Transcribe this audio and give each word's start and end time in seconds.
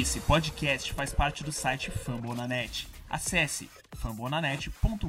Esse 0.00 0.20
podcast 0.20 0.90
faz 0.94 1.12
parte 1.12 1.44
do 1.44 1.52
site 1.52 1.90
Fambonanet. 1.90 2.88
Acesse 3.10 3.68
fambonanet.com.br. 3.94 5.06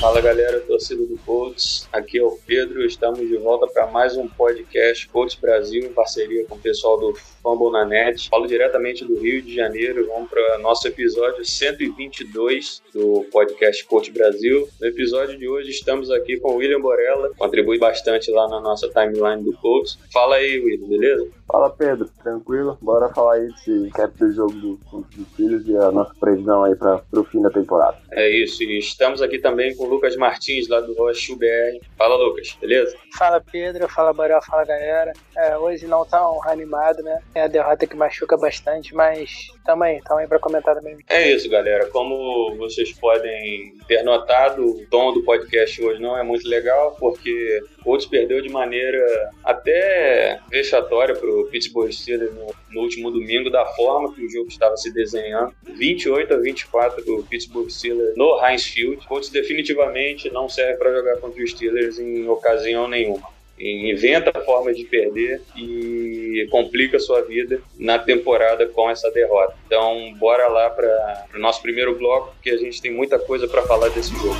Fala 0.00 0.20
galera, 0.22 0.60
torcida 0.60 1.04
do 1.04 1.18
Colts, 1.18 1.86
aqui 1.92 2.18
é 2.18 2.22
o 2.22 2.38
Pedro, 2.46 2.82
estamos 2.86 3.18
de 3.18 3.36
volta 3.36 3.66
para 3.66 3.88
mais 3.88 4.16
um 4.16 4.26
podcast 4.26 5.06
Colts 5.08 5.34
Brasil 5.34 5.84
em 5.84 5.92
parceria 5.92 6.46
com 6.46 6.54
o 6.54 6.58
pessoal 6.58 6.98
do 6.98 7.14
Fumble 7.48 7.70
na 7.70 7.82
Net. 7.82 8.28
Falo 8.28 8.46
diretamente 8.46 9.06
do 9.06 9.18
Rio 9.18 9.40
de 9.40 9.54
Janeiro, 9.54 10.06
vamos 10.06 10.28
para 10.28 10.58
nosso 10.58 10.86
episódio 10.86 11.42
122 11.42 12.82
do 12.92 13.24
podcast 13.32 13.86
Colts 13.86 14.12
Brasil. 14.12 14.68
No 14.78 14.86
episódio 14.86 15.38
de 15.38 15.48
hoje 15.48 15.70
estamos 15.70 16.10
aqui 16.10 16.38
com 16.38 16.52
o 16.52 16.56
William 16.56 16.80
Borella, 16.80 17.30
contribui 17.38 17.78
bastante 17.78 18.30
lá 18.30 18.46
na 18.48 18.60
nossa 18.60 18.86
timeline 18.90 19.42
do 19.42 19.54
Colts. 19.54 19.98
Fala 20.12 20.36
aí, 20.36 20.60
William, 20.60 20.88
beleza? 20.88 21.26
Fala 21.50 21.70
Pedro, 21.70 22.10
tranquilo? 22.22 22.76
Bora 22.82 23.08
falar 23.08 23.36
aí 23.36 23.46
desse 23.48 23.90
cap 23.94 24.14
do 24.18 24.30
jogo 24.30 24.52
do, 24.52 24.76
dos 24.76 25.28
Filhos 25.34 25.66
e 25.66 25.74
a 25.74 25.90
nossa 25.90 26.12
previsão 26.20 26.64
aí 26.64 26.74
para 26.74 27.02
o 27.12 27.24
fim 27.24 27.40
da 27.40 27.48
temporada. 27.48 27.96
É 28.12 28.28
isso, 28.28 28.62
e 28.62 28.78
estamos 28.78 29.22
aqui 29.22 29.38
também 29.38 29.74
com 29.74 29.86
Lucas 29.86 30.14
Martins, 30.16 30.68
lá 30.68 30.80
do 30.80 30.92
Rocha 30.92 31.34
BR. 31.34 31.82
Fala, 31.96 32.16
Lucas, 32.16 32.54
beleza? 32.60 32.94
Fala, 33.16 33.40
Pedro. 33.40 33.88
Fala, 33.88 34.12
Borel. 34.12 34.42
Fala, 34.42 34.64
galera. 34.64 35.12
É, 35.36 35.56
hoje 35.56 35.86
não 35.86 36.04
tão 36.04 36.46
animado, 36.46 37.02
né? 37.02 37.20
É 37.38 37.42
a 37.42 37.46
derrota 37.46 37.86
que 37.86 37.94
machuca 37.94 38.36
bastante, 38.36 38.92
mas 38.92 39.46
tamo 39.64 39.84
aí, 39.84 40.02
tamo 40.02 40.18
aí 40.18 40.26
pra 40.26 40.40
comentar 40.40 40.74
também. 40.74 40.98
É 41.08 41.30
isso, 41.30 41.48
galera. 41.48 41.86
Como 41.86 42.56
vocês 42.56 42.92
podem 42.92 43.74
ter 43.86 44.02
notado, 44.02 44.64
o 44.64 44.86
tom 44.90 45.12
do 45.12 45.22
podcast 45.22 45.80
hoje 45.80 46.02
não 46.02 46.18
é 46.18 46.24
muito 46.24 46.48
legal, 46.48 46.96
porque 46.98 47.62
Colts 47.84 48.06
perdeu 48.06 48.42
de 48.42 48.48
maneira 48.48 49.30
até 49.44 50.40
vexatória 50.50 51.14
pro 51.14 51.46
Pittsburgh 51.46 51.92
Steelers 51.92 52.34
no, 52.34 52.52
no, 52.70 52.80
último 52.80 53.08
domingo, 53.08 53.50
da 53.50 53.64
forma 53.66 54.12
que 54.12 54.26
o 54.26 54.28
jogo 54.28 54.48
estava 54.48 54.76
se 54.76 54.92
desenhando. 54.92 55.54
28 55.62 56.34
a 56.34 56.38
24 56.38 57.04
do 57.04 57.22
Pittsburgh 57.22 57.70
Steelers 57.70 58.16
no 58.16 58.44
Heinz 58.44 58.64
Field. 58.64 59.06
Colts 59.06 59.30
definitivamente 59.30 60.28
não 60.28 60.48
serve 60.48 60.76
para 60.76 60.92
jogar 60.92 61.18
contra 61.18 61.40
os 61.40 61.52
Steelers 61.52 62.00
em 62.00 62.28
ocasião 62.28 62.88
nenhuma 62.88 63.37
inventa 63.60 64.32
formas 64.40 64.76
de 64.76 64.84
perder 64.84 65.42
e 65.56 66.46
complica 66.50 66.98
sua 66.98 67.22
vida 67.22 67.60
na 67.78 67.98
temporada 67.98 68.66
com 68.66 68.90
essa 68.90 69.10
derrota. 69.10 69.54
Então, 69.66 70.14
bora 70.18 70.48
lá 70.48 70.70
para 70.70 71.26
o 71.34 71.38
nosso 71.38 71.60
primeiro 71.62 71.96
bloco, 71.96 72.32
porque 72.34 72.50
a 72.50 72.56
gente 72.56 72.80
tem 72.80 72.92
muita 72.92 73.18
coisa 73.18 73.46
para 73.48 73.62
falar 73.62 73.88
desse 73.88 74.12
jogo. 74.14 74.36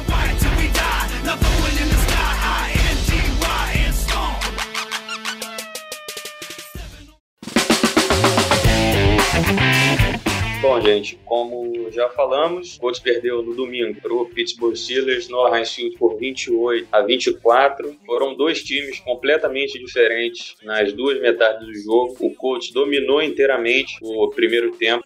Gente, 10.89 11.19
como 11.27 11.91
já 11.91 12.08
falamos, 12.08 12.77
o 12.77 12.81
Colts 12.81 13.00
perdeu 13.00 13.42
no 13.42 13.55
domingo 13.55 14.00
para 14.00 14.12
o 14.12 14.25
Pittsburgh 14.27 14.75
Steelers 14.75 15.28
no 15.28 15.55
Heinz 15.55 15.75
Field 15.75 15.97
por 15.98 16.17
28 16.17 16.89
a 16.91 17.03
24. 17.03 17.97
Foram 18.06 18.34
dois 18.34 18.62
times 18.62 18.98
completamente 19.00 19.78
diferentes 19.78 20.56
nas 20.62 20.92
duas 20.92 21.20
metades 21.20 21.67
do 21.67 21.75
jogo. 21.75 22.17
O 22.20 22.34
Colts 22.34 22.70
dominou 22.72 23.22
inteiramente 23.22 23.98
o 24.03 24.28
primeiro 24.30 24.72
tempo 24.72 25.05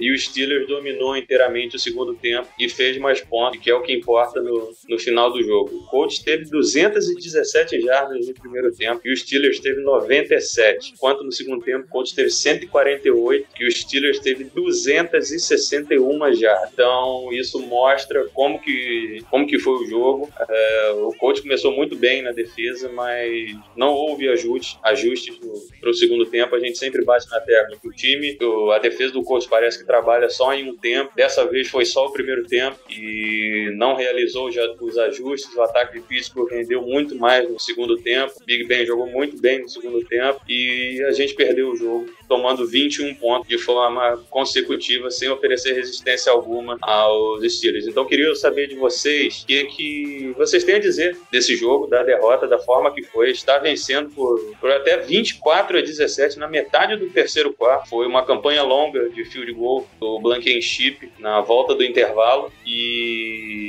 e 0.00 0.12
o 0.12 0.18
Steelers 0.18 0.66
dominou 0.66 1.16
inteiramente 1.16 1.76
o 1.76 1.78
segundo 1.78 2.14
tempo 2.14 2.48
e 2.58 2.68
fez 2.68 2.98
mais 2.98 3.20
pontos, 3.20 3.60
que 3.60 3.70
é 3.70 3.74
o 3.74 3.82
que 3.82 3.92
importa 3.92 4.40
no, 4.40 4.72
no 4.88 4.98
final 4.98 5.32
do 5.32 5.42
jogo. 5.42 5.76
O 5.76 5.86
Colts 5.86 6.18
teve 6.18 6.44
217 6.50 7.80
jardas 7.80 8.26
no 8.26 8.34
primeiro 8.34 8.72
tempo 8.74 9.00
e 9.04 9.12
o 9.12 9.16
Steelers 9.16 9.60
teve 9.60 9.80
97, 9.80 10.92
enquanto 10.94 11.22
no 11.22 11.32
segundo 11.32 11.64
tempo 11.64 11.86
o 11.86 11.88
Colts 11.88 12.12
teve 12.12 12.30
148 12.30 13.46
e 13.60 13.66
o 13.66 13.70
Steelers 13.70 14.18
teve 14.18 14.44
261 14.56 16.34
já. 16.34 16.68
Então 16.72 17.28
isso 17.30 17.60
mostra 17.60 18.26
como 18.32 18.58
que, 18.58 19.22
como 19.30 19.46
que 19.46 19.58
foi 19.58 19.74
o 19.74 19.86
jogo. 19.86 20.30
É, 20.48 20.90
o 20.92 21.12
coach 21.18 21.42
começou 21.42 21.70
muito 21.72 21.94
bem 21.94 22.22
na 22.22 22.32
defesa, 22.32 22.90
mas 22.92 23.54
não 23.76 23.92
houve 23.92 24.28
ajustes, 24.30 24.78
ajustes 24.82 25.38
para 25.78 25.90
o 25.90 25.94
segundo 25.94 26.24
tempo. 26.24 26.56
A 26.56 26.58
gente 26.58 26.78
sempre 26.78 27.04
bate 27.04 27.28
na 27.30 27.38
tecla 27.40 27.76
que 27.76 27.86
o 27.86 27.92
time, 27.92 28.36
a 28.74 28.78
defesa 28.78 29.12
do 29.12 29.22
coach 29.22 29.46
parece 29.46 29.78
que 29.78 29.84
trabalha 29.84 30.30
só 30.30 30.54
em 30.54 30.70
um 30.70 30.76
tempo. 30.76 31.12
Dessa 31.14 31.46
vez 31.46 31.68
foi 31.68 31.84
só 31.84 32.06
o 32.06 32.12
primeiro 32.12 32.46
tempo 32.46 32.78
e 32.90 33.70
não 33.76 33.94
realizou 33.94 34.50
já 34.50 34.66
os 34.80 34.96
ajustes. 34.96 35.54
O 35.54 35.60
ataque 35.60 36.00
de 36.00 36.06
Pittsburgh 36.06 36.50
rendeu 36.50 36.80
muito 36.80 37.14
mais 37.14 37.48
no 37.48 37.60
segundo 37.60 37.98
tempo. 37.98 38.32
Big 38.46 38.64
Ben 38.64 38.86
jogou 38.86 39.06
muito 39.06 39.38
bem 39.38 39.60
no 39.60 39.68
segundo 39.68 40.02
tempo 40.06 40.40
e 40.48 41.04
a 41.06 41.12
gente 41.12 41.34
perdeu 41.34 41.70
o 41.70 41.76
jogo 41.76 42.06
tomando 42.28 42.66
21 42.66 43.14
pontos 43.14 43.48
de 43.48 43.58
forma 43.58 44.22
consecutiva, 44.30 45.10
sem 45.10 45.28
oferecer 45.28 45.74
resistência 45.74 46.30
alguma 46.32 46.76
aos 46.80 47.42
Steelers. 47.52 47.86
Então, 47.86 48.04
queria 48.04 48.34
saber 48.34 48.68
de 48.68 48.76
vocês 48.76 49.42
o 49.42 49.46
que, 49.46 49.64
que 49.64 50.34
vocês 50.36 50.64
têm 50.64 50.76
a 50.76 50.80
dizer 50.80 51.16
desse 51.30 51.56
jogo, 51.56 51.86
da 51.86 52.02
derrota, 52.02 52.46
da 52.46 52.58
forma 52.58 52.92
que 52.92 53.02
foi. 53.02 53.30
Está 53.30 53.58
vencendo 53.58 54.10
por, 54.10 54.38
por 54.60 54.70
até 54.70 54.98
24 54.98 55.78
a 55.78 55.80
17 55.80 56.38
na 56.38 56.48
metade 56.48 56.96
do 56.96 57.10
terceiro 57.10 57.52
quarto. 57.52 57.88
Foi 57.88 58.06
uma 58.06 58.24
campanha 58.24 58.62
longa 58.62 59.08
de 59.10 59.24
field 59.24 59.52
goal 59.52 59.86
do 60.00 60.18
Blankenship 60.20 61.10
na 61.18 61.40
volta 61.40 61.74
do 61.74 61.84
intervalo 61.84 62.52
e 62.64 63.65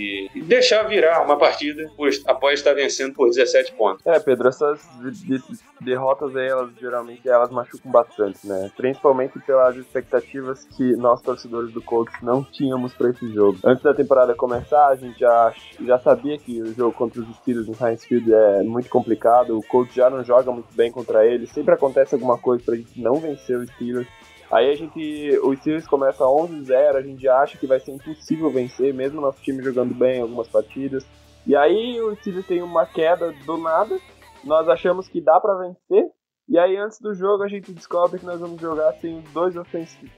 deixar 0.48 0.84
virar 0.84 1.22
uma 1.22 1.38
partida 1.38 1.90
após 2.26 2.60
estar 2.60 2.74
vencendo 2.74 3.14
por 3.14 3.30
17 3.30 3.74
pontos. 3.74 4.06
É, 4.06 4.20
Pedro, 4.20 4.48
essas 4.48 4.80
derrotas 5.82 6.36
aí, 6.36 6.48
elas 6.48 6.72
geralmente 6.80 7.28
elas 7.28 7.52
machucam 7.52 7.92
bastante, 7.92 8.48
né? 8.48 8.72
Principalmente 8.76 9.40
pelas 9.40 9.76
expectativas 9.76 10.66
que 10.76 10.96
nós 10.96 11.22
torcedores 11.22 11.72
do 11.72 11.82
Colts 11.82 12.16
não 12.22 12.44
tínhamos 12.44 12.94
para 12.94 13.10
esse 13.10 13.32
jogo. 13.34 13.60
Antes 13.64 13.84
da 13.84 13.94
temporada 13.94 14.34
começar, 14.34 14.88
a 14.88 14.96
gente 14.96 15.20
já, 15.20 15.54
já 15.82 16.00
sabia 16.00 16.38
que 16.38 16.62
o 16.62 16.74
jogo 16.74 16.94
contra 16.94 17.22
os 17.22 17.36
Steelers 17.38 17.68
no 17.68 17.88
Heinz 17.88 18.04
Field 18.06 18.34
é 18.34 18.64
muito 18.64 18.90
complicado. 18.90 19.58
O 19.58 19.64
Colts 19.64 19.94
já 19.94 20.10
não 20.10 20.24
joga 20.24 20.52
muito 20.52 20.74
bem 20.74 20.92
contra 20.92 21.26
eles. 21.26 21.52
Sempre 21.52 21.74
acontece 21.74 22.16
alguma 22.16 22.38
coisa 22.38 22.64
pra 22.64 22.76
gente 22.76 23.00
não 23.00 23.16
vencer 23.16 23.58
os 23.58 23.70
Steelers. 23.72 24.08
Aí 24.52 24.72
a 24.72 24.76
gente, 24.76 25.40
o 25.44 25.56
Steelers 25.56 25.88
começa 25.88 26.24
11-0, 26.24 26.96
a 26.96 27.02
gente 27.02 27.28
acha 27.28 27.58
que 27.58 27.68
vai 27.68 27.80
ser 27.80 27.92
impossível 27.92 28.50
vencer, 28.50 28.94
mesmo 28.94 29.20
nosso 29.20 29.42
time 29.42 29.62
jogando 29.62 29.94
bem 29.94 30.18
em 30.18 30.22
algumas 30.22 30.48
partidas. 30.48 31.06
E 31.46 31.56
aí 31.56 32.00
o 32.02 32.16
Steelers 32.16 32.48
tem 32.48 32.62
uma 32.62 32.86
queda 32.86 33.34
do 33.46 33.58
nada, 33.58 34.00
nós 34.44 34.70
achamos 34.70 35.08
que 35.08 35.20
dá 35.20 35.40
para 35.40 35.58
vencer, 35.58 36.12
e 36.48 36.58
aí 36.58 36.78
antes 36.78 37.02
do 37.02 37.14
jogo 37.14 37.44
a 37.44 37.48
gente 37.50 37.74
descobre 37.74 38.20
que 38.20 38.26
nós 38.26 38.40
vamos 38.40 38.62
jogar 38.62 38.94
sem 38.94 39.18
os 39.18 39.24
dois 39.32 39.58
offensive, 39.58 40.10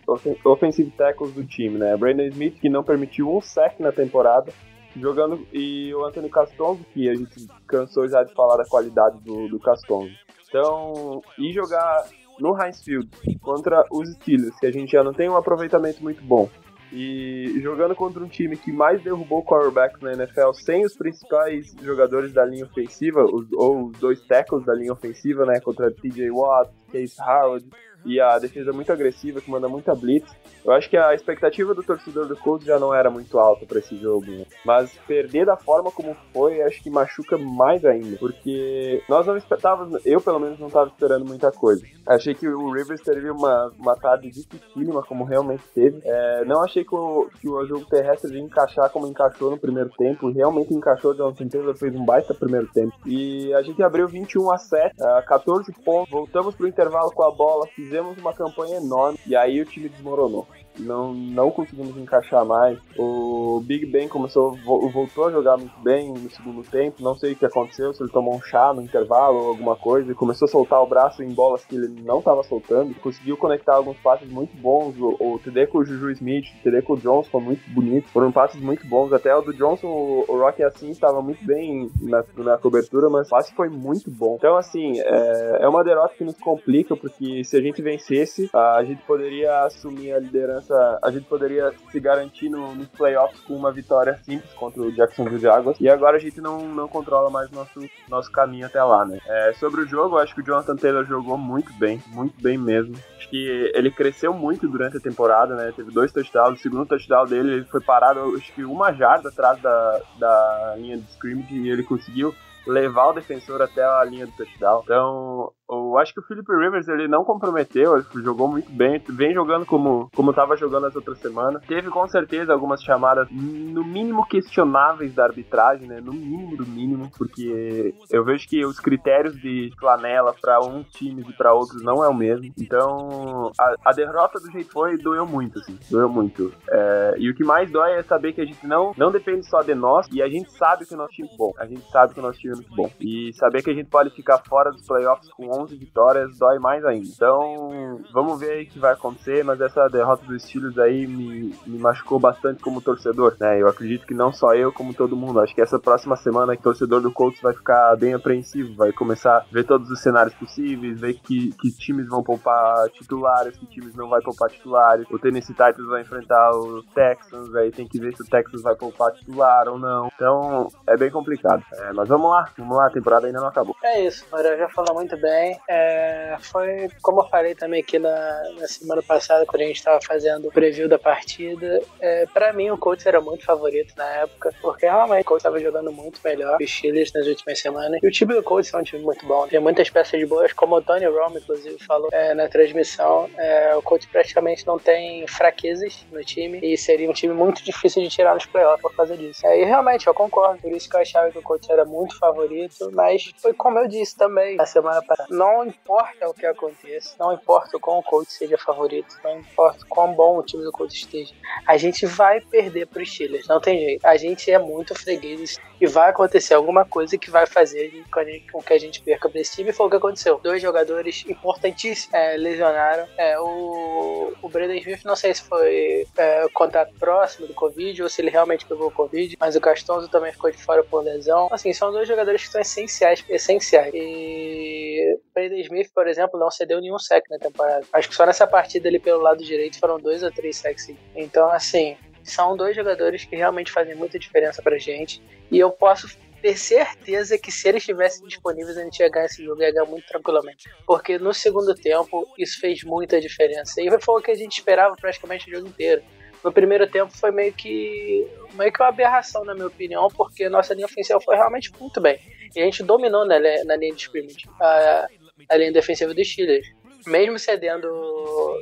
offensive 0.45 0.91
tackles 0.91 1.33
do 1.33 1.43
time, 1.43 1.79
né? 1.79 1.97
Brandon 1.97 2.25
Smith, 2.25 2.59
que 2.59 2.69
não 2.69 2.83
permitiu 2.83 3.35
um 3.35 3.41
sack 3.41 3.81
na 3.81 3.91
temporada, 3.91 4.51
jogando, 4.95 5.47
e 5.51 5.91
o 5.95 6.05
Anthony 6.05 6.29
Castonzo, 6.29 6.85
que 6.93 7.09
a 7.09 7.15
gente 7.15 7.47
cansou 7.67 8.07
já 8.07 8.23
de 8.23 8.31
falar 8.35 8.57
da 8.57 8.65
qualidade 8.65 9.19
do, 9.21 9.47
do 9.47 9.59
Castonzo. 9.59 10.13
Então, 10.47 11.21
e 11.37 11.51
jogar 11.51 12.05
no 12.39 12.59
Heinz 12.59 12.81
Field 12.81 13.09
contra 13.41 13.83
os 13.91 14.09
Steelers, 14.13 14.57
que 14.59 14.65
a 14.65 14.71
gente 14.71 14.91
já 14.91 15.03
não 15.03 15.13
tem 15.13 15.29
um 15.29 15.35
aproveitamento 15.35 16.01
muito 16.01 16.23
bom, 16.23 16.49
e 16.91 17.59
jogando 17.61 17.95
contra 17.95 18.23
um 18.23 18.27
time 18.27 18.57
que 18.57 18.71
mais 18.71 19.01
derrubou 19.03 19.43
quarterbacks 19.43 20.01
na 20.01 20.13
NFL 20.13 20.53
sem 20.53 20.83
os 20.83 20.95
principais 20.95 21.75
jogadores 21.83 22.33
da 22.33 22.43
linha 22.43 22.65
ofensiva, 22.65 23.23
ou 23.53 23.87
os 23.87 23.99
dois 23.99 24.19
tackles 24.25 24.65
da 24.65 24.73
linha 24.73 24.91
ofensiva, 24.91 25.45
né? 25.45 25.59
Contra 25.59 25.91
TJ 25.91 26.31
Watt, 26.31 26.71
Case 26.91 27.15
Howard, 27.21 27.65
e 28.05 28.19
a 28.19 28.37
defesa 28.39 28.71
muito 28.71 28.91
agressiva, 28.91 29.41
que 29.41 29.49
manda 29.49 29.67
muita 29.67 29.93
blitz. 29.95 30.29
Eu 30.63 30.73
acho 30.73 30.89
que 30.89 30.97
a 30.97 31.13
expectativa 31.13 31.73
do 31.73 31.83
torcedor 31.83 32.27
do 32.27 32.35
Colts 32.35 32.65
já 32.65 32.77
não 32.79 32.93
era 32.93 33.09
muito 33.09 33.37
alta 33.39 33.65
para 33.65 33.79
esse 33.79 33.97
jogo, 33.97 34.25
né? 34.25 34.45
mas 34.65 34.91
perder 35.07 35.45
da 35.45 35.55
forma 35.55 35.91
como 35.91 36.15
foi, 36.33 36.61
acho 36.61 36.81
que 36.83 36.89
machuca 36.89 37.37
mais 37.37 37.83
ainda, 37.85 38.17
porque 38.17 39.01
nós 39.07 39.25
não 39.25 39.37
estávamos, 39.37 40.05
eu 40.05 40.19
pelo 40.19 40.39
menos 40.39 40.59
não 40.59 40.67
estava 40.67 40.89
esperando 40.89 41.25
muita 41.25 41.51
coisa. 41.51 41.85
Achei 42.05 42.33
que 42.33 42.47
o 42.47 42.71
Rivers 42.71 43.01
teria 43.01 43.31
uma, 43.31 43.71
uma 43.77 43.95
tarde 43.95 44.29
dificílima, 44.29 45.03
como 45.03 45.23
realmente 45.23 45.63
teve. 45.73 46.01
É, 46.03 46.45
não 46.45 46.63
achei 46.63 46.83
que 46.83 46.95
o, 46.95 47.29
que 47.39 47.47
o 47.47 47.65
jogo 47.65 47.85
terrestre 47.85 48.33
ia 48.33 48.41
encaixar 48.41 48.89
como 48.89 49.07
encaixou 49.07 49.51
no 49.51 49.57
primeiro 49.57 49.89
tempo, 49.91 50.31
realmente 50.31 50.73
encaixou, 50.73 51.13
uma 51.13 51.35
certeza 51.35 51.73
fez 51.75 51.95
um 51.95 52.03
baita 52.03 52.33
primeiro 52.33 52.67
tempo. 52.73 52.93
E 53.05 53.53
a 53.53 53.61
gente 53.61 53.81
abriu 53.81 54.07
21 54.07 54.51
a 54.51 54.57
7, 54.57 54.95
14 55.25 55.71
pontos, 55.83 56.11
voltamos 56.11 56.55
pro 56.55 56.67
intervalo 56.67 57.11
com 57.11 57.23
a 57.23 57.31
bola, 57.31 57.67
fizemos 57.75 57.88
fizemos 57.89 58.15
uma 58.19 58.31
campanha 58.31 58.77
enorme 58.77 59.17
e 59.25 59.35
aí 59.35 59.59
o 59.59 59.65
time 59.65 59.89
desmoronou 59.89 60.47
não, 60.77 61.13
não 61.13 61.51
conseguimos 61.51 61.95
encaixar 61.97 62.45
mais. 62.45 62.77
O 62.97 63.61
Big 63.65 63.85
Ben 63.85 64.07
começou, 64.07 64.57
voltou 64.65 65.27
a 65.27 65.31
jogar 65.31 65.57
muito 65.57 65.77
bem 65.81 66.13
no 66.13 66.29
segundo 66.29 66.63
tempo. 66.63 67.01
Não 67.01 67.15
sei 67.15 67.33
o 67.33 67.35
que 67.35 67.45
aconteceu, 67.45 67.93
se 67.93 68.01
ele 68.03 68.11
tomou 68.11 68.35
um 68.35 68.41
chá 68.41 68.73
no 68.73 68.81
intervalo 68.81 69.37
ou 69.39 69.47
alguma 69.49 69.75
coisa. 69.75 70.11
E 70.11 70.15
começou 70.15 70.45
a 70.45 70.49
soltar 70.49 70.81
o 70.81 70.87
braço 70.87 71.23
em 71.23 71.33
bolas 71.33 71.65
que 71.65 71.75
ele 71.75 71.87
não 72.01 72.19
estava 72.19 72.43
soltando. 72.43 72.93
Conseguiu 72.95 73.37
conectar 73.37 73.75
alguns 73.75 73.97
passes 73.97 74.29
muito 74.29 74.55
bons. 74.57 74.95
O, 74.99 75.15
o 75.19 75.39
TD 75.39 75.67
com 75.67 75.79
o 75.79 75.85
Juju 75.85 76.11
Smith, 76.11 76.45
o 76.59 76.63
TD 76.63 76.81
com 76.81 76.93
o 76.93 76.97
Johnson 76.97 77.29
foi 77.29 77.41
muito 77.41 77.69
bonito. 77.69 78.09
Foram 78.09 78.31
passes 78.31 78.61
muito 78.61 78.85
bons. 78.87 79.11
Até 79.13 79.35
o 79.35 79.41
do 79.41 79.53
Johnson, 79.53 79.87
o, 79.87 80.25
o 80.27 80.49
assim 80.49 80.89
estava 80.89 81.21
muito 81.21 81.45
bem 81.45 81.89
na, 82.01 82.23
na 82.37 82.57
cobertura, 82.57 83.09
mas 83.09 83.27
o 83.27 83.29
passe 83.29 83.53
foi 83.53 83.69
muito 83.69 84.09
bom. 84.09 84.35
Então, 84.37 84.57
assim, 84.57 84.99
é, 84.99 85.59
é 85.61 85.67
uma 85.67 85.83
derrota 85.83 86.15
que 86.15 86.23
nos 86.23 86.37
complica, 86.37 86.95
porque 86.95 87.43
se 87.43 87.57
a 87.57 87.61
gente 87.61 87.81
vencesse, 87.81 88.49
a 88.53 88.83
gente 88.83 89.01
poderia 89.03 89.63
assumir 89.63 90.11
a 90.11 90.19
liderança 90.19 90.68
a 90.71 91.11
gente 91.11 91.25
poderia 91.25 91.71
se 91.91 91.99
garantir 91.99 92.49
no, 92.49 92.75
nos 92.75 92.87
playoffs 92.89 93.39
com 93.41 93.55
uma 93.55 93.71
vitória 93.71 94.15
simples 94.23 94.51
contra 94.53 94.81
o 94.81 94.91
Jacksonville 94.91 95.39
Jaguars. 95.39 95.79
E 95.79 95.89
agora 95.89 96.17
a 96.17 96.19
gente 96.19 96.39
não, 96.41 96.67
não 96.67 96.87
controla 96.87 97.29
mais 97.29 97.49
nosso, 97.51 97.79
nosso 98.07 98.31
caminho 98.31 98.65
até 98.65 98.83
lá, 98.83 99.05
né? 99.05 99.19
É, 99.25 99.53
sobre 99.53 99.81
o 99.81 99.87
jogo, 99.87 100.17
acho 100.17 100.33
que 100.35 100.41
o 100.41 100.45
Jonathan 100.45 100.75
Taylor 100.75 101.05
jogou 101.05 101.37
muito 101.37 101.71
bem, 101.73 102.01
muito 102.07 102.41
bem 102.41 102.57
mesmo. 102.57 102.95
Acho 103.17 103.29
que 103.29 103.71
ele 103.73 103.91
cresceu 103.91 104.33
muito 104.33 104.67
durante 104.67 104.97
a 104.97 105.01
temporada, 105.01 105.55
né? 105.55 105.73
Teve 105.75 105.91
dois 105.91 106.11
touchdowns. 106.11 106.59
O 106.59 106.61
segundo 106.61 106.87
touchdown 106.87 107.25
dele, 107.25 107.53
ele 107.53 107.65
foi 107.65 107.81
parado, 107.81 108.35
acho 108.35 108.53
que 108.53 108.63
uma 108.63 108.93
jarda 108.93 109.29
atrás 109.29 109.61
da, 109.61 110.01
da 110.17 110.75
linha 110.77 110.97
de 110.97 111.03
scrimmage 111.11 111.55
e 111.55 111.69
ele 111.69 111.83
conseguiu 111.83 112.33
levar 112.67 113.07
o 113.07 113.13
defensor 113.13 113.61
até 113.61 113.83
a 113.83 114.03
linha 114.03 114.25
do 114.25 114.33
touchdown. 114.33 114.81
Então, 114.83 115.51
eu 115.69 115.97
acho 115.99 116.13
que 116.13 116.19
o 116.19 116.23
Philip 116.23 116.45
Rivers 116.51 116.87
ele 116.87 117.07
não 117.07 117.23
comprometeu, 117.23 117.97
ele 117.97 118.23
jogou 118.23 118.47
muito 118.47 118.71
bem, 118.71 119.01
vem 119.09 119.33
jogando 119.33 119.65
como 119.65 120.09
como 120.15 120.31
estava 120.31 120.57
jogando 120.57 120.87
as 120.87 120.95
outras 120.95 121.19
semanas. 121.19 121.63
Teve 121.67 121.89
com 121.89 122.07
certeza 122.07 122.51
algumas 122.51 122.81
chamadas 122.81 123.27
no 123.31 123.83
mínimo 123.83 124.25
questionáveis 124.25 125.13
da 125.13 125.25
arbitragem, 125.25 125.87
né? 125.87 126.01
No 126.01 126.13
mínimo 126.13 126.57
do 126.57 126.65
mínimo, 126.65 127.11
porque 127.17 127.93
eu 128.09 128.23
vejo 128.23 128.47
que 128.47 128.65
os 128.65 128.79
critérios 128.79 129.39
de 129.39 129.71
flanela 129.79 130.33
para 130.39 130.59
uns 130.59 130.89
times 130.91 131.27
e 131.29 131.33
para 131.33 131.53
outros 131.53 131.83
não 131.83 132.03
é 132.03 132.09
o 132.09 132.13
mesmo. 132.13 132.51
Então, 132.57 133.51
a, 133.59 133.75
a, 133.85 133.91
derrota 133.91 134.39
do 134.39 134.51
jeito 134.51 134.71
foi 134.71 134.97
doeu 134.97 135.25
muito, 135.25 135.59
assim, 135.59 135.77
doeu 135.89 136.09
muito. 136.09 136.51
É, 136.69 137.15
e 137.17 137.29
o 137.29 137.35
que 137.35 137.43
mais 137.43 137.69
dói 137.71 137.93
é 137.93 138.03
saber 138.03 138.33
que 138.33 138.41
a 138.41 138.45
gente 138.45 138.65
não 138.65 138.93
não 138.97 139.11
depende 139.11 139.47
só 139.47 139.61
de 139.61 139.75
nós 139.75 140.07
e 140.11 140.21
a 140.21 140.27
gente 140.27 140.51
sabe 140.53 140.85
que 140.85 140.93
o 140.93 140.97
nosso 140.97 141.13
time 141.13 141.29
é 141.31 141.37
bom. 141.37 141.53
A 141.59 141.65
gente 141.65 141.87
sabe 141.91 142.13
que 142.13 142.19
o 142.19 142.23
nosso 142.23 142.39
time 142.39 142.53
é 142.53 142.55
muito 142.55 142.75
bom. 142.75 142.89
E 142.99 143.31
saber 143.33 143.61
que 143.61 143.69
a 143.69 143.73
gente 143.73 143.89
pode 143.89 144.09
ficar 144.11 144.39
fora 144.39 144.71
dos 144.71 144.85
playoffs 144.85 145.29
com 145.33 145.58
11 145.59 145.75
vitórias 145.75 146.37
dói 146.37 146.59
mais 146.59 146.83
ainda. 146.85 147.07
Então, 147.07 148.01
vamos 148.13 148.39
ver 148.39 148.51
aí 148.51 148.63
o 148.63 148.67
que 148.67 148.79
vai 148.79 148.93
acontecer, 148.93 149.43
mas 149.43 149.59
essa 149.59 149.87
derrota 149.87 150.25
dos 150.25 150.43
Steelers 150.43 150.77
aí 150.77 151.07
me, 151.07 151.55
me 151.65 151.77
machucou 151.77 152.19
bastante 152.19 152.61
como 152.61 152.81
torcedor, 152.81 153.35
né? 153.39 153.61
Eu 153.61 153.67
acredito 153.67 154.05
que 154.05 154.13
não 154.13 154.31
só 154.31 154.53
eu, 154.55 154.71
como 154.71 154.93
todo 154.93 155.15
mundo. 155.15 155.39
Acho 155.39 155.53
que 155.53 155.61
essa 155.61 155.79
próxima 155.79 156.15
semana 156.15 156.53
o 156.53 156.57
torcedor 156.57 157.01
do 157.01 157.11
Colts 157.11 157.41
vai 157.41 157.53
ficar 157.53 157.95
bem 157.97 158.13
apreensivo, 158.13 158.75
vai 158.75 158.91
começar 158.91 159.37
a 159.37 159.45
ver 159.51 159.65
todos 159.65 159.89
os 159.89 159.99
cenários 159.99 160.33
possíveis, 160.35 160.99
ver 160.99 161.15
que, 161.15 161.51
que 161.53 161.71
times 161.71 162.07
vão 162.07 162.23
poupar 162.23 162.89
titulares, 162.89 163.57
que 163.57 163.65
times 163.65 163.95
não 163.95 164.09
vai 164.09 164.21
poupar 164.21 164.49
titulares. 164.49 165.05
O 165.11 165.19
Tennessee 165.19 165.53
Titans 165.53 165.87
vai 165.87 166.01
enfrentar 166.01 166.51
os 166.51 166.85
Texans, 166.87 167.53
aí 167.55 167.71
tem 167.71 167.87
que 167.87 167.99
ver 167.99 168.15
se 168.15 168.23
o 168.23 168.25
Texans 168.25 168.61
vai 168.61 168.75
poupar 168.75 169.11
titular 169.13 169.67
ou 169.67 169.77
não. 169.77 170.09
Então, 170.13 170.67
é 170.87 170.97
bem 170.97 171.09
complicado. 171.09 171.63
É, 171.73 171.93
mas 171.93 172.07
vamos 172.07 172.29
lá, 172.29 172.49
vamos 172.57 172.77
lá, 172.77 172.87
a 172.87 172.91
temporada 172.91 173.27
ainda 173.27 173.39
não 173.39 173.47
acabou. 173.47 173.75
É 173.83 174.05
isso, 174.05 174.25
Maria 174.31 174.57
já 174.57 174.69
falou 174.69 174.95
muito 174.95 175.17
bem. 175.17 175.48
É, 175.69 176.37
foi, 176.39 176.89
como 177.01 177.21
eu 177.21 177.27
falei 177.27 177.55
também 177.55 177.81
aqui 177.81 177.99
na, 177.99 178.43
na 178.59 178.67
semana 178.67 179.01
passada, 179.01 179.45
quando 179.45 179.61
a 179.61 179.65
gente 179.65 179.77
estava 179.77 179.99
fazendo 180.01 180.47
o 180.47 180.51
preview 180.51 180.87
da 180.87 180.99
partida, 180.99 181.81
é, 181.99 182.25
para 182.27 182.53
mim 182.53 182.69
o 182.69 182.77
Colts 182.77 183.05
era 183.05 183.21
muito 183.21 183.45
favorito 183.45 183.93
na 183.97 184.05
época, 184.05 184.53
porque 184.61 184.85
realmente 184.85 185.21
o 185.21 185.25
Colts 185.25 185.41
estava 185.41 185.59
jogando 185.59 185.91
muito 185.91 186.19
melhor 186.23 186.57
os 186.61 186.71
Steelers 186.71 187.11
nas 187.13 187.27
últimas 187.27 187.59
semanas. 187.59 187.99
E 188.01 188.07
o 188.07 188.11
time 188.11 188.33
do 188.33 188.43
Colts 188.43 188.73
é 188.73 188.77
um 188.77 188.83
time 188.83 189.03
muito 189.03 189.25
bom, 189.25 189.47
tem 189.47 189.59
muitas 189.59 189.89
peças 189.89 190.21
boas, 190.27 190.53
como 190.53 190.75
o 190.75 190.81
Tony 190.81 191.05
Romo, 191.05 191.37
inclusive, 191.37 191.77
falou 191.85 192.09
é, 192.11 192.33
na 192.33 192.47
transmissão. 192.47 193.29
É, 193.37 193.75
o 193.75 193.81
Colts 193.81 194.07
praticamente 194.07 194.65
não 194.65 194.77
tem 194.77 195.25
fraquezas 195.27 196.05
no 196.11 196.23
time 196.23 196.59
e 196.61 196.77
seria 196.77 197.09
um 197.09 197.13
time 197.13 197.33
muito 197.33 197.63
difícil 197.63 198.03
de 198.03 198.09
tirar 198.09 198.33
nos 198.33 198.45
playoffs 198.45 198.81
por 198.81 198.95
causa 198.95 199.15
disso. 199.15 199.45
É, 199.45 199.61
e 199.61 199.65
realmente, 199.65 200.07
eu 200.07 200.13
concordo, 200.13 200.61
por 200.61 200.71
isso 200.71 200.89
que 200.89 200.95
eu 200.95 201.01
achava 201.01 201.31
que 201.31 201.37
o 201.37 201.41
Colts 201.41 201.69
era 201.69 201.85
muito 201.85 202.17
favorito, 202.17 202.89
mas 202.93 203.31
foi 203.37 203.53
como 203.53 203.79
eu 203.79 203.87
disse 203.87 204.15
também 204.15 204.55
na 204.55 204.65
semana 204.65 205.01
passada. 205.01 205.29
Não 205.39 205.65
importa 205.65 206.27
o 206.27 206.33
que 206.33 206.45
aconteça, 206.45 207.15
não 207.17 207.31
importa 207.31 207.77
o 207.77 207.79
quão 207.79 207.99
o 207.99 208.03
coach 208.03 208.29
seja 208.29 208.57
favorito, 208.57 209.15
não 209.23 209.39
importa 209.39 209.85
quão 209.87 210.11
bom 210.13 210.37
o 210.37 210.43
time 210.43 210.65
do 210.65 210.71
coach 210.73 210.93
esteja, 210.93 211.33
a 211.65 211.77
gente 211.77 212.05
vai 212.05 212.41
perder 212.41 212.87
pro 212.87 213.05
Steelers, 213.05 213.47
não 213.47 213.61
tem 213.61 213.79
jeito. 213.79 214.05
A 214.05 214.17
gente 214.17 214.51
é 214.51 214.59
muito 214.59 214.93
freguês 214.93 215.57
e 215.79 215.87
vai 215.87 216.09
acontecer 216.09 216.53
alguma 216.53 216.83
coisa 216.83 217.17
que 217.17 217.31
vai 217.31 217.47
fazer 217.47 218.03
com 218.51 218.61
que 218.61 218.73
a 218.73 218.77
gente 218.77 219.01
perca 219.01 219.29
pra 219.29 219.39
esse 219.39 219.55
time. 219.55 219.71
Foi 219.71 219.87
o 219.87 219.89
que 219.89 219.95
aconteceu. 219.95 220.41
Dois 220.43 220.61
jogadores 220.61 221.23
importantíssimos 221.25 222.13
é, 222.13 222.35
lesionaram. 222.35 223.07
É, 223.17 223.39
o, 223.39 224.33
o 224.41 224.49
Brandon 224.49 224.73
Smith, 224.73 225.05
não 225.05 225.15
sei 225.15 225.33
se 225.33 225.43
foi 225.43 226.05
é, 226.17 226.49
contato 226.53 226.93
próximo 226.99 227.47
do 227.47 227.53
Covid 227.53 228.03
ou 228.03 228.09
se 228.09 228.21
ele 228.21 228.29
realmente 228.29 228.65
pegou 228.65 228.87
o 228.87 228.91
Covid, 228.91 229.37
mas 229.39 229.55
o 229.55 229.61
Castonzo 229.61 230.09
também 230.09 230.33
ficou 230.33 230.51
de 230.51 230.57
fora 230.57 230.83
por 230.83 231.01
lesão. 231.01 231.47
Assim, 231.49 231.71
são 231.71 231.93
dois 231.93 232.07
jogadores 232.07 232.43
que 232.43 232.51
são 232.51 232.59
essenciais, 232.59 233.23
essenciais. 233.29 233.93
E 233.93 235.17
Brandon 235.33 235.57
Smith, 235.57 235.91
por 235.93 236.07
exemplo, 236.07 236.39
não 236.39 236.51
cedeu 236.51 236.81
nenhum 236.81 236.99
sec 236.99 237.23
na 237.29 237.37
temporada. 237.37 237.85
Acho 237.93 238.09
que 238.09 238.15
só 238.15 238.25
nessa 238.25 238.47
partida 238.47 238.87
ali 238.87 238.99
pelo 238.99 239.21
lado 239.21 239.43
direito 239.43 239.79
foram 239.79 239.99
dois 239.99 240.23
ou 240.23 240.31
três 240.31 240.57
sacks. 240.57 240.89
Então, 241.15 241.49
assim, 241.49 241.97
são 242.23 242.55
dois 242.55 242.75
jogadores 242.75 243.25
que 243.25 243.35
realmente 243.35 243.71
fazem 243.71 243.95
muita 243.95 244.19
diferença 244.19 244.61
pra 244.61 244.77
gente. 244.77 245.21
E 245.51 245.59
eu 245.59 245.71
posso 245.71 246.07
ter 246.41 246.57
certeza 246.57 247.37
que 247.37 247.51
se 247.51 247.67
eles 247.67 247.81
estivessem 247.81 248.25
disponíveis, 248.25 248.77
a 248.77 248.83
gente 248.83 248.99
ia 248.99 249.09
ganhar 249.09 249.25
esse 249.25 249.43
jogo 249.43 249.61
e 249.61 249.65
ia 249.65 249.71
ganhar 249.71 249.85
muito 249.85 250.07
tranquilamente. 250.07 250.69
Porque 250.85 251.17
no 251.17 251.33
segundo 251.33 251.75
tempo, 251.75 252.27
isso 252.37 252.59
fez 252.59 252.83
muita 252.83 253.19
diferença. 253.19 253.81
E 253.81 253.89
foi 253.99 254.19
o 254.19 254.23
que 254.23 254.31
a 254.31 254.35
gente 254.35 254.57
esperava 254.57 254.95
praticamente 254.95 255.49
o 255.49 255.55
jogo 255.55 255.67
inteiro. 255.67 256.01
No 256.43 256.53
primeiro 256.53 256.87
tempo 256.87 257.11
foi 257.17 257.31
meio 257.31 257.51
que 257.51 258.25
meio 258.53 258.71
que 258.71 258.81
uma 258.81 258.87
aberração, 258.87 259.43
na 259.43 259.53
minha 259.53 259.67
opinião, 259.67 260.07
porque 260.07 260.47
nossa 260.47 260.73
linha 260.73 260.85
ofensiva 260.85 261.19
foi 261.19 261.35
realmente 261.35 261.71
muito 261.77 261.99
bem. 261.99 262.17
E 262.55 262.61
a 262.61 262.63
gente 262.63 262.81
dominou 262.81 263.25
na, 263.25 263.37
na 263.65 263.75
linha 263.75 263.93
de 263.93 264.01
scrimmage. 264.01 264.49
A, 264.59 265.07
a 265.49 265.57
linha 265.57 265.71
defensiva 265.71 266.13
dos 266.13 266.27
Steelers. 266.27 266.67
Mesmo 267.07 267.39
cedendo, 267.39 267.87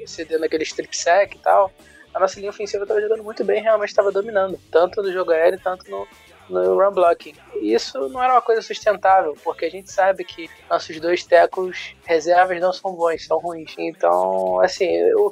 cedendo 0.06 0.46
aquele 0.46 0.64
strip 0.64 0.96
sack 0.96 1.36
e 1.36 1.40
tal, 1.40 1.72
a 2.14 2.20
nossa 2.20 2.40
linha 2.40 2.50
ofensiva 2.50 2.84
estava 2.84 3.02
jogando 3.02 3.24
muito 3.24 3.44
bem, 3.44 3.62
realmente 3.62 3.90
estava 3.90 4.12
dominando, 4.12 4.60
tanto 4.72 5.02
no 5.02 5.12
jogo 5.12 5.32
aéreo, 5.32 5.60
tanto 5.62 5.90
no, 5.90 6.08
no 6.50 6.76
run 6.76 6.92
blocking. 6.92 7.34
E 7.62 7.74
isso 7.74 7.98
não 8.10 8.22
era 8.22 8.34
uma 8.34 8.42
coisa 8.42 8.62
sustentável, 8.62 9.36
porque 9.44 9.66
a 9.66 9.70
gente 9.70 9.92
sabe 9.92 10.24
que 10.24 10.50
nossos 10.70 11.00
dois 11.00 11.24
tecos 11.24 11.96
reservas 12.06 12.60
não 12.60 12.72
são 12.72 12.94
bons, 12.94 13.26
são 13.26 13.40
ruins. 13.40 13.74
Então, 13.78 14.60
assim, 14.62 14.88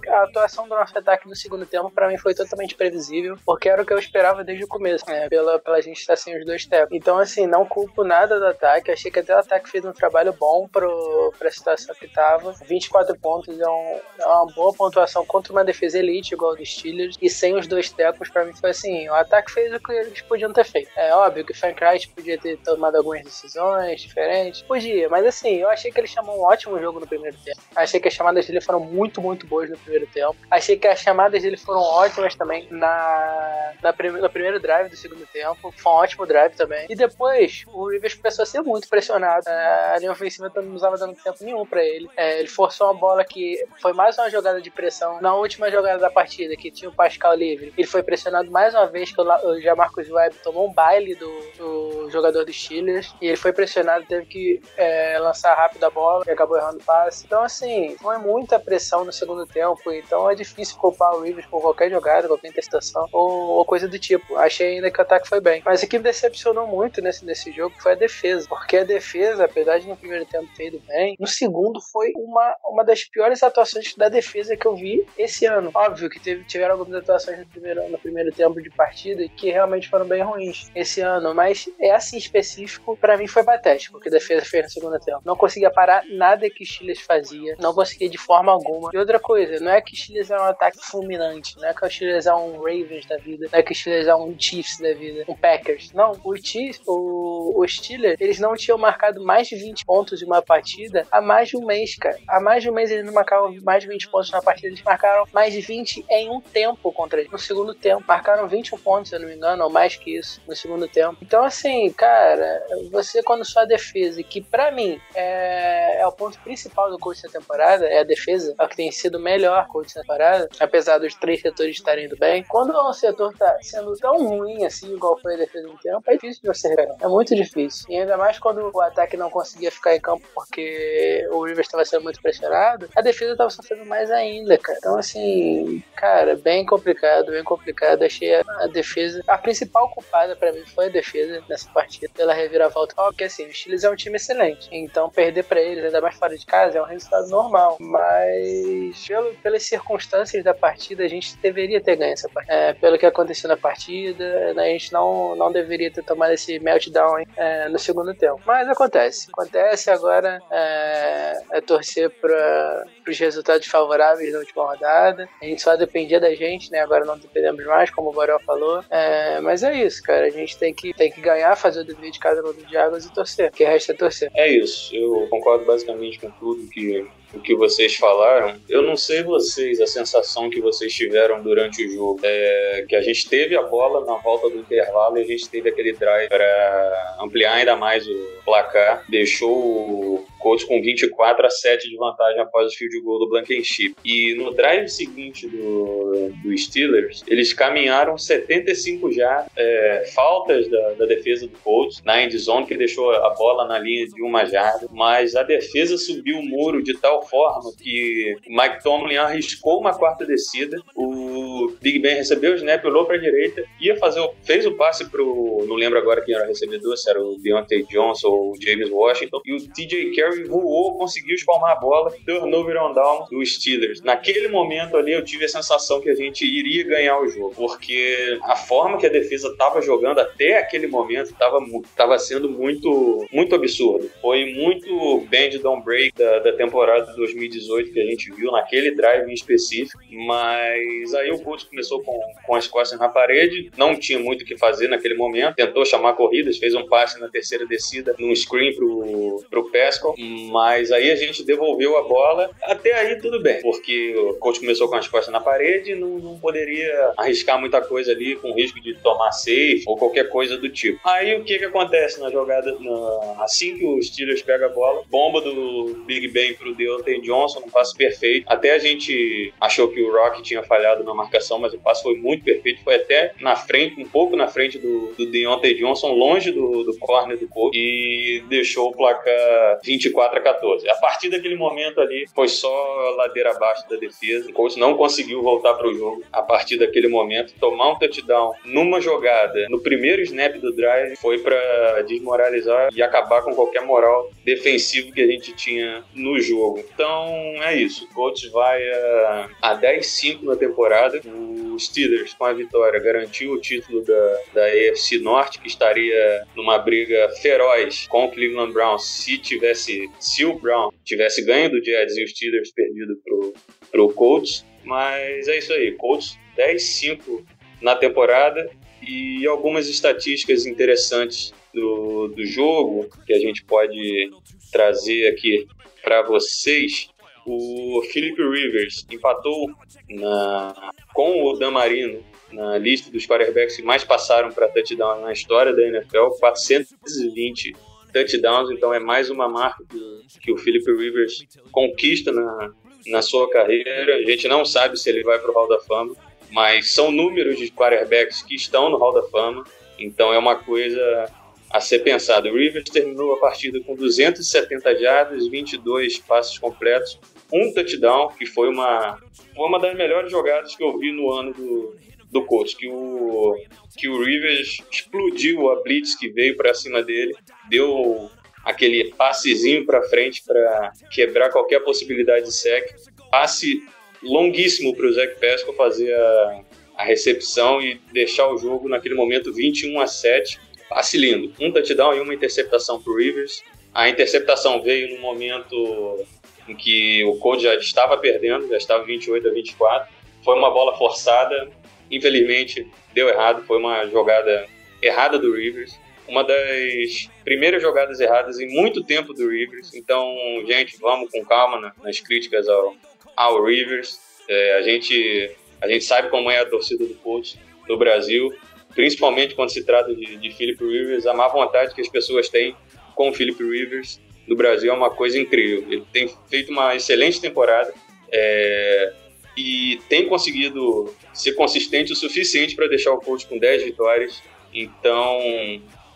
a 0.09 0.23
atuação 0.23 0.67
do 0.67 0.75
nosso 0.75 0.97
ataque 0.97 1.27
no 1.27 1.35
segundo 1.35 1.65
tempo 1.65 1.89
para 1.91 2.07
mim 2.07 2.17
foi 2.17 2.33
totalmente 2.33 2.75
previsível, 2.75 3.37
porque 3.45 3.69
era 3.69 3.81
o 3.81 3.85
que 3.85 3.93
eu 3.93 3.99
esperava 3.99 4.43
desde 4.43 4.63
o 4.63 4.67
começo, 4.67 5.05
né, 5.07 5.29
pela, 5.29 5.59
pela 5.59 5.81
gente 5.81 5.99
estar 5.99 6.15
sem 6.15 6.37
os 6.37 6.45
dois 6.45 6.65
tecos. 6.65 6.95
Então, 6.95 7.17
assim, 7.17 7.45
não 7.45 7.65
culpo 7.65 8.03
nada 8.03 8.39
do 8.39 8.45
ataque, 8.47 8.91
achei 8.91 9.11
que 9.11 9.19
até 9.19 9.35
o 9.35 9.39
ataque 9.39 9.69
fez 9.69 9.85
um 9.85 9.93
trabalho 9.93 10.33
bom 10.33 10.67
pro, 10.67 11.33
pra 11.37 11.51
situação 11.51 11.95
que 11.95 12.07
tava. 12.07 12.53
24 12.65 13.17
pontos 13.19 13.59
é, 13.59 13.67
um, 13.67 13.99
é 14.19 14.25
uma 14.25 14.45
boa 14.47 14.73
pontuação 14.73 15.25
contra 15.25 15.51
uma 15.53 15.63
defesa 15.63 15.99
elite 15.99 16.33
igual 16.33 16.55
do 16.55 16.65
Steelers, 16.65 17.17
e 17.21 17.29
sem 17.29 17.55
os 17.55 17.67
dois 17.67 17.91
tecos, 17.91 18.29
para 18.29 18.45
mim 18.45 18.53
foi 18.53 18.71
assim, 18.71 19.07
o 19.09 19.13
ataque 19.13 19.51
fez 19.51 19.73
o 19.73 19.79
que 19.79 19.91
eles 19.91 20.21
podiam 20.21 20.51
ter 20.51 20.65
feito. 20.65 20.89
É 20.95 21.04
óbvio 21.13 21.45
que 21.45 21.53
o 21.53 21.55
Wright 21.55 22.09
podia 22.09 22.37
ter 22.37 22.57
tomado 22.57 22.95
algumas 22.95 23.23
decisões 23.23 24.01
diferentes. 24.01 24.61
Podia, 24.61 25.09
mas 25.09 25.25
assim, 25.25 25.55
eu 25.55 25.69
achei 25.69 25.91
que 25.91 25.99
ele 25.99 26.07
chamou 26.07 26.39
um 26.39 26.43
ótimo 26.43 26.79
jogo 26.79 26.99
no 26.99 27.07
primeiro 27.07 27.37
tempo. 27.43 27.59
Achei 27.75 27.99
que 27.99 28.07
as 28.07 28.13
chamadas 28.13 28.45
dele 28.45 28.61
foram 28.61 28.79
muito, 28.79 29.21
muito 29.21 29.45
boas 29.47 29.69
no 29.69 29.77
primeiro 29.77 30.07
tempo. 30.07 30.35
Achei 30.49 30.77
que 30.77 30.87
as 30.87 30.99
chamadas 30.99 31.41
dele 31.41 31.57
foram 31.57 31.81
ótimas 31.81 32.35
também 32.35 32.67
na, 32.71 33.73
na 33.81 33.93
prim 33.93 34.09
no 34.09 34.29
primeiro 34.29 34.59
drive 34.59 34.89
do 34.89 34.95
segundo 34.95 35.25
tempo. 35.27 35.73
Foi 35.75 35.91
um 35.91 35.95
ótimo 35.95 36.25
drive 36.25 36.55
também. 36.55 36.85
E 36.89 36.95
depois, 36.95 37.63
o 37.67 37.89
Rivers 37.89 38.13
começou 38.13 38.43
a 38.43 38.45
ser 38.45 38.61
muito 38.61 38.87
pressionado. 38.87 39.47
É, 39.47 39.93
a 39.95 39.99
linha 39.99 40.11
ofensiva 40.11 40.51
não 40.55 40.75
estava 40.75 40.97
dando 40.97 41.15
tempo 41.15 41.37
nenhum 41.41 41.65
para 41.65 41.83
ele. 41.83 42.09
É, 42.15 42.39
ele 42.39 42.47
forçou 42.47 42.87
uma 42.87 42.93
bola 42.93 43.23
que 43.23 43.63
foi 43.81 43.93
mais 43.93 44.17
uma 44.17 44.29
jogada 44.29 44.61
de 44.61 44.71
pressão 44.71 45.19
na 45.21 45.35
última 45.35 45.69
jogada 45.69 45.99
da 45.99 46.09
partida, 46.09 46.55
que 46.55 46.71
tinha 46.71 46.89
o 46.89 46.93
Pascal 46.93 47.35
livre. 47.35 47.73
Ele 47.77 47.87
foi 47.87 48.03
pressionado 48.03 48.49
mais 48.51 48.73
uma 48.73 48.87
vez 48.87 49.11
que 49.11 49.21
o, 49.21 49.25
o 49.25 49.61
Jamarcus 49.61 50.09
Webb 50.09 50.35
tomou 50.43 50.67
um 50.67 50.73
baile 50.73 50.94
do, 51.15 51.41
do 51.57 52.09
jogador 52.09 52.45
dos 52.45 52.55
Steelers 52.55 53.13
e 53.21 53.27
ele 53.27 53.37
foi 53.37 53.51
pressionado, 53.51 54.05
teve 54.05 54.25
que 54.25 54.61
é, 54.77 55.17
lançar 55.19 55.53
rápido 55.55 55.83
a 55.83 55.89
bola 55.89 56.23
e 56.27 56.31
acabou 56.31 56.57
errando 56.57 56.77
o 56.77 56.83
passe. 56.83 57.25
Então, 57.25 57.43
assim, 57.43 57.95
foi 58.01 58.17
muita 58.17 58.59
pressão 58.59 59.03
no 59.03 59.11
segundo 59.11 59.45
tempo, 59.45 59.91
então 59.91 60.29
é 60.29 60.35
difícil 60.35 60.77
culpar 60.77 61.13
o 61.15 61.21
Rivers 61.21 61.47
por 61.47 61.61
qualquer 61.61 61.89
jogada, 61.89 62.27
qualquer 62.27 62.49
interceptação 62.49 63.07
ou, 63.11 63.29
ou, 63.57 63.65
coisa 63.65 63.87
do 63.87 63.99
tipo. 63.99 64.37
Achei 64.37 64.75
ainda 64.75 64.91
que 64.91 64.99
o 64.99 65.01
ataque 65.01 65.27
foi 65.27 65.41
bem. 65.41 65.61
Mas 65.65 65.83
o 65.83 65.87
que 65.87 65.99
decepcionou 65.99 66.67
muito 66.67 67.01
nesse, 67.01 67.25
nesse 67.25 67.51
jogo 67.51 67.75
foi 67.79 67.93
a 67.93 67.95
defesa, 67.95 68.47
porque 68.47 68.77
a 68.77 68.83
defesa, 68.83 69.45
apesar 69.45 69.79
de 69.79 69.87
no 69.87 69.97
primeiro 69.97 70.25
tempo 70.25 70.47
ter 70.55 70.67
ido 70.67 70.81
bem, 70.87 71.15
no 71.19 71.27
segundo 71.27 71.81
foi 71.81 72.13
uma, 72.15 72.55
uma 72.65 72.83
das 72.83 73.03
piores 73.03 73.43
atuações 73.43 73.93
da 73.95 74.09
defesa 74.09 74.55
que 74.55 74.65
eu 74.65 74.75
vi 74.75 75.05
esse 75.17 75.45
ano. 75.45 75.71
Óbvio 75.73 76.09
que 76.09 76.19
teve, 76.19 76.43
tiveram 76.45 76.73
algumas 76.73 77.01
atuações 77.01 77.39
no 77.39 77.45
primeiro, 77.45 77.89
no 77.89 77.97
primeiro 77.97 78.31
tempo 78.31 78.61
de 78.61 78.69
partida 78.69 79.27
que 79.35 79.51
realmente 79.51 79.89
foram 79.89 80.05
bem 80.05 80.21
ruins 80.21 80.69
esse 80.75 80.84
ano, 81.01 81.33
mas 81.33 81.69
essa 81.79 82.15
em 82.15 82.19
específico, 82.19 82.97
para 82.97 83.17
mim, 83.17 83.27
foi 83.27 83.43
patético 83.43 83.97
o 83.97 84.01
que 84.01 84.09
a 84.09 84.11
defesa 84.11 84.45
fez 84.45 84.65
no 84.65 84.69
segundo 84.69 84.99
tempo. 84.99 85.21
Não 85.25 85.35
conseguia 85.35 85.71
parar 85.71 86.03
nada 86.09 86.49
que 86.49 86.65
Steelers 86.65 87.01
fazia, 87.01 87.55
não 87.59 87.73
conseguia 87.73 88.09
de 88.09 88.17
forma 88.17 88.51
alguma. 88.51 88.89
E 88.93 88.97
outra 88.97 89.19
coisa, 89.19 89.63
não 89.63 89.71
é 89.71 89.81
que 89.81 89.95
Steelers 89.95 90.31
é 90.31 90.37
um 90.37 90.43
ataque 90.43 90.77
fulminante, 90.81 91.57
não 91.57 91.67
é 91.67 91.73
que 91.73 91.85
o 91.85 91.89
Steelers 91.89 92.25
é 92.25 92.33
um 92.33 92.57
Ravens 92.57 93.05
da 93.05 93.17
vida, 93.17 93.47
não 93.51 93.59
é 93.59 93.63
que 93.63 93.71
o 93.71 93.75
Steelers 93.75 94.07
é 94.07 94.15
um 94.15 94.35
Chiefs 94.37 94.79
da 94.79 94.93
vida, 94.93 95.23
um 95.27 95.35
Packers. 95.35 95.91
Não, 95.93 96.13
o 96.23 96.35
Chiefs, 96.35 96.81
o, 96.85 97.53
o 97.55 97.67
Steelers, 97.67 98.19
eles 98.19 98.39
não 98.39 98.55
tinham 98.55 98.77
marcado 98.77 99.23
mais 99.23 99.47
de 99.47 99.55
20 99.55 99.85
pontos 99.85 100.21
em 100.21 100.25
uma 100.25 100.41
partida 100.41 101.05
há 101.11 101.21
mais 101.21 101.49
de 101.49 101.57
um 101.57 101.65
mês, 101.65 101.95
cara. 101.95 102.17
Há 102.27 102.39
mais 102.39 102.63
de 102.63 102.69
um 102.69 102.73
mês 102.73 102.91
eles 102.91 103.05
não 103.05 103.13
marcavam 103.13 103.55
mais 103.63 103.83
de 103.83 103.89
20 103.89 104.09
pontos 104.09 104.31
na 104.31 104.41
partida, 104.41 104.67
eles 104.67 104.81
marcaram 104.81 105.25
mais 105.33 105.53
de 105.53 105.61
20 105.61 106.05
em 106.09 106.29
um 106.29 106.41
tempo 106.41 106.91
contra 106.91 107.19
eles. 107.19 107.31
No 107.31 107.39
segundo 107.39 107.73
tempo, 107.73 108.03
marcaram 108.07 108.47
21 108.47 108.77
pontos, 108.79 109.09
se 109.09 109.15
eu 109.15 109.19
não 109.19 109.27
me 109.27 109.35
engano, 109.35 109.63
ou 109.63 109.69
mais 109.69 109.95
que 109.95 110.17
isso, 110.17 110.41
no 110.47 110.55
segundo 110.55 110.74
tempo. 110.87 111.17
Então, 111.21 111.43
assim, 111.43 111.91
cara, 111.91 112.63
você 112.91 113.23
quando 113.23 113.45
sua 113.45 113.65
defesa, 113.65 114.21
que 114.23 114.41
para 114.41 114.71
mim 114.71 114.99
é, 115.13 116.01
é, 116.01 116.07
o 116.07 116.11
ponto 116.11 116.39
principal 116.39 116.89
do 116.89 116.99
coach 116.99 117.21
da 117.23 117.29
temporada, 117.29 117.85
é 117.85 117.99
a 117.99 118.03
defesa, 118.03 118.53
é 118.57 118.63
o 118.63 118.67
que 118.67 118.75
tem 118.75 118.91
sido 118.91 119.19
melhor 119.19 119.67
coach 119.67 119.93
da 119.95 120.01
temporada, 120.01 120.49
apesar 120.59 120.97
dos 120.97 121.15
três 121.15 121.41
setores 121.41 121.75
estarem 121.75 122.05
indo 122.05 122.17
bem. 122.17 122.43
Quando 122.47 122.71
um 122.77 122.93
setor 122.93 123.33
tá 123.37 123.57
sendo 123.61 123.95
tão 123.97 124.17
ruim 124.17 124.65
assim, 124.65 124.93
igual 124.93 125.17
foi 125.19 125.35
a 125.35 125.37
defesa 125.37 125.67
do 125.67 125.77
tempo, 125.77 126.03
é 126.07 126.13
difícil 126.13 126.41
de 126.43 126.47
você 126.47 126.67
recuperar. 126.69 126.97
É 127.01 127.07
muito 127.07 127.35
difícil. 127.35 127.85
E 127.89 127.97
ainda 127.97 128.17
mais 128.17 128.39
quando 128.39 128.69
o 128.73 128.81
ataque 128.81 129.17
não 129.17 129.29
conseguia 129.29 129.71
ficar 129.71 129.95
em 129.95 130.01
campo 130.01 130.27
porque 130.33 131.27
o 131.31 131.43
Rivers 131.45 131.67
estava 131.67 131.85
sendo 131.85 132.03
muito 132.03 132.21
pressionado, 132.21 132.89
a 132.95 133.01
defesa 133.01 133.31
estava 133.33 133.49
sofrendo 133.49 133.85
mais 133.85 134.11
ainda, 134.11 134.57
cara. 134.57 134.77
Então, 134.77 134.97
assim, 134.97 135.83
cara, 135.95 136.35
bem 136.35 136.65
complicado, 136.65 137.31
bem 137.31 137.43
complicado. 137.43 138.03
Achei 138.03 138.35
a, 138.35 138.43
a 138.59 138.67
defesa. 138.67 139.21
A 139.27 139.37
principal 139.37 139.89
culpada 139.89 140.35
para 140.35 140.51
mim 140.55 140.65
foi 140.65 140.85
a 140.85 140.89
defesa 140.89 141.43
nessa 141.49 141.69
partida, 141.71 142.11
pela 142.13 142.33
reviravolta. 142.33 142.93
Ó, 142.97 143.07
porque 143.07 143.25
assim, 143.25 143.47
o 143.47 143.53
Chiles 143.53 143.83
é 143.83 143.89
um 143.89 143.95
time 143.95 144.15
excelente. 144.15 144.69
Então, 144.71 145.09
perder 145.09 145.43
para 145.43 145.61
eles, 145.61 145.83
ainda 145.83 146.01
mais 146.01 146.15
fora 146.15 146.37
de 146.37 146.45
casa, 146.45 146.77
é 146.77 146.81
um 146.81 146.85
resultado 146.85 147.27
normal. 147.29 147.77
Mas, 147.79 149.07
pelo, 149.07 149.33
pelas 149.35 149.63
circunstâncias 149.63 150.43
da 150.43 150.53
partida, 150.53 151.03
a 151.03 151.07
gente 151.07 151.37
deveria 151.37 151.81
ter 151.81 151.95
ganho 151.95 152.13
essa 152.13 152.29
partida. 152.29 152.53
É, 152.53 152.73
pelo 152.73 152.97
que 152.97 153.05
aconteceu 153.05 153.47
na 153.47 153.57
partida, 153.57 154.53
né, 154.53 154.63
a 154.63 154.69
gente 154.69 154.91
não, 154.91 155.35
não 155.35 155.51
deveria 155.51 155.91
ter 155.91 156.03
tomado 156.03 156.31
esse 156.33 156.59
meltdown 156.59 157.23
é, 157.35 157.69
no 157.69 157.79
segundo 157.79 158.13
tempo. 158.13 158.41
Mas 158.45 158.67
acontece. 158.67 159.27
Acontece 159.31 159.89
agora 159.89 160.41
é, 160.51 161.41
é 161.51 161.61
torcer 161.61 162.09
para 162.09 162.85
os 163.07 163.17
resultados 163.17 163.67
favoráveis 163.67 164.31
da 164.31 164.39
última 164.39 164.65
rodada. 164.65 165.27
A 165.41 165.45
gente 165.45 165.61
só 165.61 165.75
dependia 165.75 166.19
da 166.19 166.33
gente, 166.33 166.71
né? 166.71 166.79
Agora 166.79 167.05
não 167.05 167.17
dependemos 167.17 167.63
mais, 167.65 167.89
como 167.89 168.09
o 168.09 168.13
Borel 168.13 168.39
falou. 168.39 168.83
É, 168.89 169.39
mas 169.41 169.63
é 169.63 169.73
isso, 169.73 170.01
cara. 170.03 170.25
A 170.25 170.29
gente 170.29 170.44
tem 170.53 170.73
que, 170.73 170.93
tem 170.93 171.11
que 171.11 171.21
ganhar, 171.21 171.55
fazer 171.55 171.81
o 171.81 171.85
dever 171.85 172.11
de 172.11 172.19
cada 172.19 172.41
mundo 172.41 172.63
de 172.65 172.77
águas 172.77 173.05
e 173.05 173.13
torcer. 173.13 173.49
O 173.49 173.51
que 173.51 173.63
resta 173.63 173.93
é 173.93 173.95
torcer. 173.95 174.31
É 174.35 174.49
isso. 174.49 174.95
Eu 174.95 175.27
concordo 175.29 175.65
basicamente 175.65 176.19
com 176.19 176.29
tudo 176.31 176.67
que 176.67 177.07
o 177.35 177.41
que 177.41 177.55
vocês 177.55 177.95
falaram. 177.95 178.59
Eu 178.69 178.81
não 178.81 178.95
sei 178.95 179.23
vocês, 179.23 179.81
a 179.81 179.87
sensação 179.87 180.49
que 180.49 180.61
vocês 180.61 180.93
tiveram 180.93 181.41
durante 181.41 181.85
o 181.85 181.89
jogo. 181.91 182.19
É 182.23 182.85
que 182.87 182.95
a 182.95 183.01
gente 183.01 183.27
teve 183.29 183.55
a 183.55 183.61
bola 183.61 184.05
na 184.05 184.15
volta 184.15 184.49
do 184.49 184.59
intervalo 184.59 185.17
e 185.17 185.21
a 185.21 185.25
gente 185.25 185.49
teve 185.49 185.69
aquele 185.69 185.93
drive 185.93 186.29
para 186.29 187.17
ampliar 187.21 187.55
ainda 187.55 187.75
mais 187.75 188.07
o 188.07 188.35
placar. 188.45 189.03
Deixou 189.09 189.51
o 189.51 190.25
Colts 190.39 190.63
com 190.63 190.79
24 190.79 191.45
a 191.45 191.49
7 191.49 191.89
de 191.89 191.97
vantagem 191.97 192.39
após 192.39 192.71
o 192.71 192.77
field 192.77 193.01
goal 193.01 193.17
do 193.17 193.29
Blankenship. 193.29 193.95
E 194.05 194.35
no 194.35 194.53
drive 194.53 194.87
seguinte 194.87 195.47
do, 195.47 196.31
do 196.43 196.55
Steelers, 196.55 197.23
eles 197.27 197.51
caminharam 197.51 198.15
75 198.15 199.11
já 199.11 199.47
é, 199.57 200.11
faltas 200.13 200.69
da, 200.69 200.91
da, 200.91 201.05
defesa 201.07 201.47
do 201.47 201.57
Colts 201.59 202.01
na 202.03 202.21
end 202.21 202.37
zone, 202.37 202.67
que 202.67 202.77
deixou 202.77 203.11
a 203.11 203.31
bola 203.31 203.67
na 203.67 203.79
linha 203.79 204.05
de 204.07 204.21
uma 204.21 204.45
jarda, 204.45 204.87
mas 204.91 205.35
a 205.35 205.41
defesa 205.41 205.97
subiu 205.97 206.37
o 206.37 206.45
muro 206.45 206.83
de 206.83 206.93
tal 206.97 207.24
forma 207.25 207.71
que 207.81 208.37
o 208.47 208.55
Mike 208.55 208.83
Tomlin 208.83 209.17
arriscou 209.17 209.79
uma 209.79 209.93
quarta 209.93 210.25
descida, 210.25 210.77
o 210.95 211.73
Big 211.81 211.99
Ben 211.99 212.15
recebeu 212.15 212.53
o 212.53 212.55
snap, 212.55 212.83
olhou 212.85 213.05
para 213.05 213.15
a 213.15 213.19
direita, 213.19 213.63
ia 213.79 213.97
fazer 213.97 214.19
o, 214.19 214.33
fez 214.43 214.65
o 214.65 214.75
passe 214.75 215.05
pro, 215.09 215.65
não 215.67 215.75
lembro 215.75 215.97
agora 215.99 216.21
quem 216.21 216.35
era 216.35 216.45
o 216.45 216.47
recebedor, 216.47 216.97
se 216.97 217.09
era 217.09 217.21
o 217.21 217.37
Deontay 217.37 217.83
Johnson 217.83 218.27
ou 218.27 218.51
o 218.51 218.61
James 218.61 218.89
Washington, 218.89 219.41
e 219.45 219.53
o 219.53 219.67
TJ 219.69 220.15
Carey 220.15 220.45
voou, 220.45 220.97
conseguiu 220.97 221.35
espalmar 221.35 221.71
a 221.71 221.79
bola, 221.79 222.13
turnover 222.25 222.77
on 222.81 222.93
down 222.93 223.25
do 223.29 223.45
Steelers. 223.45 224.01
Naquele 224.01 224.47
momento 224.47 224.97
ali 224.97 225.13
eu 225.13 225.23
tive 225.23 225.45
a 225.45 225.49
sensação 225.49 226.01
que 226.01 226.09
a 226.09 226.15
gente 226.15 226.45
iria 226.45 226.83
ganhar 226.83 227.19
o 227.19 227.27
jogo, 227.27 227.53
porque 227.55 228.39
a 228.43 228.55
forma 228.55 228.97
que 228.97 229.05
a 229.05 229.09
defesa 229.09 229.47
estava 229.49 229.81
jogando 229.81 230.19
até 230.19 230.57
aquele 230.57 230.87
momento 230.87 231.31
estava 231.31 232.19
sendo 232.19 232.49
muito, 232.49 233.25
muito 233.31 233.55
absurdo. 233.55 234.09
Foi 234.21 234.53
muito 234.53 235.25
bend 235.29 235.57
don't 235.59 235.83
break 235.83 236.13
da, 236.17 236.39
da 236.39 236.53
temporada 236.53 237.14
de 237.15 237.21
2018 237.21 237.91
que 237.91 237.99
a 237.99 238.05
gente 238.05 238.31
viu 238.31 238.51
naquele 238.51 238.91
drive 238.91 239.29
em 239.29 239.33
específico, 239.33 239.99
mas 240.11 241.13
aí 241.15 241.31
o 241.31 241.39
Colts 241.39 241.65
começou 241.65 242.01
com, 242.03 242.19
com 242.45 242.55
as 242.55 242.67
costas 242.67 242.99
na 242.99 243.09
parede, 243.09 243.71
não 243.77 243.95
tinha 243.95 244.19
muito 244.19 244.43
o 244.43 244.45
que 244.45 244.57
fazer 244.57 244.87
naquele 244.87 245.15
momento, 245.15 245.55
tentou 245.55 245.85
chamar 245.85 246.13
corridas, 246.13 246.57
fez 246.57 246.75
um 246.75 246.87
passe 246.87 247.19
na 247.19 247.29
terceira 247.29 247.65
descida, 247.65 248.15
num 248.19 248.35
screen 248.35 248.75
pro, 248.75 249.43
pro 249.49 249.71
Pascal, 249.71 250.15
mas 250.17 250.91
aí 250.91 251.11
a 251.11 251.15
gente 251.15 251.43
devolveu 251.43 251.97
a 251.97 252.03
bola. 252.03 252.51
Até 252.63 252.93
aí 252.93 253.19
tudo 253.19 253.41
bem, 253.41 253.61
porque 253.61 254.15
o 254.15 254.33
coach 254.35 254.59
começou 254.59 254.87
com 254.87 254.95
as 254.95 255.07
costas 255.07 255.31
na 255.31 255.39
parede 255.39 255.95
não, 255.95 256.19
não 256.19 256.39
poderia 256.39 257.13
arriscar 257.17 257.59
muita 257.59 257.81
coisa 257.81 258.11
ali 258.11 258.35
com 258.35 258.53
risco 258.53 258.81
de 258.81 258.95
tomar 258.95 259.31
safe 259.31 259.83
ou 259.85 259.97
qualquer 259.97 260.29
coisa 260.29 260.57
do 260.57 260.69
tipo. 260.69 260.99
Aí 261.03 261.35
o 261.35 261.43
que 261.43 261.57
que 261.57 261.65
acontece 261.65 262.19
na 262.19 262.29
jogada? 262.29 262.77
Na... 262.79 263.43
Assim 263.43 263.77
que 263.77 263.85
o 263.85 264.01
Steelers 264.01 264.41
pega 264.41 264.67
a 264.67 264.69
bola, 264.69 265.03
bomba 265.09 265.41
do 265.41 266.03
Big 266.05 266.27
Ben 266.29 266.53
pro 266.55 266.75
Deontay 266.97 267.21
Johnson, 267.21 267.63
um 267.65 267.69
passe 267.69 267.95
perfeito. 267.95 268.45
Até 268.47 268.73
a 268.73 268.79
gente 268.79 269.53
achou 269.59 269.87
que 269.87 270.01
o 270.01 270.11
Rock 270.11 270.41
tinha 270.41 270.63
falhado 270.63 271.03
na 271.03 271.13
marcação, 271.13 271.59
mas 271.59 271.73
o 271.73 271.79
passe 271.79 272.03
foi 272.03 272.15
muito 272.15 272.43
perfeito. 272.43 272.83
Foi 272.83 272.95
até 272.95 273.33
na 273.39 273.55
frente, 273.55 273.99
um 274.01 274.07
pouco 274.07 274.35
na 274.35 274.47
frente 274.47 274.77
do, 274.77 275.13
do 275.17 275.25
Deontay 275.25 275.75
Johnson, 275.75 276.13
longe 276.13 276.51
do, 276.51 276.83
do 276.83 276.97
corner 276.97 277.37
do 277.37 277.47
coach 277.47 277.75
e 277.75 278.43
deixou 278.47 278.89
o 278.89 278.95
placar 278.95 279.79
24 279.83 280.37
a 280.37 280.41
14. 280.41 280.89
A 280.89 280.95
partir 280.95 281.29
daquele 281.29 281.55
momento 281.55 281.99
ali, 281.99 282.25
foi 282.33 282.47
só 282.47 282.69
ladeira 283.17 283.51
abaixo 283.51 283.87
da 283.89 283.95
defesa. 283.97 284.49
O 284.49 284.53
Colts 284.53 284.77
não 284.77 284.95
conseguiu 284.95 285.41
voltar 285.41 285.73
para 285.73 285.87
o 285.87 285.93
jogo 285.93 286.23
a 286.31 286.41
partir 286.41 286.77
daquele 286.77 287.07
momento. 287.07 287.53
Tomar 287.59 287.91
um 287.91 287.99
touchdown 287.99 288.53
numa 288.63 289.01
jogada, 289.01 289.67
no 289.69 289.79
primeiro 289.79 290.21
snap 290.21 290.55
do 290.55 290.75
drive, 290.75 291.15
foi 291.17 291.39
para 291.39 292.01
desmoralizar 292.03 292.89
e 292.93 293.01
acabar 293.01 293.41
com 293.41 293.53
qualquer 293.53 293.81
moral 293.85 294.29
defensivo 294.43 295.11
que 295.11 295.21
a 295.21 295.27
gente 295.27 295.53
tinha 295.53 296.03
no 296.13 296.39
jogo. 296.39 296.83
Então 296.93 297.27
é 297.63 297.75
isso. 297.75 298.05
O 298.05 298.13
Colts 298.13 298.49
vai 298.51 298.81
a, 298.89 299.49
a 299.61 299.81
10-5 299.81 300.43
na 300.43 300.55
temporada. 300.55 301.21
O 301.25 301.77
Steelers, 301.79 302.33
com 302.33 302.45
a 302.45 302.53
vitória, 302.53 302.99
garantiu 302.99 303.53
o 303.53 303.59
título 303.59 304.03
da, 304.03 304.39
da 304.53 304.65
AFC 304.65 305.19
Norte, 305.19 305.59
que 305.59 305.67
estaria 305.67 306.43
numa 306.55 306.77
briga 306.77 307.29
feroz 307.41 308.07
com 308.07 308.25
o 308.25 308.31
Cleveland 308.31 308.73
Browns 308.73 309.05
se 309.05 309.37
tivesse 309.37 310.09
se 310.19 310.45
o 310.45 310.57
Brown 310.59 310.89
tivesse 311.03 311.43
ganho 311.43 311.69
do 311.69 311.83
Jets 311.83 312.17
e 312.17 312.23
os 312.23 312.31
Steelers 312.31 312.71
perdido 312.71 313.17
pro, 313.23 313.53
pro 313.91 314.13
Colts. 314.13 314.65
Mas 314.83 315.47
é 315.47 315.57
isso 315.57 315.73
aí, 315.73 315.91
Colts 315.93 316.37
10-5 316.57 317.43
na 317.81 317.95
temporada 317.95 318.69
e 319.01 319.45
algumas 319.45 319.87
estatísticas 319.87 320.65
interessantes 320.65 321.53
do, 321.73 322.29
do 322.29 322.45
jogo 322.45 323.09
que 323.25 323.33
a 323.33 323.39
gente 323.39 323.63
pode 323.65 324.29
trazer 324.71 325.27
aqui 325.27 325.67
para 326.05 326.21
vocês. 326.21 327.09
O 327.45 328.01
Philip 328.11 328.41
Rivers 328.41 329.05
empatou 329.11 329.69
na, 330.09 330.91
com 331.13 331.43
o 331.43 331.53
Dan 331.57 331.71
Marino 331.71 332.23
na 332.51 332.77
lista 332.77 333.11
dos 333.11 333.25
quarterbacks 333.25 333.75
que 333.75 333.83
mais 333.83 334.03
passaram 334.03 334.51
para 334.51 334.69
touchdown 334.69 335.21
na 335.21 335.33
história 335.33 335.73
da 335.73 335.81
NFL, 335.83 336.29
420 336.39 337.75
touchdowns, 338.13 338.71
então 338.71 338.93
é 338.93 338.99
mais 338.99 339.29
uma 339.29 339.49
marca 339.49 339.83
que, 339.89 340.39
que 340.39 340.51
o 340.51 340.57
Philip 340.57 340.89
Rivers 340.89 341.45
conquista 341.71 342.31
na, 342.31 342.71
na 343.07 343.21
sua 343.21 343.49
carreira. 343.49 344.15
A 344.15 344.23
gente 344.23 344.47
não 344.47 344.63
sabe 344.63 344.97
se 344.97 345.09
ele 345.09 345.23
vai 345.23 345.37
para 345.37 345.51
o 345.51 345.53
Hall 345.53 345.67
da 345.67 345.79
Fama, 345.79 346.15
mas 346.51 346.93
são 346.93 347.11
números 347.11 347.57
de 347.57 347.69
quarterbacks 347.69 348.41
que 348.41 348.55
estão 348.55 348.89
no 348.89 348.97
Hall 348.97 349.13
da 349.13 349.23
Fama. 349.23 349.65
Então 349.99 350.33
é 350.33 350.37
uma 350.37 350.55
coisa 350.55 351.29
a 351.75 351.81
ser 351.81 351.99
pensada. 351.99 352.49
O 352.49 352.55
Rivers 352.55 352.89
terminou 352.89 353.33
a 353.33 353.37
partida 353.37 353.81
com 353.81 353.95
270 353.95 354.97
jardas, 354.97 355.45
22 355.49 356.19
passes 356.19 356.57
completos, 356.57 357.19
um 357.51 357.73
touchdown, 357.73 358.29
que 358.29 358.45
foi 358.45 358.69
uma, 358.69 359.19
uma 359.57 359.77
das 359.77 359.93
melhores 359.93 360.31
jogadas 360.31 360.73
que 360.73 360.81
eu 360.81 360.97
vi 360.97 361.11
no 361.11 361.29
ano 361.33 361.53
do, 361.53 361.95
do 362.31 362.45
coach, 362.45 362.77
que 362.77 362.87
o, 362.87 363.57
que 363.97 364.07
o 364.07 364.23
Rivers 364.23 364.77
explodiu 364.89 365.69
a 365.69 365.81
blitz 365.83 366.15
que 366.15 366.29
veio 366.29 366.55
para 366.55 366.73
cima 366.73 367.03
dele, 367.03 367.35
deu 367.69 368.31
aquele 368.63 369.11
passezinho 369.11 369.85
para 369.85 370.01
frente 370.03 370.43
para 370.45 370.93
quebrar 371.11 371.49
qualquer 371.49 371.81
possibilidade 371.81 372.45
de 372.45 372.53
sec, 372.53 372.95
passe 373.29 373.83
longuíssimo 374.23 374.95
para 374.95 375.07
o 375.07 375.11
Zach 375.11 375.37
Pesco 375.41 375.73
fazer 375.73 376.13
a, 376.13 376.63
a 376.99 377.03
recepção 377.03 377.81
e 377.81 377.99
deixar 378.13 378.47
o 378.47 378.57
jogo 378.57 378.87
naquele 378.87 379.13
momento 379.13 379.53
21 379.53 379.99
a 379.99 380.07
7, 380.07 380.57
passe 380.89 381.53
um 381.59 381.71
touchdown 381.71 382.15
e 382.15 382.19
uma 382.19 382.33
interceptação 382.33 383.01
para 383.01 383.11
o 383.11 383.17
Rivers. 383.17 383.63
A 383.93 384.09
interceptação 384.09 384.81
veio 384.81 385.15
no 385.15 385.21
momento 385.21 386.25
em 386.67 386.75
que 386.75 387.23
o 387.23 387.37
Cold 387.37 387.63
já 387.63 387.75
estava 387.75 388.17
perdendo, 388.17 388.67
já 388.67 388.77
estava 388.77 389.03
28 389.03 389.47
a 389.47 389.51
24. 389.51 390.13
Foi 390.43 390.55
uma 390.55 390.69
bola 390.69 390.97
forçada, 390.97 391.69
infelizmente 392.09 392.87
deu 393.13 393.29
errado, 393.29 393.63
foi 393.65 393.77
uma 393.77 394.05
jogada 394.07 394.67
errada 395.01 395.39
do 395.39 395.53
Rivers. 395.55 395.97
Uma 396.27 396.43
das 396.43 397.29
primeiras 397.43 397.81
jogadas 397.81 398.19
erradas 398.19 398.59
em 398.59 398.67
muito 398.67 399.03
tempo 399.03 399.33
do 399.33 399.47
Rivers. 399.47 399.93
Então, 399.93 400.35
gente, 400.65 400.97
vamos 400.97 401.29
com 401.31 401.45
calma 401.45 401.93
nas 402.03 402.19
críticas 402.19 402.67
ao, 402.67 402.95
ao 403.35 403.63
Rivers. 403.63 404.19
É, 404.49 404.77
a, 404.77 404.81
gente, 404.81 405.51
a 405.81 405.87
gente 405.87 406.03
sabe 406.03 406.29
como 406.29 406.49
é 406.49 406.59
a 406.59 406.65
torcida 406.65 407.05
do 407.05 407.13
Colts 407.15 407.57
no 407.87 407.97
Brasil, 407.97 408.55
principalmente 408.95 409.53
quando 409.53 409.69
se 409.69 409.83
trata 409.83 410.15
de, 410.15 410.37
de 410.37 410.51
Philip 410.51 410.83
Rivers. 410.83 411.27
A 411.27 411.33
má 411.33 411.47
vontade 411.47 411.93
que 411.93 412.01
as 412.01 412.09
pessoas 412.09 412.49
têm 412.49 412.75
com 413.13 413.29
o 413.29 413.33
Philip 413.33 413.61
Rivers 413.61 414.19
no 414.47 414.55
Brasil 414.55 414.91
é 414.91 414.95
uma 414.95 415.09
coisa 415.09 415.37
incrível. 415.37 415.85
Ele 415.89 416.03
tem 416.11 416.33
feito 416.49 416.71
uma 416.71 416.95
excelente 416.95 417.39
temporada 417.41 417.93
é, 418.31 419.13
e 419.57 419.99
tem 420.09 420.27
conseguido 420.27 421.13
ser 421.33 421.53
consistente 421.53 422.13
o 422.13 422.15
suficiente 422.15 422.75
para 422.75 422.87
deixar 422.87 423.11
o 423.11 423.19
coach 423.19 423.45
com 423.45 423.57
10 423.57 423.83
vitórias. 423.83 424.41
Então, 424.73 425.39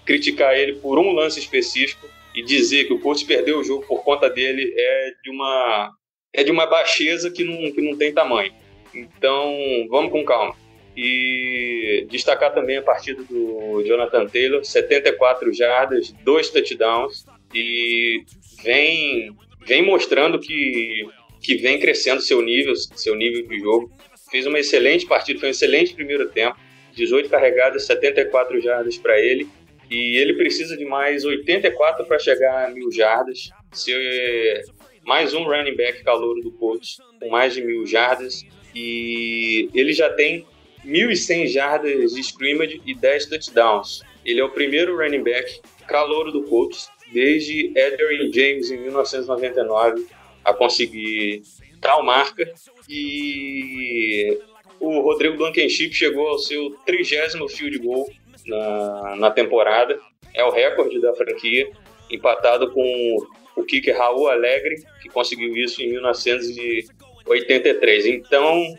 criticar 0.05 0.57
ele 0.57 0.75
por 0.75 0.97
um 0.97 1.11
lance 1.11 1.39
específico 1.39 2.07
e 2.35 2.43
dizer 2.43 2.85
que 2.85 2.93
o 2.93 2.99
coach 2.99 3.25
perdeu 3.25 3.59
o 3.59 3.63
jogo 3.63 3.85
por 3.85 4.03
conta 4.03 4.29
dele 4.29 4.73
é 4.77 5.13
de 5.23 5.29
uma 5.29 5.91
é 6.31 6.43
de 6.43 6.51
uma 6.51 6.67
baixeza 6.67 7.31
que 7.31 7.43
não, 7.43 7.71
que 7.71 7.81
não 7.81 7.97
tem 7.97 8.13
tamanho. 8.13 8.53
Então, 8.93 9.51
vamos 9.89 10.11
com 10.11 10.23
calma. 10.23 10.55
E 11.01 12.05
destacar 12.09 12.53
também 12.53 12.75
a 12.75 12.81
partida 12.81 13.23
do 13.23 13.81
Jonathan 13.85 14.27
Taylor, 14.27 14.65
74 14.65 15.53
jardas, 15.53 16.11
dois 16.25 16.49
touchdowns 16.49 17.25
e 17.55 18.25
vem 18.61 19.33
vem 19.65 19.81
mostrando 19.81 20.37
que 20.37 21.07
que 21.41 21.55
vem 21.55 21.79
crescendo 21.79 22.19
seu 22.19 22.41
nível, 22.41 22.75
seu 22.75 23.15
nível 23.15 23.47
de 23.47 23.59
jogo. 23.59 23.89
Fez 24.29 24.45
uma 24.45 24.59
excelente 24.59 25.05
partida, 25.05 25.39
foi 25.39 25.47
um 25.47 25.51
excelente 25.51 25.93
primeiro 25.93 26.27
tempo. 26.27 26.59
18 26.93 27.29
carregadas, 27.29 27.85
74 27.85 28.59
jardas 28.59 28.97
para 28.97 29.17
ele. 29.17 29.47
E 29.89 30.17
ele 30.17 30.33
precisa 30.33 30.75
de 30.75 30.83
mais 30.83 31.23
84 31.23 32.05
para 32.05 32.19
chegar 32.19 32.65
a 32.67 32.71
mil 32.71 32.91
jardas. 32.91 33.51
Ser 33.71 34.65
mais 35.05 35.33
um 35.33 35.45
running 35.45 35.77
back 35.77 36.03
calouro 36.03 36.41
do 36.41 36.51
coach, 36.51 36.97
com 37.21 37.29
mais 37.29 37.53
de 37.53 37.63
mil 37.63 37.85
jardas. 37.85 38.43
E 38.75 39.69
ele 39.73 39.93
já 39.93 40.09
tem 40.09 40.45
1.100 40.85 41.47
jardas 41.47 42.13
de 42.13 42.21
scrimmage 42.21 42.81
e 42.85 42.93
10 42.93 43.25
touchdowns. 43.27 44.01
Ele 44.25 44.39
é 44.39 44.43
o 44.43 44.49
primeiro 44.49 44.97
running 44.97 45.23
back 45.23 45.61
calouro 45.87 46.31
do 46.31 46.43
coach 46.43 46.87
desde 47.11 47.73
Adrian 47.79 48.31
James 48.31 48.71
em 48.71 48.77
1999 48.77 50.05
a 50.45 50.53
conseguir 50.53 51.41
tal 51.81 52.03
marca 52.03 52.49
e 52.87 54.39
o 54.79 55.01
Rodrigo 55.01 55.37
Blankenship 55.37 55.93
chegou 55.93 56.27
ao 56.27 56.39
seu 56.39 56.71
trigésimo 56.85 57.49
field 57.49 57.77
goal 57.79 58.09
na, 58.45 59.15
na 59.17 59.31
temporada, 59.31 59.99
é 60.33 60.43
o 60.43 60.49
recorde 60.49 60.99
da 61.01 61.13
franquia, 61.13 61.69
empatado 62.09 62.71
com 62.71 63.17
o 63.55 63.63
kicker 63.63 63.95
Raul 63.97 64.27
Alegre, 64.27 64.83
que 65.01 65.09
conseguiu 65.09 65.55
isso 65.55 65.81
em 65.81 65.89
1983. 65.89 68.05
Então, 68.05 68.77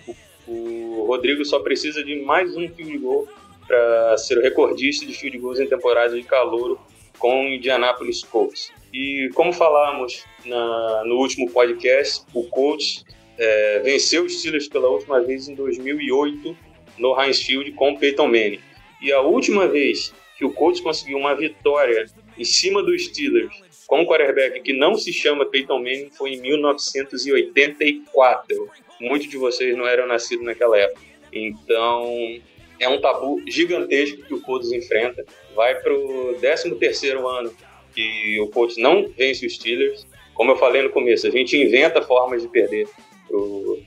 o 0.48 0.89
Rodrigo 1.10 1.44
só 1.44 1.58
precisa 1.58 2.04
de 2.04 2.22
mais 2.22 2.56
um 2.56 2.68
field 2.68 2.96
goal 2.98 3.26
para 3.66 4.16
ser 4.16 4.38
o 4.38 4.42
recordista 4.42 5.04
de 5.04 5.12
field 5.12 5.38
goals 5.38 5.58
em 5.58 5.66
temporada 5.66 6.14
de 6.14 6.22
calouro 6.22 6.78
com 7.18 7.46
o 7.46 7.48
Indianapolis 7.48 8.22
Colts. 8.22 8.70
E 8.92 9.28
como 9.34 9.52
falamos 9.52 10.24
na, 10.44 11.02
no 11.04 11.16
último 11.16 11.50
podcast, 11.50 12.24
o 12.32 12.44
Colts 12.44 13.04
é, 13.36 13.80
venceu 13.80 14.24
os 14.24 14.38
Steelers 14.38 14.68
pela 14.68 14.88
última 14.88 15.20
vez 15.20 15.48
em 15.48 15.56
2008 15.56 16.56
no 16.98 17.20
Heinz 17.20 17.42
Field 17.42 17.72
com 17.72 17.90
o 17.90 17.98
Peyton 17.98 18.28
Manning. 18.28 18.60
E 19.02 19.12
a 19.12 19.20
última 19.20 19.66
vez 19.66 20.14
que 20.38 20.44
o 20.44 20.52
Colts 20.52 20.80
conseguiu 20.80 21.18
uma 21.18 21.34
vitória 21.34 22.06
em 22.38 22.44
cima 22.44 22.80
dos 22.82 23.06
Steelers 23.06 23.52
com 23.86 24.02
um 24.02 24.06
quarterback 24.06 24.60
que 24.60 24.72
não 24.72 24.94
se 24.94 25.12
chama 25.12 25.44
Peyton 25.44 25.78
Manning 25.78 26.10
foi 26.10 26.34
em 26.34 26.40
1984. 26.40 28.70
Muitos 29.00 29.28
de 29.28 29.36
vocês 29.36 29.76
não 29.76 29.86
eram 29.86 30.06
nascidos 30.06 30.44
naquela 30.44 30.78
época. 30.78 31.00
Então, 31.32 32.40
é 32.78 32.88
um 32.88 33.00
tabu 33.00 33.40
gigantesco 33.46 34.22
que 34.22 34.34
o 34.34 34.40
Colts 34.40 34.72
enfrenta. 34.72 35.24
Vai 35.54 35.74
para 35.80 35.94
o 35.94 36.36
13 36.38 37.10
ano 37.10 37.54
que 37.94 38.40
o 38.40 38.48
Colts 38.48 38.76
não 38.76 39.08
vence 39.16 39.46
os 39.46 39.54
Steelers. 39.54 40.06
Como 40.34 40.52
eu 40.52 40.56
falei 40.56 40.82
no 40.82 40.90
começo, 40.90 41.26
a 41.26 41.30
gente 41.30 41.56
inventa 41.56 42.00
formas 42.02 42.42
de 42.42 42.48
perder 42.48 42.88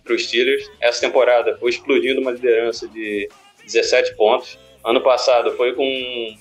para 0.04 0.14
os 0.14 0.26
Steelers. 0.26 0.70
Essa 0.80 1.02
temporada 1.02 1.58
foi 1.58 1.72
explodindo 1.72 2.22
uma 2.22 2.32
liderança 2.32 2.88
de 2.88 3.28
17 3.66 4.16
pontos. 4.16 4.58
Ano 4.84 5.02
passado 5.02 5.56
foi 5.56 5.74
com 5.74 5.86
um, 5.86 6.38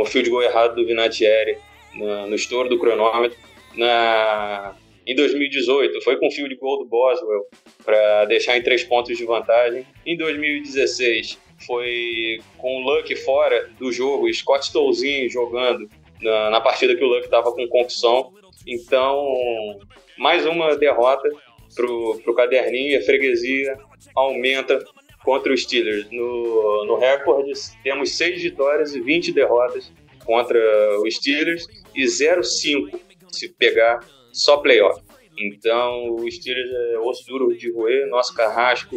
um 0.00 0.04
field 0.04 0.30
goal 0.30 0.42
errado 0.42 0.74
do 0.76 0.86
Vinatieri 0.86 1.58
no, 1.94 2.28
no 2.28 2.34
estouro 2.34 2.68
do 2.68 2.78
cronômetro. 2.78 3.38
Na, 3.74 4.74
em 5.10 5.14
2018 5.14 6.00
foi 6.02 6.16
com 6.16 6.28
o 6.28 6.30
field 6.30 6.54
goal 6.54 6.78
do 6.78 6.84
Boswell 6.84 7.46
para 7.84 8.26
deixar 8.26 8.56
em 8.56 8.62
três 8.62 8.84
pontos 8.84 9.18
de 9.18 9.24
vantagem. 9.24 9.84
Em 10.06 10.16
2016 10.16 11.36
foi 11.66 12.38
com 12.56 12.76
o 12.76 12.80
Luck 12.80 13.14
fora 13.16 13.68
do 13.76 13.90
jogo, 13.90 14.32
Scott 14.32 14.64
Stolzinho 14.64 15.28
jogando 15.28 15.88
na, 16.22 16.50
na 16.50 16.60
partida 16.60 16.94
que 16.94 17.02
o 17.02 17.08
Luck 17.08 17.24
estava 17.24 17.50
com 17.52 17.66
concussão. 17.66 18.32
Então, 18.64 19.80
mais 20.16 20.46
uma 20.46 20.76
derrota 20.76 21.28
pro, 21.74 22.20
pro 22.22 22.34
caderninho 22.34 22.92
e 22.92 22.96
a 22.96 23.02
freguesia 23.02 23.76
aumenta 24.14 24.78
contra 25.24 25.52
os 25.52 25.64
Steelers. 25.64 26.08
No, 26.12 26.84
no 26.86 26.96
recorde, 26.96 27.52
temos 27.82 28.12
seis 28.12 28.40
vitórias 28.40 28.94
e 28.94 29.00
20 29.00 29.32
derrotas 29.32 29.92
contra 30.24 30.60
os 31.00 31.16
Steelers 31.16 31.66
e 31.96 32.04
0-5 32.04 33.00
se 33.32 33.48
pegar 33.48 34.00
só 34.32 34.58
playoff. 34.58 35.00
Então, 35.38 36.16
o 36.16 36.30
Steelers 36.30 36.70
é 36.70 36.98
osso 36.98 37.26
duro 37.26 37.56
de 37.56 37.72
roer, 37.72 38.08
nosso 38.08 38.34
carrasco 38.34 38.96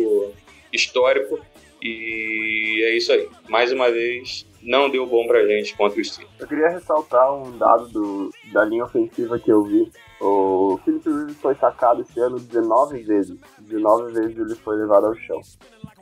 histórico. 0.71 1.39
E 1.81 2.81
é 2.85 2.97
isso 2.97 3.11
aí. 3.11 3.29
Mais 3.49 3.71
uma 3.71 3.91
vez, 3.91 4.45
não 4.61 4.89
deu 4.89 5.05
bom 5.05 5.27
pra 5.27 5.45
gente 5.45 5.75
contra 5.75 5.99
o 5.99 6.03
Steelers. 6.03 6.33
Eu 6.39 6.47
queria 6.47 6.69
ressaltar 6.69 7.33
um 7.33 7.57
dado 7.57 7.87
do, 7.89 8.29
da 8.51 8.63
linha 8.65 8.85
ofensiva 8.85 9.39
que 9.39 9.51
eu 9.51 9.63
vi. 9.63 9.91
O 10.19 10.79
Philip 10.85 11.09
Rivers 11.09 11.37
foi 11.37 11.55
sacado 11.55 12.01
esse 12.01 12.19
ano 12.19 12.39
19 12.39 13.03
vezes. 13.03 13.37
19 13.59 14.13
vezes 14.13 14.37
ele 14.37 14.55
foi 14.55 14.77
levado 14.77 15.07
ao 15.07 15.15
chão. 15.15 15.41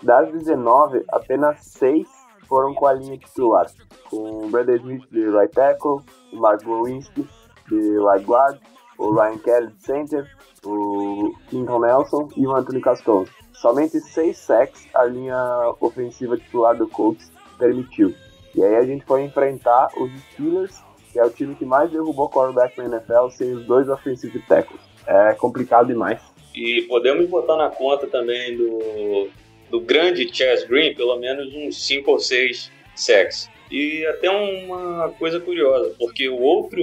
Das 0.04 0.32
19, 0.32 1.04
apenas 1.10 1.60
6 1.66 2.08
foram 2.48 2.74
com 2.74 2.86
a 2.86 2.94
linha 2.94 3.18
titular. 3.18 3.66
Com 4.10 4.46
o 4.46 4.50
Brandon 4.50 4.76
Smith 4.76 5.10
de 5.10 5.30
right 5.30 5.54
tackle, 5.54 6.02
o 6.32 6.36
Mark 6.36 6.62
Lewinsky 6.66 7.28
de 7.68 7.98
right 7.98 8.26
guard, 8.26 8.60
o 9.02 9.16
Ryan 9.16 9.38
Kelly 9.40 9.72
center, 9.80 10.30
o 10.64 11.34
Clinton 11.50 11.80
Nelson 11.80 12.30
e 12.38 12.46
o 12.46 12.56
Anthony 12.56 12.80
Caston. 12.80 13.26
Somente 13.54 14.00
6 14.00 14.38
sacks 14.38 14.88
a 14.94 15.06
linha 15.06 15.74
ofensiva 15.80 16.38
titular 16.38 16.78
do 16.78 16.88
Colts 16.88 17.32
permitiu. 17.58 18.14
E 18.56 18.64
aí 18.64 18.76
a 18.76 18.86
gente 18.86 19.04
foi 19.06 19.24
enfrentar 19.24 19.90
os 19.98 20.12
Steelers, 20.34 20.80
que 21.12 21.20
é 21.20 21.26
o 21.26 21.32
time 21.32 21.56
que 21.56 21.66
mais 21.66 21.92
derrubou 21.92 22.30
quarterback 22.30 22.78
na 22.78 22.86
NFL 22.86 23.30
sem 23.32 23.54
os 23.54 23.66
dois 23.66 23.90
offensive 23.90 24.40
tackles. 24.48 24.82
É 25.08 25.34
complicado 25.34 25.88
demais. 25.88 26.22
E 26.54 26.84
podemos 26.84 27.28
botar 27.28 27.58
na 27.58 27.70
conta 27.70 28.08
também 28.08 28.56
do, 28.56 29.30
do 29.72 29.80
grande 29.82 30.30
Chess 30.32 30.68
Green, 30.68 30.94
pelo 30.94 31.18
menos 31.18 31.54
uns 31.56 31.84
5 31.88 32.12
ou 32.12 32.20
6 32.20 32.72
sacks. 32.96 33.50
E 33.72 34.06
até 34.06 34.30
uma 34.30 35.10
coisa 35.18 35.40
curiosa, 35.40 35.96
porque 35.98 36.28
o 36.28 36.40
outro 36.40 36.82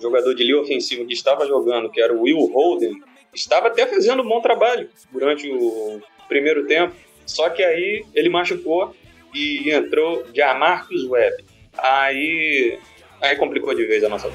jogador 0.00 0.34
de 0.34 0.44
linha 0.44 0.60
ofensiva 0.60 1.04
que 1.04 1.12
estava 1.12 1.46
jogando, 1.46 1.90
que 1.90 2.00
era 2.00 2.12
o 2.12 2.22
Will 2.22 2.46
Holden, 2.52 3.00
estava 3.34 3.68
até 3.68 3.86
fazendo 3.86 4.22
um 4.22 4.28
bom 4.28 4.40
trabalho 4.40 4.88
durante 5.12 5.50
o 5.50 6.00
primeiro 6.28 6.66
tempo. 6.66 6.94
Só 7.26 7.50
que 7.50 7.62
aí 7.62 8.04
ele 8.14 8.28
machucou 8.28 8.94
e 9.34 9.70
entrou 9.70 10.24
Jamarcus 10.34 11.04
Webb. 11.04 11.44
Aí, 11.76 12.78
aí 13.20 13.36
complicou 13.36 13.74
de 13.74 13.84
vez 13.84 14.02
a 14.02 14.08
nossa. 14.08 14.30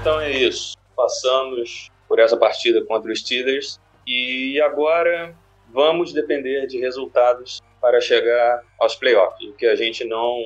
Então 0.00 0.20
é 0.20 0.30
isso. 0.30 0.79
Passamos 1.00 1.90
por 2.06 2.18
essa 2.18 2.36
partida 2.36 2.84
contra 2.84 3.10
os 3.10 3.20
Steelers 3.20 3.80
e 4.06 4.60
agora 4.60 5.34
vamos 5.72 6.12
depender 6.12 6.66
de 6.66 6.78
resultados 6.78 7.62
para 7.80 8.02
chegar 8.02 8.62
aos 8.78 8.96
playoffs. 8.96 9.48
O 9.48 9.54
que 9.54 9.64
a 9.64 9.74
gente 9.74 10.04
não 10.04 10.36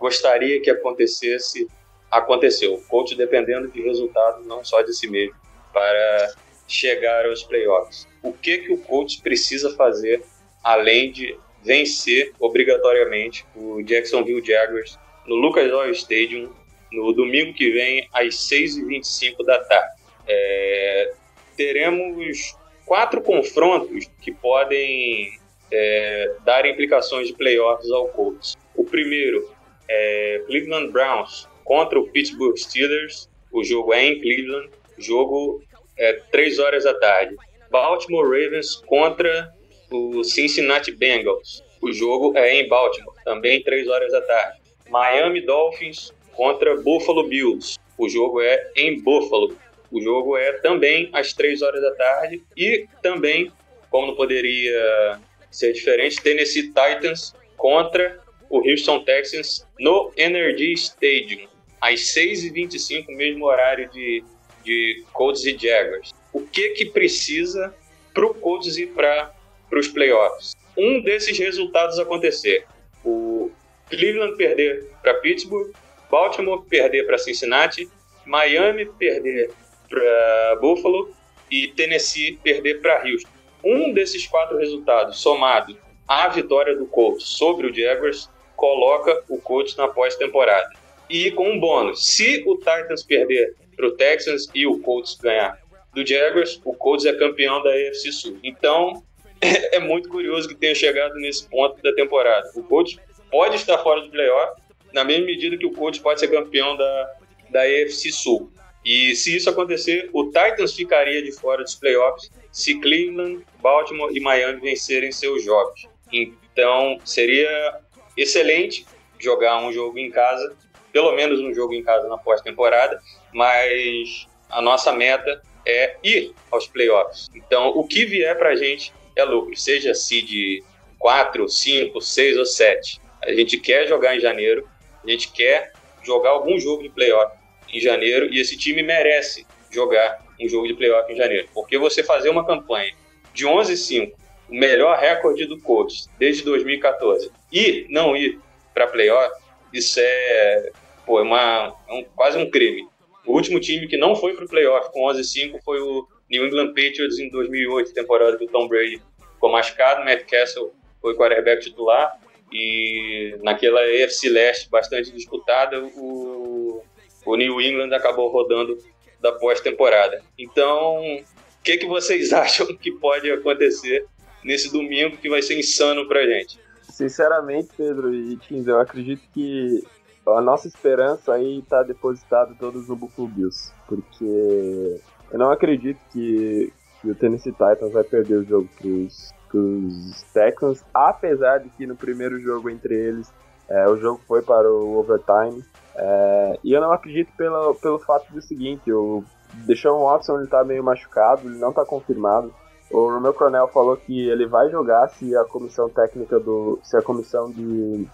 gostaria 0.00 0.60
que 0.60 0.68
acontecesse, 0.68 1.68
aconteceu. 2.10 2.74
O 2.74 2.82
coach 2.88 3.14
dependendo 3.14 3.68
de 3.68 3.80
resultados 3.82 4.44
não 4.48 4.64
só 4.64 4.82
de 4.82 4.92
si 4.92 5.08
mesmo 5.08 5.36
para 5.72 6.34
chegar 6.66 7.26
aos 7.26 7.44
playoffs. 7.44 8.08
O 8.20 8.32
que 8.32 8.58
que 8.58 8.72
o 8.72 8.78
coach 8.78 9.22
precisa 9.22 9.76
fazer 9.76 10.24
além 10.64 11.12
de 11.12 11.38
vencer 11.62 12.32
obrigatoriamente 12.40 13.46
o 13.54 13.80
Jacksonville 13.84 14.44
Jaguars 14.44 14.98
no 15.24 15.36
Lucas 15.36 15.72
Oil 15.72 15.92
Stadium 15.92 16.52
no 16.90 17.12
domingo 17.12 17.54
que 17.54 17.70
vem 17.70 18.08
às 18.12 18.34
6h25 18.48 19.44
da 19.44 19.62
tarde. 19.62 19.99
É, 20.26 21.12
teremos 21.56 22.56
quatro 22.86 23.22
confrontos 23.22 24.10
que 24.20 24.32
podem 24.32 25.38
é, 25.70 26.34
dar 26.44 26.66
implicações 26.66 27.28
de 27.28 27.34
playoffs 27.34 27.90
ao 27.90 28.08
Colts. 28.08 28.56
O 28.74 28.84
primeiro 28.84 29.50
é 29.88 30.42
Cleveland 30.46 30.90
Browns 30.90 31.48
contra 31.64 31.98
o 31.98 32.08
Pittsburgh 32.08 32.56
Steelers. 32.56 33.28
O 33.52 33.62
jogo 33.64 33.92
é 33.92 34.04
em 34.06 34.20
Cleveland. 34.20 34.70
O 34.98 35.02
jogo 35.02 35.62
é 35.96 36.14
3 36.32 36.58
horas 36.58 36.84
da 36.84 36.94
tarde. 36.94 37.36
Baltimore 37.70 38.24
Ravens 38.24 38.76
contra 38.86 39.52
o 39.90 40.24
Cincinnati 40.24 40.92
Bengals. 40.92 41.62
O 41.80 41.92
jogo 41.92 42.36
é 42.36 42.60
em 42.60 42.68
Baltimore, 42.68 43.14
também 43.24 43.62
3 43.62 43.88
horas 43.88 44.12
da 44.12 44.20
tarde. 44.20 44.60
Miami 44.88 45.40
Dolphins 45.40 46.12
contra 46.32 46.76
Buffalo 46.76 47.28
Bills. 47.28 47.78
O 47.96 48.08
jogo 48.08 48.40
é 48.40 48.70
em 48.76 49.00
Buffalo, 49.00 49.56
o 49.90 50.00
jogo 50.00 50.36
é 50.36 50.52
também 50.60 51.10
às 51.12 51.32
3 51.32 51.62
horas 51.62 51.82
da 51.82 51.92
tarde 51.92 52.42
e 52.56 52.86
também, 53.02 53.52
como 53.90 54.08
não 54.08 54.14
poderia 54.14 55.18
ser 55.50 55.72
diferente, 55.72 56.22
Tennessee 56.22 56.68
Titans 56.68 57.34
contra 57.56 58.20
o 58.48 58.58
Houston 58.58 59.04
Texans 59.04 59.66
no 59.78 60.12
Energy 60.16 60.72
Stadium, 60.72 61.48
às 61.80 62.00
6h25, 62.00 63.06
mesmo 63.08 63.46
horário 63.46 63.88
de, 63.90 64.22
de 64.64 65.04
Colts 65.12 65.44
e 65.44 65.56
Jaguars. 65.56 66.12
O 66.32 66.42
que 66.42 66.70
que 66.70 66.86
precisa 66.86 67.74
para 68.14 68.26
o 68.26 68.34
Colts 68.34 68.76
ir 68.76 68.88
para 68.88 69.32
os 69.72 69.88
playoffs? 69.88 70.54
Um 70.76 71.00
desses 71.00 71.36
resultados 71.38 71.98
acontecer. 71.98 72.64
O 73.04 73.50
Cleveland 73.88 74.36
perder 74.36 74.86
para 75.02 75.14
Pittsburgh, 75.14 75.72
Baltimore 76.10 76.64
perder 76.68 77.06
para 77.06 77.18
Cincinnati, 77.18 77.88
Miami 78.24 78.86
perder 78.86 79.50
para 79.90 80.58
Buffalo 80.60 81.10
e 81.50 81.68
Tennessee 81.68 82.38
perder 82.42 82.80
para 82.80 83.02
Houston. 83.04 83.28
Um 83.62 83.92
desses 83.92 84.26
quatro 84.26 84.56
resultados, 84.56 85.18
somado 85.18 85.76
à 86.08 86.28
vitória 86.28 86.74
do 86.74 86.86
Colts 86.86 87.26
sobre 87.26 87.66
o 87.66 87.74
Jaguars, 87.74 88.30
coloca 88.56 89.22
o 89.28 89.38
Colts 89.38 89.76
na 89.76 89.88
pós-temporada. 89.88 90.70
E 91.08 91.30
com 91.32 91.50
um 91.50 91.58
bônus, 91.58 92.06
se 92.14 92.42
o 92.46 92.56
Titans 92.56 93.02
perder 93.02 93.54
para 93.76 93.86
o 93.86 93.92
Texans 93.92 94.48
e 94.54 94.66
o 94.66 94.78
Colts 94.80 95.16
ganhar 95.16 95.58
do 95.92 96.06
Jaguars, 96.06 96.60
o 96.64 96.72
Colts 96.74 97.04
é 97.04 97.12
campeão 97.12 97.62
da 97.62 97.70
AFC 97.70 98.12
Sul. 98.12 98.38
Então, 98.44 99.02
é 99.40 99.78
muito 99.78 100.08
curioso 100.08 100.48
que 100.48 100.54
tenha 100.54 100.74
chegado 100.74 101.14
nesse 101.16 101.48
ponto 101.48 101.82
da 101.82 101.92
temporada. 101.94 102.50
O 102.54 102.62
Colts 102.62 102.96
pode 103.30 103.56
estar 103.56 103.78
fora 103.78 104.00
do 104.02 104.10
playoff, 104.10 104.60
na 104.92 105.04
mesma 105.04 105.26
medida 105.26 105.56
que 105.56 105.66
o 105.66 105.72
Colts 105.72 106.00
pode 106.00 106.20
ser 106.20 106.28
campeão 106.28 106.76
da, 106.76 107.10
da 107.50 107.62
AFC 107.62 108.12
Sul. 108.12 108.50
E 108.84 109.14
se 109.14 109.36
isso 109.36 109.50
acontecer, 109.50 110.08
o 110.12 110.26
Titans 110.26 110.74
ficaria 110.74 111.22
de 111.22 111.32
fora 111.32 111.62
dos 111.62 111.74
playoffs 111.74 112.30
se 112.50 112.80
Cleveland, 112.80 113.44
Baltimore 113.60 114.10
e 114.16 114.20
Miami 114.20 114.60
vencerem 114.60 115.12
seus 115.12 115.44
jogos. 115.44 115.86
Então 116.12 116.98
seria 117.04 117.80
excelente 118.16 118.86
jogar 119.18 119.58
um 119.62 119.72
jogo 119.72 119.98
em 119.98 120.10
casa, 120.10 120.56
pelo 120.92 121.12
menos 121.12 121.40
um 121.40 121.54
jogo 121.54 121.74
em 121.74 121.82
casa 121.82 122.08
na 122.08 122.18
pós-temporada, 122.18 123.00
mas 123.32 124.26
a 124.48 124.60
nossa 124.60 124.92
meta 124.92 125.42
é 125.66 125.96
ir 126.02 126.32
aos 126.50 126.66
playoffs. 126.66 127.28
Então 127.34 127.68
o 127.68 127.86
que 127.86 128.04
vier 128.06 128.36
para 128.38 128.50
a 128.50 128.56
gente 128.56 128.92
é 129.14 129.22
lucro, 129.24 129.54
seja 129.56 129.94
seed 129.94 130.62
4, 130.98 131.48
5, 131.48 132.00
6 132.00 132.38
ou 132.38 132.46
7. 132.46 133.00
A 133.22 133.32
gente 133.32 133.58
quer 133.58 133.86
jogar 133.86 134.16
em 134.16 134.20
janeiro, 134.20 134.68
a 135.04 135.10
gente 135.10 135.30
quer 135.32 135.72
jogar 136.02 136.30
algum 136.30 136.58
jogo 136.58 136.82
de 136.82 136.88
playoff 136.88 137.39
em 137.72 137.80
janeiro 137.80 138.32
e 138.32 138.40
esse 138.40 138.56
time 138.56 138.82
merece 138.82 139.46
jogar 139.70 140.24
um 140.40 140.48
jogo 140.48 140.66
de 140.66 140.74
playoff 140.74 141.12
em 141.12 141.16
janeiro. 141.16 141.48
Porque 141.54 141.78
você 141.78 142.02
fazer 142.02 142.28
uma 142.28 142.46
campanha 142.46 142.92
de 143.32 143.46
11-5, 143.46 144.12
o 144.48 144.54
melhor 144.54 144.98
recorde 144.98 145.46
do 145.46 145.60
coach 145.60 146.06
desde 146.18 146.42
2014, 146.44 147.30
e 147.52 147.86
não 147.88 148.16
ir 148.16 148.38
para 148.74 148.86
playoff, 148.86 149.32
isso 149.72 150.00
é, 150.00 150.70
pô, 151.06 151.20
é, 151.20 151.22
uma, 151.22 151.76
é 151.88 151.92
um, 151.92 152.04
quase 152.16 152.38
um 152.38 152.50
crime. 152.50 152.88
O 153.24 153.34
último 153.34 153.60
time 153.60 153.86
que 153.86 153.96
não 153.96 154.16
foi 154.16 154.34
para 154.34 154.44
o 154.44 154.48
playoff 154.48 154.90
com 154.92 155.06
11-5 155.06 155.60
foi 155.64 155.80
o 155.80 156.06
New 156.28 156.46
England 156.46 156.68
Patriots 156.68 157.18
em 157.18 157.28
2008, 157.30 157.92
temporada 157.92 158.36
que 158.36 158.44
o 158.44 158.48
Tom 158.48 158.66
Brady 158.66 159.00
ficou 159.34 159.52
machucado, 159.52 160.04
Matt 160.04 160.24
Castle 160.24 160.72
foi 161.00 161.14
quarterback 161.14 161.62
titular, 161.62 162.18
e 162.52 163.36
naquela 163.42 163.80
AFC 163.80 164.28
Leste 164.28 164.68
bastante 164.68 165.12
disputada, 165.12 165.80
o 165.80 166.82
o 167.24 167.36
New 167.36 167.60
England 167.60 167.94
acabou 167.94 168.30
rodando 168.30 168.78
da 169.20 169.32
pós-temporada. 169.32 170.22
Então, 170.38 171.00
o 171.00 171.62
que, 171.62 171.76
que 171.76 171.86
vocês 171.86 172.32
acham 172.34 172.66
que 172.76 172.90
pode 172.92 173.30
acontecer 173.30 174.06
nesse 174.42 174.72
domingo 174.72 175.16
que 175.16 175.28
vai 175.28 175.42
ser 175.42 175.58
insano 175.58 176.06
pra 176.08 176.24
gente? 176.26 176.58
Sinceramente, 176.82 177.68
Pedro 177.76 178.14
e 178.14 178.36
Tins, 178.36 178.66
eu 178.66 178.78
acredito 178.80 179.22
que 179.32 179.82
a 180.26 180.40
nossa 180.40 180.68
esperança 180.68 181.32
aí 181.32 181.62
tá 181.68 181.82
depositada 181.82 182.54
todos 182.58 182.88
no 182.88 182.96
Buffalo 182.96 183.28
Bills, 183.28 183.72
porque 183.86 185.00
eu 185.30 185.38
não 185.38 185.50
acredito 185.50 185.98
que, 186.12 186.72
que 187.00 187.10
o 187.10 187.14
Tennessee 187.14 187.52
Titans 187.52 187.92
vai 187.92 188.04
perder 188.04 188.36
o 188.36 188.44
jogo 188.44 188.68
pros, 188.78 189.32
pros 189.48 190.22
Texans, 190.32 190.84
apesar 190.92 191.58
de 191.58 191.70
que 191.70 191.86
no 191.86 191.96
primeiro 191.96 192.38
jogo 192.40 192.68
entre 192.68 192.94
eles 192.94 193.32
é, 193.68 193.88
o 193.88 193.96
jogo 193.96 194.20
foi 194.26 194.42
para 194.42 194.70
o 194.70 194.98
overtime 194.98 195.64
é, 196.02 196.58
e 196.64 196.72
eu 196.72 196.80
não 196.80 196.92
acredito 196.92 197.30
pelo, 197.36 197.74
pelo 197.74 197.98
fato 197.98 198.32
do 198.32 198.40
seguinte, 198.40 198.90
o 198.90 199.22
Deshaun 199.66 200.02
Watson 200.04 200.38
ele 200.38 200.46
tá 200.46 200.64
meio 200.64 200.82
machucado, 200.82 201.46
ele 201.46 201.58
não 201.58 201.74
tá 201.74 201.84
confirmado. 201.84 202.54
O 202.90 203.10
Romeo 203.10 203.34
Coronel 203.34 203.68
falou 203.68 203.96
que 203.98 204.28
ele 204.28 204.46
vai 204.46 204.70
jogar 204.70 205.08
se 205.08 205.36
a 205.36 205.44
comissão 205.44 205.90
técnica 205.90 206.40
do. 206.40 206.80
se 206.82 206.96
a 206.96 207.02
comissão 207.02 207.50
de 207.50 208.08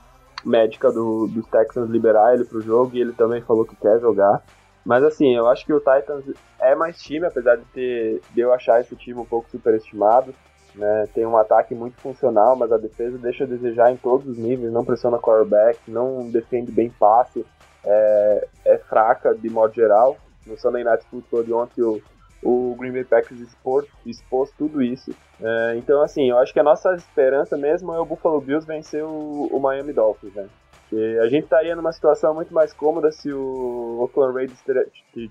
médica 0.44 0.90
do, 0.90 1.29
dos 1.29 1.46
Texans 1.46 1.88
liberar 1.88 2.35
ele 2.35 2.44
pro 2.44 2.61
jogo 2.61 2.94
e 2.94 3.01
ele 3.01 3.12
também 3.12 3.40
falou 3.40 3.64
que 3.64 3.77
quer 3.77 4.01
jogar. 4.01 4.42
Mas 4.85 5.05
assim, 5.05 5.35
eu 5.35 5.46
acho 5.46 5.64
que 5.64 5.72
o 5.72 5.79
Titans 5.79 6.25
é 6.61 6.75
mais 6.75 7.01
time, 7.01 7.27
apesar 7.27 7.57
de 7.57 7.64
ter 7.66 8.20
de 8.35 8.40
eu 8.40 8.53
achar 8.53 8.81
esse 8.81 8.96
time 8.96 9.18
um 9.20 9.25
pouco 9.25 9.49
superestimado. 9.49 10.35
Né? 10.75 11.09
Tem 11.14 11.25
um 11.25 11.37
ataque 11.37 11.75
muito 11.75 11.96
funcional, 12.01 12.57
mas 12.57 12.70
a 12.70 12.77
defesa 12.77 13.16
deixa 13.16 13.44
a 13.44 13.46
desejar 13.46 13.92
em 13.92 13.96
todos 13.96 14.27
os 14.27 14.37
níveis, 14.37 14.72
não 14.72 14.85
pressiona 14.85 15.18
quarterback, 15.18 15.79
não 15.88 16.29
defende 16.31 16.70
bem 16.70 16.90
passe 16.90 17.46
é, 17.87 18.49
é 18.64 18.79
fraca 18.79 19.35
de 19.35 19.49
modo 19.49 19.75
geral. 19.75 20.16
No 20.46 20.59
Sunday 20.59 20.85
Night 20.85 21.05
Football 21.07 21.44
de 21.44 21.53
ontem 21.53 21.83
o, 21.83 22.03
o 22.42 22.77
Green 22.79 22.92
Bay 22.92 23.05
Packers 23.05 23.40
expôs, 23.40 24.51
tudo 24.57 24.83
isso. 24.83 25.12
É, 25.40 25.75
então, 25.77 26.03
assim, 26.03 26.29
eu 26.31 26.38
acho 26.38 26.53
que 26.53 26.61
a 26.61 26.64
nossa 26.64 26.94
esperança 26.94 27.57
mesmo 27.57 27.92
é 27.92 27.99
o 27.99 28.05
Buffalo 28.05 28.40
Bills 28.40 28.66
vencer 28.66 29.05
o, 29.05 29.49
o 29.51 29.59
Miami 29.59 29.92
Dolphins, 29.92 30.35
né? 30.35 30.49
Porque 30.88 31.18
a 31.20 31.29
gente 31.29 31.44
estaria 31.44 31.75
numa 31.75 31.92
situação 31.92 32.33
muito 32.33 32.55
mais 32.55 32.72
cômoda 32.72 33.11
se 33.11 33.33
o 33.33 33.99
Oakland 34.01 34.35
Raiders 34.35 34.62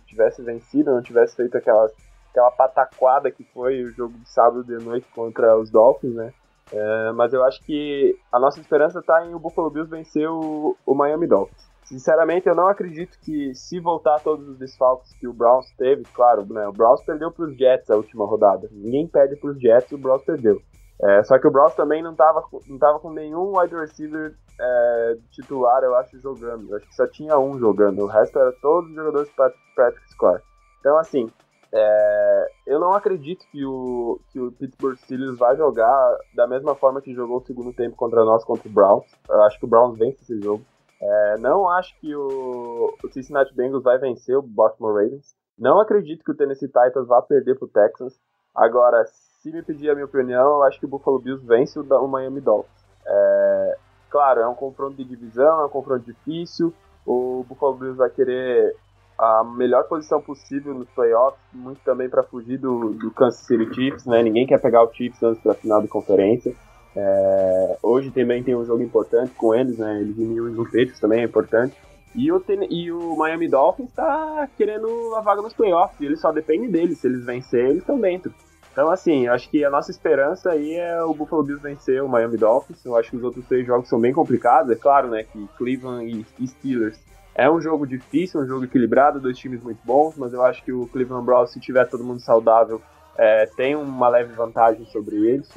tivesse 0.06 0.42
vencido, 0.42 0.92
não 0.94 1.02
tivesse 1.02 1.36
feito 1.36 1.58
aquela, 1.58 1.90
aquela 2.30 2.52
pataquada 2.52 3.32
que 3.32 3.44
foi 3.46 3.84
o 3.84 3.92
jogo 3.92 4.18
de 4.18 4.30
sábado 4.30 4.66
de 4.66 4.84
noite 4.84 5.08
contra 5.16 5.58
os 5.58 5.70
Dolphins, 5.70 6.14
né? 6.14 6.34
É, 6.74 7.12
mas 7.14 7.32
eu 7.32 7.44
acho 7.44 7.64
que 7.64 8.18
a 8.32 8.40
nossa 8.40 8.60
esperança 8.60 9.00
está 9.00 9.26
em 9.26 9.34
o 9.34 9.40
Buffalo 9.40 9.70
Bills 9.70 9.90
vencer 9.90 10.30
o, 10.30 10.76
o 10.86 10.94
Miami 10.94 11.28
Dolphins. 11.28 11.75
Sinceramente, 11.86 12.48
eu 12.48 12.56
não 12.56 12.68
acredito 12.68 13.18
que 13.20 13.54
se 13.54 13.80
voltar 13.80 14.20
todos 14.20 14.48
os 14.48 14.58
desfalques 14.58 15.14
que 15.14 15.28
o 15.28 15.34
Browns 15.34 15.72
teve, 15.78 16.04
claro, 16.14 16.46
né, 16.52 16.68
o 16.68 16.74
Browns 16.74 17.04
perdeu 17.04 17.32
para 17.32 17.46
os 17.46 17.56
Jets 17.56 17.90
a 17.90 17.96
última 17.96 18.26
rodada. 18.26 18.68
Ninguém 18.72 19.08
perde 19.08 19.36
para 19.36 19.52
os 19.52 19.60
Jets, 19.60 19.92
o 19.92 19.98
Browns 19.98 20.24
perdeu. 20.24 20.60
É, 21.02 21.24
só 21.24 21.38
que 21.38 21.48
o 21.48 21.52
Browns 21.52 21.76
também 21.76 22.02
não 22.02 22.12
estava 22.14 22.44
não 22.68 22.80
tava 22.80 23.00
com 23.00 23.12
nenhum 23.12 23.58
wide 23.58 23.76
receiver 23.76 24.34
é, 24.60 25.18
titular, 25.32 25.84
eu 25.84 25.96
acho, 25.96 26.18
jogando. 26.20 26.70
Eu 26.70 26.78
acho 26.78 26.88
que 26.88 26.96
só 26.96 27.06
tinha 27.08 27.38
um 27.38 27.60
jogando. 27.60 28.04
O 28.04 28.08
resto 28.08 28.40
era 28.40 28.52
todos 28.62 28.90
os 28.90 28.96
jogadores 28.96 29.30
practice 29.76 30.10
squad. 30.12 30.42
Então, 30.80 30.98
assim, 30.98 31.30
é, 31.74 32.48
eu 32.66 32.80
não 32.80 32.94
acredito 32.94 33.46
que 33.52 33.66
o, 33.66 34.20
que 34.32 34.40
o 34.40 34.52
Pittsburgh 34.54 34.96
Steelers 34.98 35.38
vai 35.38 35.58
jogar 35.58 36.18
da 36.34 36.48
mesma 36.48 36.74
forma 36.74 37.02
que 37.02 37.14
jogou 37.14 37.38
o 37.38 37.46
segundo 37.46 37.74
tempo 37.74 37.98
contra 37.98 38.24
nós, 38.24 38.46
contra 38.46 38.68
o 38.68 38.72
Browns. 38.72 39.06
Eu 39.30 39.44
acho 39.44 39.60
que 39.60 39.66
o 39.66 39.68
Browns 39.68 39.98
vence 39.98 40.22
esse 40.22 40.42
jogo. 40.42 40.64
É, 41.02 41.38
não 41.40 41.70
acho 41.70 41.98
que 42.00 42.16
o, 42.16 42.94
o 43.04 43.10
Cincinnati 43.12 43.54
Bengals 43.54 43.84
vai 43.84 43.98
vencer 43.98 44.38
o 44.38 44.42
Baltimore 44.42 44.94
Ravens. 44.94 45.36
Não 45.58 45.80
acredito 45.80 46.24
que 46.24 46.32
o 46.32 46.36
Tennessee 46.36 46.68
Titans 46.68 47.08
vá 47.08 47.22
perder 47.22 47.58
pro 47.58 47.68
Texans. 47.68 48.20
Agora, 48.54 49.06
se 49.06 49.52
me 49.52 49.62
pedir 49.62 49.90
a 49.90 49.94
minha 49.94 50.06
opinião, 50.06 50.56
eu 50.56 50.64
acho 50.64 50.80
que 50.80 50.86
o 50.86 50.90
Buffalo 50.90 51.20
Bills 51.20 51.46
vence 51.46 51.80
o, 51.80 51.84
o 51.84 52.08
Miami 52.08 52.42
Dolphins. 52.42 52.86
É, 53.06 53.78
claro, 54.10 54.42
é 54.42 54.48
um 54.48 54.56
confronto 54.56 54.96
de 54.96 55.04
divisão, 55.04 55.62
é 55.62 55.66
um 55.66 55.70
confronto 55.70 56.06
difícil. 56.06 56.74
O 57.06 57.46
Buffalo 57.48 57.76
Bills 57.76 57.98
vai 57.98 58.10
querer 58.10 58.76
a 59.18 59.44
melhor 59.44 59.84
posição 59.88 60.22
possível 60.22 60.74
nos 60.74 60.90
playoffs, 60.90 61.40
muito 61.54 61.80
também 61.86 62.10
para 62.10 62.24
fugir 62.24 62.58
do, 62.58 62.94
do 62.94 63.12
Kansas 63.12 63.42
City 63.42 63.74
Chiefs, 63.74 64.06
né? 64.06 64.22
Ninguém 64.22 64.46
quer 64.46 64.60
pegar 64.60 64.84
o 64.84 64.92
Chiefs 64.94 65.22
antes 65.24 65.44
da 65.44 65.54
final 65.54 65.82
de 65.82 65.88
conferência. 65.88 66.54
É, 66.96 67.78
hoje 67.84 68.10
também 68.12 68.44
tem 68.44 68.56
um 68.56 68.66
jogo 68.66 68.82
importante 68.82 69.34
com 69.36 69.54
eles, 69.54 69.78
né? 69.78 70.00
Eles 70.00 70.18
New 70.18 70.50
England 70.50 70.66
Patriots 70.66 71.00
também 71.00 71.22
é 71.22 71.26
importante. 71.26 71.76
E 72.14 72.32
o, 72.32 72.42
e 72.70 72.92
o 72.92 73.18
Miami 73.18 73.50
Dolphins 73.50 73.90
está 73.90 74.48
querendo 74.58 74.88
a 75.16 75.22
vaga 75.22 75.42
nos 75.42 75.54
playoffs, 75.54 76.00
e 76.00 76.16
só 76.16 76.32
dependem 76.32 76.72
deles. 76.72 77.00
Se 77.00 77.08
eles 77.08 77.26
vencerem, 77.26 77.72
eles 77.72 77.82
estão 77.82 78.00
dentro. 78.00 78.34
Então, 78.72 78.90
assim, 78.90 79.28
acho 79.28 79.50
que 79.50 79.64
a 79.64 79.70
nossa 79.70 79.92
esperança 79.92 80.52
aí 80.52 80.76
é 80.76 81.02
o 81.02 81.14
Buffalo 81.14 81.44
Bills 81.44 81.64
vencer 81.64 82.02
o 82.02 82.10
Miami 82.10 82.38
Dolphins. 82.38 82.84
Eu 82.86 82.96
acho 82.96 83.10
que 83.10 83.18
os 83.18 83.24
outros 83.24 83.46
três 83.48 83.66
jogos 83.66 83.88
são 83.88 84.00
bem 84.00 84.14
complicados. 84.14 84.72
É 84.72 84.76
claro, 84.76 85.10
né, 85.10 85.24
que 85.24 85.48
Cleveland 85.58 86.26
e 86.40 86.48
Steelers 86.48 87.00
é 87.34 87.50
um 87.50 87.60
jogo 87.60 87.86
difícil, 87.86 88.42
um 88.42 88.46
jogo 88.46 88.64
equilibrado, 88.64 89.20
dois 89.20 89.38
times 89.38 89.62
muito 89.62 89.80
bons, 89.84 90.16
mas 90.18 90.34
eu 90.34 90.42
acho 90.44 90.64
que 90.64 90.72
o 90.72 90.88
Cleveland 90.88 91.26
Browns, 91.26 91.52
se 91.52 91.60
tiver 91.60 91.86
todo 91.90 92.04
mundo 92.04 92.22
saudável, 92.22 92.82
é, 93.18 93.46
tem 93.58 93.76
uma 93.76 94.08
leve 94.08 94.34
vantagem 94.34 94.86
sobre 94.86 95.16
eles. 95.18 95.50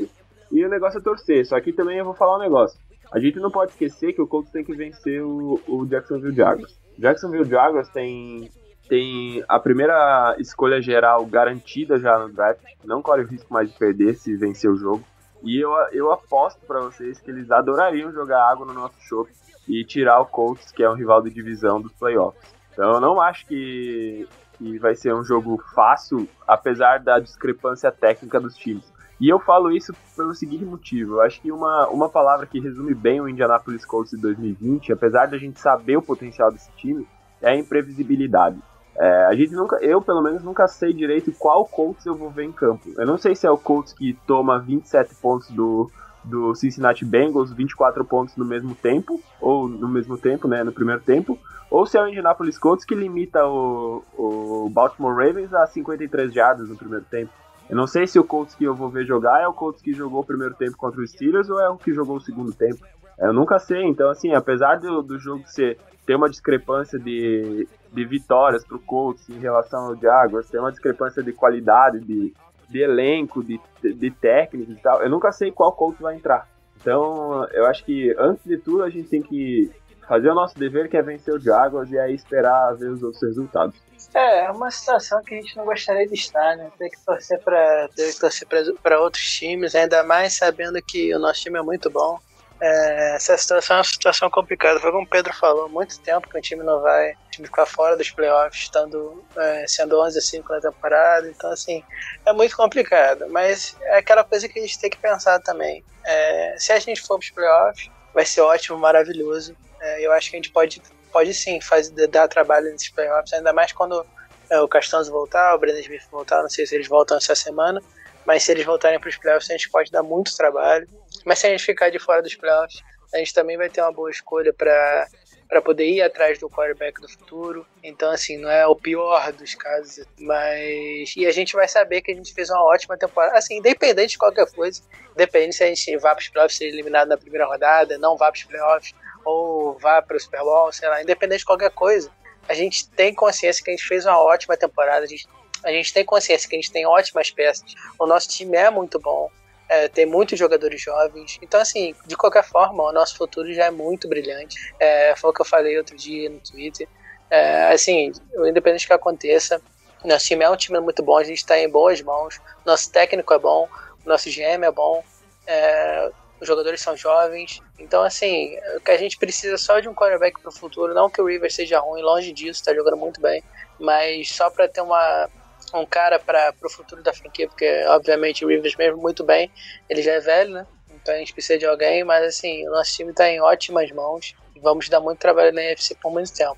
E 0.51 0.65
o 0.65 0.69
negócio 0.69 0.99
é 0.99 1.03
torcer. 1.03 1.47
Só 1.47 1.61
que 1.61 1.73
também 1.73 1.99
eu 1.99 2.05
vou 2.05 2.15
falar 2.15 2.37
um 2.37 2.41
negócio. 2.41 2.79
A 3.13 3.19
gente 3.19 3.39
não 3.39 3.51
pode 3.51 3.73
esquecer 3.73 4.13
que 4.13 4.21
o 4.21 4.27
Colts 4.27 4.53
tem 4.53 4.65
que 4.65 4.75
vencer 4.75 5.23
o, 5.23 5.61
o 5.67 5.87
Jacksonville 5.87 6.35
Jaguars. 6.35 6.79
Jacksonville 6.99 7.49
Jaguars 7.49 7.89
tem, 7.89 8.51
tem 8.89 9.43
a 9.49 9.59
primeira 9.59 10.37
escolha 10.39 10.81
geral 10.83 11.25
garantida 11.25 11.99
já 11.99 12.19
no 12.19 12.33
draft. 12.33 12.63
Não 12.85 13.01
corre 13.01 13.23
o 13.23 13.27
risco 13.27 13.53
mais 13.53 13.71
de 13.71 13.79
perder 13.79 14.15
se 14.15 14.37
vencer 14.37 14.71
o 14.71 14.77
jogo. 14.77 15.03
E 15.43 15.59
eu, 15.59 15.71
eu 15.93 16.13
aposto 16.13 16.61
para 16.67 16.81
vocês 16.81 17.21
que 17.21 17.31
eles 17.31 17.51
adorariam 17.51 18.13
jogar 18.13 18.51
água 18.51 18.67
no 18.67 18.75
nosso 18.75 19.01
show 19.01 19.27
e 19.67 19.85
tirar 19.85 20.21
o 20.21 20.27
Colts, 20.27 20.73
que 20.73 20.83
é 20.83 20.91
um 20.91 20.95
rival 20.95 21.23
de 21.23 21.31
divisão 21.31 21.81
dos 21.81 21.93
playoffs. 21.93 22.55
Então 22.73 22.93
eu 22.95 23.01
não 23.01 23.21
acho 23.21 23.47
que, 23.47 24.29
que 24.55 24.79
vai 24.79 24.95
ser 24.95 25.15
um 25.15 25.23
jogo 25.23 25.63
fácil, 25.75 26.29
apesar 26.47 26.99
da 26.99 27.19
discrepância 27.19 27.91
técnica 27.93 28.41
dos 28.41 28.57
times. 28.57 28.93
E 29.21 29.29
eu 29.29 29.39
falo 29.39 29.71
isso 29.73 29.93
pelo 30.17 30.35
seguinte 30.35 30.65
motivo: 30.65 31.15
eu 31.15 31.21
acho 31.23 31.41
que 31.41 31.51
uma, 31.51 31.89
uma 31.89 32.09
palavra 32.09 32.47
que 32.47 32.61
resume 32.61 32.95
bem 32.95 33.21
o 33.21 33.29
Indianapolis 33.29 33.85
Colts 33.85 34.13
de 34.13 34.19
2020, 34.19 34.93
apesar 34.93 35.27
de 35.27 35.35
a 35.35 35.39
gente 35.39 35.61
saber 35.61 35.97
o 35.97 36.03
potencial 36.03 36.53
desse 36.53 36.71
time, 36.77 37.07
é 37.43 37.51
a 37.51 37.57
imprevisibilidade. 37.57 38.59
É, 38.97 39.27
a 39.27 39.35
gente 39.35 39.53
nunca, 39.53 39.77
eu 39.77 40.03
pelo 40.03 40.21
menos 40.21 40.43
nunca 40.43 40.67
sei 40.67 40.93
direito 40.93 41.33
qual 41.39 41.65
Colts 41.65 42.05
eu 42.05 42.15
vou 42.15 42.31
ver 42.31 42.45
em 42.45 42.53
campo. 42.53 42.91
Eu 42.97 43.07
não 43.07 43.17
sei 43.17 43.35
se 43.35 43.47
é 43.47 43.51
o 43.51 43.57
Colts 43.57 43.93
que 43.93 44.19
toma 44.27 44.59
27 44.59 45.15
pontos 45.17 45.49
do, 45.51 45.89
do 46.25 46.55
Cincinnati 46.57 47.05
Bengals, 47.05 47.53
24 47.53 48.05
pontos 48.05 48.37
no 48.37 48.45
mesmo 48.45 48.75
tempo, 48.75 49.21
ou 49.41 49.69
no 49.69 49.89
mesmo 49.89 50.19
tempo, 50.19 50.49
né, 50.49 50.65
no 50.65 50.73
primeiro 50.73 51.01
tempo, 51.01 51.39
ou 51.71 51.87
se 51.87 51.97
é 51.97 52.03
o 52.03 52.09
Indianapolis 52.09 52.59
Colts 52.59 52.85
que 52.85 52.95
limita 52.95 53.47
o, 53.47 54.03
o 54.17 54.69
Baltimore 54.69 55.15
Ravens 55.15 55.55
a 55.55 55.65
53 55.67 56.33
jardas 56.33 56.69
no 56.69 56.77
primeiro 56.77 57.05
tempo. 57.05 57.33
Eu 57.69 57.77
não 57.77 57.87
sei 57.87 58.07
se 58.07 58.19
o 58.19 58.25
Colts 58.25 58.55
que 58.55 58.65
eu 58.65 58.75
vou 58.75 58.89
ver 58.89 59.05
jogar 59.05 59.43
é 59.43 59.47
o 59.47 59.53
Colts 59.53 59.83
que 59.83 59.93
jogou 59.93 60.21
o 60.21 60.27
primeiro 60.27 60.55
tempo 60.55 60.77
contra 60.77 61.01
os 61.01 61.11
Steelers 61.11 61.51
ou 61.51 61.61
é 61.61 61.69
o 61.69 61.77
que 61.77 61.93
jogou 61.93 62.17
o 62.17 62.21
segundo 62.21 62.53
tempo. 62.53 62.79
Eu 63.19 63.33
nunca 63.33 63.59
sei, 63.59 63.85
então 63.85 64.11
assim, 64.11 64.33
apesar 64.33 64.79
do, 64.79 65.03
do 65.03 65.19
jogo 65.19 65.43
ser 65.47 65.79
ter 66.07 66.15
uma 66.15 66.31
discrepância 66.31 66.99
de, 66.99 67.69
de 67.93 68.05
vitórias 68.07 68.65
o 68.71 68.79
Colts 68.79 69.29
em 69.29 69.39
relação 69.39 69.89
ao 69.89 69.97
Jaguars, 69.97 70.49
ter 70.49 70.59
uma 70.59 70.71
discrepância 70.71 71.23
de 71.23 71.35
qualidade, 71.35 72.01
de, 72.01 72.33
de 72.67 72.79
elenco, 72.81 73.45
de, 73.45 73.61
de, 73.83 74.11
técnicos 74.11 74.75
e 74.75 74.81
tal, 74.81 75.03
eu 75.03 75.11
nunca 75.11 75.31
sei 75.33 75.53
qual 75.53 75.73
Colts 75.73 76.01
vai 76.01 76.17
entrar. 76.17 76.49
Então, 76.81 77.47
eu 77.53 77.67
acho 77.67 77.85
que 77.85 78.15
antes 78.19 78.43
de 78.47 78.57
tudo 78.57 78.85
a 78.85 78.89
gente 78.89 79.11
tem 79.11 79.21
que 79.21 79.71
fazer 80.09 80.31
o 80.31 80.35
nosso 80.35 80.59
dever, 80.59 80.89
que 80.89 80.97
é 80.97 81.03
vencer 81.03 81.35
o 81.35 81.39
Jaguars, 81.39 81.91
e 81.93 81.99
aí 81.99 82.15
esperar 82.15 82.75
ver 82.75 82.91
os 82.91 83.03
outros 83.03 83.23
resultados. 83.23 83.77
É, 84.15 84.47
é 84.47 84.51
uma 84.51 84.71
situação 84.71 85.23
que 85.23 85.35
a 85.35 85.41
gente 85.41 85.57
não 85.57 85.65
gostaria 85.65 86.07
de 86.07 86.15
estar, 86.15 86.57
né? 86.57 86.71
Ter 86.79 86.89
que 86.89 87.05
torcer 87.05 87.39
para 87.41 87.89
ter 87.95 88.13
que 88.13 88.21
torcer 88.21 88.49
para 88.83 89.01
outros 89.01 89.31
times, 89.31 89.75
ainda 89.75 90.03
mais 90.03 90.37
sabendo 90.37 90.81
que 90.81 91.15
o 91.15 91.19
nosso 91.19 91.43
time 91.43 91.59
é 91.59 91.63
muito 91.63 91.91
bom. 91.91 92.19
É, 92.61 93.15
essa 93.15 93.37
situação 93.37 93.77
é 93.77 93.79
uma 93.79 93.85
situação 93.85 94.31
complicada. 94.31 94.81
Foi 94.81 94.91
como 94.91 95.05
o 95.05 95.09
Pedro 95.09 95.33
falou, 95.35 95.69
muito 95.69 96.01
tempo 96.01 96.29
que 96.29 96.39
o 96.39 96.41
time 96.41 96.65
não 96.65 96.81
vai, 96.81 97.15
time 97.31 97.47
ficar 97.47 97.67
fora 97.67 97.97
dos 97.97 98.11
playoffs, 98.11 98.63
estando 98.63 99.23
é, 99.37 99.65
sendo 99.69 100.01
11 100.01 100.19
a 100.19 100.23
5 100.23 100.53
na 100.53 100.61
temporada. 100.61 101.29
Então, 101.29 101.51
assim, 101.53 101.85
é 102.27 102.33
muito 102.33 102.57
complicado. 102.57 103.27
Mas 103.29 103.77
é 103.83 103.99
aquela 103.99 104.25
coisa 104.25 104.49
que 104.49 104.59
a 104.59 104.63
gente 104.63 104.81
tem 104.81 104.91
que 104.91 104.99
pensar 104.99 105.39
também. 105.41 105.85
É, 106.05 106.57
se 106.59 106.73
a 106.73 106.79
gente 106.79 107.03
for 107.03 107.19
para 107.19 107.25
os 107.25 107.31
playoffs, 107.31 107.91
vai 108.15 108.25
ser 108.25 108.41
ótimo, 108.41 108.79
maravilhoso. 108.79 109.55
É, 109.81 110.07
eu 110.07 110.13
acho 110.13 110.31
que 110.31 110.37
a 110.37 110.39
gente 110.39 110.51
pode, 110.51 110.83
pode 111.13 111.33
sim 111.35 111.61
fazer, 111.61 112.07
dar 112.09 112.29
trabalho 112.29 112.71
nesses 112.71 112.89
playoffs, 112.91 113.33
ainda 113.33 113.53
mais 113.53 113.73
quando 113.73 114.05
é, 114.51 114.61
o 114.61 114.69
Castanzo 114.69 115.11
voltar, 115.11 115.55
o 115.55 115.59
Brandon 115.59 115.81
Smith 115.81 116.03
voltar. 116.11 116.43
Não 116.43 116.51
sei 116.51 116.67
se 116.67 116.75
eles 116.75 116.89
voltam 116.89 117.17
essa 117.17 117.35
semana. 117.35 117.83
Mas 118.27 118.43
se 118.43 118.53
eles 118.53 118.67
voltarem 118.67 119.01
para 119.01 119.09
os 119.09 119.17
playoffs, 119.17 119.49
a 119.49 119.55
gente 119.55 119.71
pode 119.71 119.91
dar 119.91 120.03
muito 120.03 120.37
trabalho. 120.37 120.87
Mas 121.25 121.39
se 121.39 121.47
a 121.47 121.51
gente 121.51 121.65
ficar 121.65 121.89
de 121.89 121.99
fora 121.99 122.21
dos 122.21 122.35
playoffs, 122.35 122.83
a 123.15 123.17
gente 123.17 123.33
também 123.33 123.57
vai 123.57 123.71
ter 123.71 123.81
uma 123.81 123.93
boa 123.93 124.11
escolha 124.11 124.53
para 124.53 125.09
para 125.49 125.63
poder 125.63 125.87
ir 125.89 126.03
atrás 126.03 126.39
do 126.39 126.51
quarterback 126.51 127.01
do 127.01 127.09
futuro. 127.09 127.67
Então, 127.83 128.11
assim, 128.11 128.37
não 128.37 128.51
é 128.51 128.67
o 128.67 128.77
pior 128.77 129.33
dos 129.33 129.55
casos, 129.55 130.05
mas. 130.19 131.15
E 131.17 131.27
a 131.27 131.33
gente 131.33 131.55
vai 131.55 131.67
saber 131.67 132.03
que 132.03 132.13
a 132.13 132.15
gente 132.15 132.35
fez 132.35 132.51
uma 132.51 132.63
ótima 132.63 132.99
temporada. 132.99 133.39
Assim, 133.39 133.57
independente 133.57 134.11
de 134.11 134.19
qualquer 134.19 134.47
coisa, 134.53 134.83
independente 135.15 135.57
se 135.57 135.65
a 135.65 135.69
gente 135.69 135.97
vá 135.97 136.15
para 136.15 136.21
os 136.21 136.29
playoffs 136.29 136.59
ser 136.59 136.67
eliminado 136.67 137.09
na 137.09 137.17
primeira 137.17 137.47
rodada, 137.47 137.97
não 137.97 138.15
vá 138.15 138.31
para 138.31 138.37
os 138.39 138.45
playoffs, 138.45 138.95
ou 139.29 139.79
vá 139.79 140.01
para 140.01 140.17
o 140.17 140.21
Super 140.21 140.41
Bowl, 140.41 140.73
sei 140.73 140.89
lá, 140.89 141.03
independente 141.03 141.41
de 141.41 141.45
qualquer 141.45 141.71
coisa, 141.71 142.11
a 142.49 142.55
gente 142.55 142.89
tem 142.89 143.15
consciência 143.15 143.63
que 143.63 143.71
a 143.71 143.75
gente 143.75 143.87
fez 143.87 144.07
uma 144.07 144.19
ótima 144.19 144.57
temporada, 144.57 145.05
a 145.05 145.09
gente 145.09 145.27
a 145.65 145.73
gente 145.73 145.93
tem 145.93 146.05
consciência 146.05 146.49
que 146.49 146.55
a 146.55 146.59
gente 146.59 146.71
tem 146.71 146.87
ótimas 146.87 147.33
peças, 147.33 147.75
o 147.99 148.07
nosso 148.07 148.29
time 148.29 148.57
é 148.57 148.71
muito 148.71 149.01
bom, 149.01 149.29
é, 149.69 149.89
tem 149.89 150.07
muitos 150.07 150.39
jogadores 150.39 150.81
jovens. 150.81 151.37
Então, 151.43 151.61
assim, 151.61 151.95
de 152.07 152.17
qualquer 152.17 152.45
forma, 152.45 152.85
o 152.85 152.93
nosso 152.93 153.17
futuro 153.17 153.53
já 153.53 153.65
é 153.65 153.71
muito 153.71 154.09
brilhante. 154.09 154.57
É, 154.79 155.15
foi 155.17 155.31
o 155.31 155.33
que 155.33 155.41
eu 155.41 155.45
falei 155.45 155.77
outro 155.77 155.97
dia 155.97 156.31
no 156.31 156.39
Twitter. 156.39 156.89
É, 157.29 157.73
assim, 157.73 158.13
independente 158.47 158.85
do 158.85 158.87
que 158.87 158.93
aconteça, 158.93 159.61
nosso 160.05 160.27
time 160.27 160.45
é 160.45 160.49
um 160.49 160.57
time 160.57 160.79
muito 160.81 161.03
bom, 161.03 161.19
a 161.19 161.25
gente 161.25 161.39
está 161.39 161.59
em 161.59 161.69
boas 161.69 162.01
mãos, 162.01 162.41
nosso 162.65 162.91
técnico 162.93 163.35
é 163.35 163.39
bom, 163.39 163.69
nosso 164.07 164.31
GM 164.31 164.65
é 164.65 164.71
bom, 164.71 165.03
é, 165.47 166.11
os 166.41 166.47
jogadores 166.47 166.81
são 166.81 166.97
jovens. 166.97 167.61
Então, 167.79 168.03
assim, 168.03 168.59
o 168.77 168.81
que 168.81 168.91
a 168.91 168.97
gente 168.97 169.17
precisa 169.17 169.57
só 169.57 169.79
de 169.79 169.89
um 169.89 169.95
quarterback 169.95 170.41
para 170.41 170.49
o 170.49 170.53
futuro. 170.53 170.93
Não 170.93 171.09
que 171.09 171.21
o 171.21 171.27
Rivers 171.27 171.55
seja 171.55 171.79
ruim, 171.79 172.03
longe 172.03 172.33
disso, 172.33 172.61
está 172.61 172.75
jogando 172.75 172.97
muito 172.97 173.21
bem, 173.21 173.43
mas 173.79 174.31
só 174.31 174.51
para 174.51 174.69
ter 174.69 174.81
uma 174.81 175.29
um 175.75 175.85
cara 175.85 176.19
para 176.19 176.55
o 176.65 176.71
futuro 176.71 177.03
da 177.03 177.13
franquia, 177.13 177.47
porque 177.47 177.85
obviamente 177.89 178.43
o 178.43 178.49
Rivers 178.49 178.75
mesmo 178.77 179.01
muito 179.03 179.23
bem, 179.23 179.51
ele 179.89 180.01
já 180.01 180.13
é 180.13 180.21
velho, 180.21 180.53
né? 180.53 180.67
Então 180.91 181.15
a 181.15 181.19
gente 181.19 181.33
precisa 181.33 181.59
de 181.59 181.67
alguém, 181.67 182.05
mas 182.05 182.25
assim, 182.25 182.67
o 182.69 182.71
nosso 182.71 182.95
time 182.95 183.11
está 183.11 183.29
em 183.29 183.41
ótimas 183.41 183.91
mãos 183.93 184.35
e 184.57 184.61
vamos 184.61 184.89
dar 184.89 185.01
muito 185.01 185.19
trabalho 185.19 185.53
na 185.53 185.61
UFC 185.61 185.95
por 185.97 186.11
muito 186.11 186.33
tempo. 186.33 186.57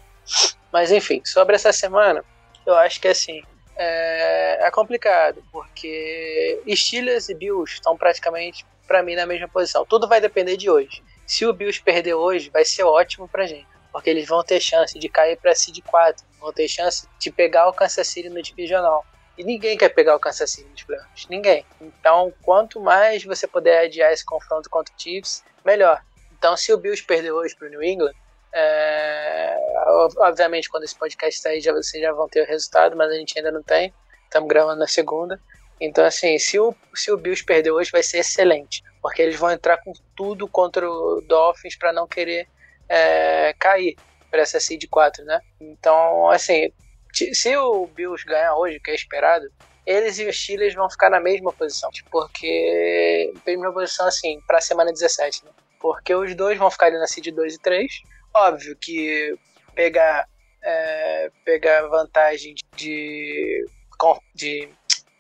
Mas 0.73 0.93
enfim, 0.93 1.23
sobre 1.25 1.57
essa 1.57 1.73
semana, 1.73 2.25
eu 2.65 2.75
acho 2.77 3.01
que 3.01 3.09
assim, 3.09 3.43
é, 3.77 4.67
é 4.67 4.71
complicado, 4.71 5.43
porque 5.51 6.61
Steelers 6.69 7.29
e 7.29 7.35
Bills 7.35 7.75
estão 7.75 7.97
praticamente, 7.97 8.65
para 8.87 9.03
mim, 9.03 9.15
na 9.15 9.27
mesma 9.27 9.49
posição. 9.49 9.85
Tudo 9.85 10.09
vai 10.09 10.21
depender 10.21 10.57
de 10.57 10.71
hoje. 10.71 11.03
Se 11.31 11.47
o 11.47 11.53
Bills 11.53 11.81
perder 11.81 12.15
hoje, 12.15 12.51
vai 12.51 12.65
ser 12.65 12.83
ótimo 12.83 13.29
pra 13.29 13.47
gente 13.47 13.71
porque 13.93 14.11
eles 14.11 14.27
vão 14.27 14.43
ter 14.43 14.61
chance 14.61 14.99
de 14.99 15.09
cair 15.09 15.37
para 15.37 15.55
Seed 15.55 15.79
4, 15.85 16.25
vão 16.41 16.53
ter 16.53 16.69
chance 16.69 17.09
de 17.19 17.31
pegar 17.31 17.69
o 17.69 17.73
Kansas 17.73 18.09
City 18.09 18.29
no 18.29 18.43
divisional. 18.43 19.05
E 19.37 19.45
ninguém 19.45 19.77
quer 19.77 19.91
pegar 19.91 20.17
o 20.17 20.21
Kansas 20.21 20.51
City 20.51 20.69
nos 20.69 20.83
playoffs, 20.83 21.29
ninguém. 21.29 21.65
Então, 21.81 22.33
quanto 22.43 22.81
mais 22.81 23.25
você 23.25 23.47
puder 23.47 23.85
adiar 23.85 24.13
esse 24.13 24.25
confronto 24.25 24.69
contra 24.69 24.93
o 24.93 25.01
Chiefs, 25.01 25.45
melhor. 25.65 26.03
Então, 26.37 26.57
se 26.57 26.73
o 26.73 26.77
Bills 26.77 27.05
perder 27.05 27.33
hoje 27.33 27.55
para 27.57 27.69
o 27.69 27.71
New 27.71 27.83
England, 27.83 28.15
é... 28.53 29.57
obviamente 30.19 30.69
quando 30.69 30.83
esse 30.83 30.97
podcast 30.97 31.41
sair 31.41 31.61
já, 31.61 31.73
vocês 31.73 32.03
já 32.03 32.13
vão 32.13 32.29
ter 32.29 32.43
o 32.43 32.47
resultado, 32.47 32.97
mas 32.97 33.11
a 33.11 33.15
gente 33.15 33.39
ainda 33.39 33.53
não 33.53 33.63
tem. 33.63 33.95
Estamos 34.25 34.49
gravando 34.49 34.81
na 34.81 34.89
segunda. 34.89 35.41
Então, 35.81 36.05
assim, 36.05 36.39
se 36.39 36.59
o, 36.59 36.75
se 36.95 37.11
o 37.11 37.17
Bills 37.17 37.45
perder 37.45 37.71
hoje, 37.71 37.91
vai 37.91 38.03
ser 38.03 38.19
excelente. 38.19 38.83
Porque 39.03 39.23
eles 39.23 39.37
vão 39.37 39.51
entrar 39.51 39.79
com 39.79 39.93
tudo 40.15 40.49
contra 40.49 40.89
o 40.89 41.21
Dolphins 41.23 41.77
para 41.77 41.93
não 41.93 42.07
querer 42.07 42.49
é, 42.89 43.55
cair 43.59 43.97
para 44.31 44.43
essa 44.43 44.61
seed 44.61 44.85
4, 44.89 45.25
né? 45.25 45.41
Então, 45.61 46.31
assim, 46.31 46.73
se 47.13 47.57
o 47.57 47.87
Bills 47.87 48.25
ganhar 48.25 48.55
hoje, 48.55 48.81
que 48.81 48.91
é 48.91 48.95
esperado, 48.95 49.51
eles 49.87 50.19
e 50.19 50.27
os 50.27 50.41
Steelers 50.41 50.75
vão 50.75 50.89
ficar 50.89 51.11
na 51.11 51.21
mesma 51.21 51.53
posição, 51.53 51.91
porque 52.11 53.33
mesma 53.47 53.73
posição 53.73 54.07
assim 54.07 54.41
para 54.47 54.59
a 54.59 54.61
semana 54.61 54.93
17, 54.93 55.45
né? 55.45 55.51
Porque 55.81 56.15
os 56.15 56.35
dois 56.35 56.59
vão 56.59 56.71
ficar 56.71 56.87
ali 56.87 56.99
na 56.99 57.07
seed 57.07 57.35
2 57.35 57.55
e 57.55 57.59
3. 57.59 58.03
Óbvio 58.35 58.77
que 58.77 59.35
pegar 59.75 60.29
é, 60.63 61.31
pegar 61.45 61.89
vantagem 61.89 62.55
de, 62.77 63.65
de 64.35 64.69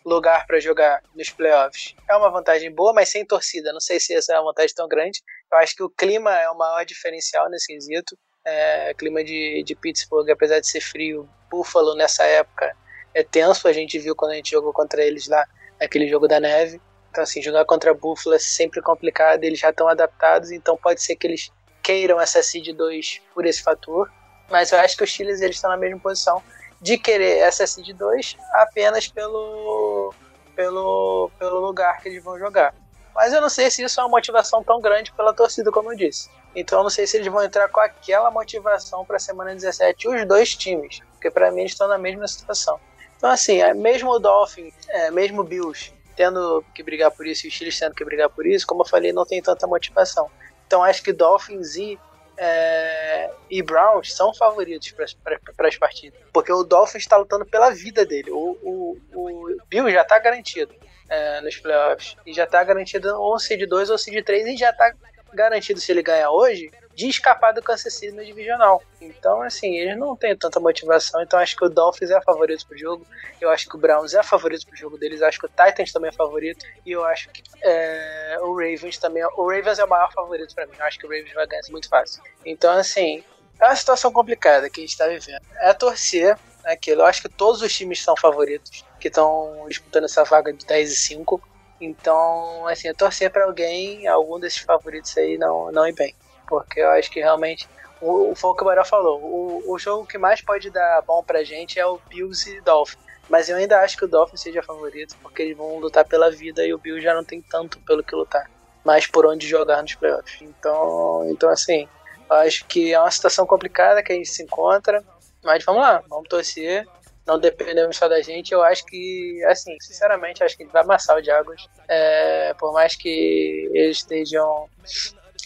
lugar 0.05 0.47
para 0.47 0.59
jogar 0.61 1.03
nos 1.15 1.31
playoffs 1.31 1.95
é 2.09 2.17
uma 2.17 2.31
vantagem 2.31 2.73
boa, 2.73 2.93
mas 2.93 3.11
sem 3.11 3.25
torcida. 3.25 3.73
Não 3.73 3.81
sei 3.81 4.01
se 4.01 4.15
essa 4.15 4.33
é 4.33 4.39
uma 4.39 4.51
vantagem 4.51 4.75
tão 4.75 4.89
grande. 4.89 5.21
Eu 5.51 5.59
acho 5.59 5.75
que 5.75 5.83
o 5.83 5.91
clima 5.91 6.35
é 6.35 6.49
o 6.51 6.57
maior 6.57 6.85
diferencial 6.85 7.49
nesse 7.51 7.67
quesito. 7.67 8.17
É, 8.45 8.95
clima 8.95 9.23
de, 9.23 9.63
de 9.63 9.75
Pittsburgh, 9.75 10.31
apesar 10.31 10.61
de 10.61 10.67
ser 10.67 10.81
frio, 10.81 11.29
Buffalo 11.51 11.95
nessa 11.95 12.25
época 12.25 12.75
é 13.15 13.23
tenso. 13.23 13.69
A 13.69 13.73
gente 13.73 13.99
viu 13.99 14.17
quando 14.17 14.33
a 14.33 14.37
gente 14.37 14.51
jogou 14.51 14.73
contra 14.73 15.05
eles 15.05 15.29
lá, 15.29 15.47
aquele 15.81 16.09
jogo 16.09 16.27
da 16.27 16.41
neve. 16.41 16.81
Então, 17.11 17.23
assim, 17.25 17.43
jogar 17.43 17.65
contra 17.65 17.93
Buffalo 17.93 18.35
é 18.35 18.39
sempre 18.39 18.81
complicado. 18.81 19.45
Eles 19.45 19.59
já 19.59 19.71
estão 19.71 19.89
adaptados, 19.89 20.51
então 20.51 20.77
pode 20.77 21.03
ser 21.03 21.17
que 21.17 21.27
eles 21.27 21.51
queiram 21.83 22.21
essa 22.21 22.43
seed 22.43 22.69
2 22.75 23.21
por 23.35 23.45
esse 23.45 23.63
fator. 23.63 24.11
Mas 24.49 24.73
eu 24.73 24.79
acho 24.81 24.97
que 24.97 25.05
os 25.05 25.13
Steelers 25.13 25.41
eles 25.41 25.57
estão 25.57 25.71
na 25.71 25.77
mesma 25.77 25.99
posição 25.99 26.43
de 26.81 26.97
querer 26.99 27.51
seed 27.53 27.97
2 27.97 28.37
apenas 28.55 29.07
pelo, 29.09 30.15
pelo, 30.57 31.31
pelo 31.39 31.61
lugar 31.61 32.01
que 32.01 32.09
eles 32.09 32.23
vão 32.23 32.39
jogar. 32.39 32.75
Mas 33.15 33.33
eu 33.33 33.41
não 33.41 33.51
sei 33.51 33.71
se 33.71 33.83
isso 33.83 34.01
é 34.01 34.03
uma 34.05 34.11
motivação 34.11 34.63
tão 34.63 34.81
grande 34.81 35.13
pela 35.13 35.35
torcida, 35.35 35.71
como 35.71 35.93
eu 35.93 35.97
disse. 35.97 36.31
Então 36.55 36.79
eu 36.81 36.83
não 36.85 36.91
sei 36.91 37.07
se 37.07 37.17
eles 37.17 37.31
vão 37.31 37.43
entrar 37.43 37.69
com 37.69 37.81
aquela 37.81 38.31
motivação 38.31 39.05
para 39.05 39.17
a 39.17 39.21
semana 39.21 39.55
17, 39.55 40.09
os 40.09 40.27
dois 40.27 40.57
times, 40.57 41.01
porque 41.13 41.31
para 41.31 41.51
mim 41.51 41.61
eles 41.61 41.73
estão 41.73 41.87
na 41.87 41.99
mesma 41.99 42.27
situação. 42.27 42.81
Então, 43.17 43.31
assim, 43.31 43.61
é, 43.61 43.75
mesmo 43.75 44.11
o 44.11 44.19
Dolphin, 44.19 44.73
é, 44.89 45.11
mesmo 45.11 45.43
o 45.43 45.45
Bills 45.45 45.93
tendo 46.17 46.65
que 46.75 46.83
brigar 46.83 47.11
por 47.11 47.27
isso 47.27 47.47
e 47.47 47.49
o 47.49 47.53
Steelers 47.53 47.79
tendo 47.79 47.95
que 47.95 48.05
brigar 48.05 48.31
por 48.31 48.47
isso, 48.47 48.67
como 48.67 48.83
eu 48.83 48.87
falei, 48.87 49.13
não 49.13 49.27
tem 49.27 49.43
tanta 49.43 49.67
motivação. 49.67 50.31
Então, 50.67 50.83
acho 50.83 51.03
que 51.03 51.13
Dolphins 51.13 51.77
e 51.77 51.99
é, 52.43 53.31
e 53.51 53.63
Browns 53.63 54.15
são 54.15 54.33
favoritos 54.33 54.93
para 54.93 55.69
as 55.69 55.77
partidas. 55.77 56.19
Porque 56.33 56.51
o 56.51 56.65
Dolphins 56.65 57.03
está 57.03 57.19
lutando 57.19 57.45
pela 57.45 57.71
vida 57.71 58.07
dele. 58.07 58.31
O, 58.31 58.57
o, 58.63 58.99
o 59.15 59.57
Bill 59.69 59.91
já 59.91 60.01
está 60.01 60.19
garantido 60.19 60.75
é, 61.11 61.43
nos 61.43 61.59
playoffs. 61.59 62.17
E 62.25 62.33
já 62.33 62.45
está 62.45 62.65
garantido 62.65 63.15
ou 63.21 63.39
seed 63.39 63.69
2 63.69 63.91
ou 63.91 63.99
seed 63.99 64.25
3 64.25 64.47
e 64.47 64.57
já 64.57 64.71
está 64.71 64.91
garantido 65.35 65.81
se 65.81 65.93
ele 65.93 66.03
ganhar 66.03 66.31
hoje 66.31 66.71
de 66.95 67.09
escapar 67.09 67.53
do 67.53 67.63
Kansas 67.63 67.95
City 67.95 68.13
no 68.13 68.25
divisional. 68.25 68.83
Então, 69.01 69.41
assim, 69.43 69.77
eles 69.77 69.97
não 69.97 70.17
têm 70.17 70.37
tanta 70.37 70.61
motivação. 70.61 71.23
Então, 71.23 71.39
acho 71.39 71.57
que 71.57 71.65
o 71.65 71.69
Dolphins 71.69 72.11
é 72.11 72.21
favorito 72.21 72.67
pro 72.67 72.77
jogo. 72.77 73.07
Eu 73.41 73.49
acho 73.51 73.69
que 73.69 73.77
o 73.77 73.79
Browns 73.79 74.15
é 74.15 74.23
favorito 74.23 74.67
pro 74.67 74.77
jogo 74.77 74.99
deles. 74.99 75.21
Eu 75.21 75.29
acho 75.29 75.39
que 75.39 75.47
o 75.47 75.49
Titans 75.49 75.93
também 75.93 76.11
é 76.11 76.13
favorito. 76.13 76.65
E 76.85 76.93
eu 76.93 77.05
acho 77.05 77.29
que 77.31 77.43
é, 77.63 78.39
o 78.41 78.53
Ravens 78.55 78.99
também. 78.99 79.23
É, 79.23 79.27
o 79.27 79.49
Ravens 79.49 79.79
é 79.79 79.85
o 79.85 79.89
maior 79.89 80.13
favorito 80.13 80.55
para 80.55 80.67
mim. 80.67 80.75
Eu 80.79 80.85
acho 80.85 80.99
que 80.99 81.07
o 81.07 81.09
Ravens 81.09 81.33
vai 81.33 81.47
ganhar 81.47 81.63
muito 81.71 81.89
fácil. 81.89 82.23
Então, 82.45 82.73
assim, 82.73 83.25
é 83.59 83.65
uma 83.65 83.77
situação 83.77 84.13
complicada 84.13 84.69
que 84.69 84.81
a 84.81 84.85
gente 84.85 84.97
tá 84.97 85.07
vivendo. 85.07 85.43
É 85.61 85.73
torcer 85.73 86.37
aquilo. 86.65 87.03
Eu 87.03 87.07
acho 87.07 87.23
que 87.23 87.29
todos 87.29 87.63
os 87.63 87.73
times 87.73 88.03
são 88.03 88.17
favoritos 88.17 88.85
que 88.99 89.09
estão 89.09 89.65
disputando 89.69 90.05
essa 90.05 90.25
vaga 90.25 90.53
de 90.53 90.67
10 90.67 90.93
e 90.93 90.97
5. 90.97 91.41
Então, 91.81 92.67
assim, 92.67 92.89
é 92.89 92.93
torcer 92.93 93.31
para 93.31 93.45
alguém, 93.45 94.07
algum 94.07 94.39
desses 94.39 94.59
favoritos 94.59 95.17
aí, 95.17 95.39
não, 95.39 95.73
não 95.73 95.87
ir 95.87 95.95
bem 95.95 96.15
porque 96.51 96.81
eu 96.81 96.91
acho 96.91 97.09
que 97.09 97.21
realmente 97.21 97.69
o, 98.03 98.35
foi 98.35 98.51
o 98.51 98.55
que 98.55 98.63
o 98.63 98.67
Barão 98.67 98.85
falou. 98.85 99.21
O, 99.23 99.73
o 99.73 99.79
jogo 99.79 100.05
que 100.05 100.19
mais 100.19 100.41
pode 100.41 100.69
dar 100.69 101.01
bom 101.03 101.23
pra 101.23 101.45
gente 101.45 101.79
é 101.79 101.87
o 101.87 102.01
Bills 102.09 102.51
e 102.51 102.61
Dolphins. 102.61 102.99
Mas 103.29 103.49
eu 103.49 103.57
ainda 103.57 103.81
acho 103.81 103.97
que 103.97 104.05
o 104.05 104.09
Dolphins 104.09 104.41
seja 104.41 104.61
favorito, 104.61 105.17
porque 105.23 105.43
eles 105.43 105.57
vão 105.57 105.79
lutar 105.79 106.05
pela 106.05 106.31
vida 106.31 106.67
e 106.67 106.75
o 106.75 106.79
Bills 106.79 107.01
já 107.01 107.15
não 107.15 107.23
tem 107.23 107.41
tanto 107.41 107.79
pelo 107.81 108.03
que 108.03 108.17
lutar. 108.17 108.51
Mais 108.85 109.07
por 109.07 109.25
onde 109.25 109.47
jogar 109.47 109.81
nos 109.83 109.95
playoffs. 109.95 110.43
Então, 110.43 111.25
então 111.31 111.49
assim, 111.49 111.89
acho 112.29 112.65
que 112.67 112.93
é 112.93 112.99
uma 112.99 113.11
situação 113.11 113.47
complicada 113.47 114.03
que 114.03 114.13
a 114.13 114.17
gente 114.17 114.29
se 114.29 114.43
encontra. 114.43 115.05
Mas 115.45 115.65
vamos 115.65 115.81
lá, 115.81 116.03
vamos 116.09 116.29
torcer. 116.29 116.85
Não 117.25 117.39
dependemos 117.39 117.97
só 117.97 118.09
da 118.09 118.21
gente. 118.21 118.53
Eu 118.53 118.63
acho 118.63 118.85
que, 118.87 119.45
assim, 119.45 119.77
sinceramente, 119.81 120.43
acho 120.43 120.57
que 120.57 120.65
ele 120.65 120.71
vai 120.73 120.83
amassar 120.83 121.17
o 121.17 121.23
Diagos. 121.23 121.69
É, 121.87 122.53
por 122.55 122.73
mais 122.73 122.97
que 122.97 123.71
eles 123.73 123.99
estejam 123.99 124.69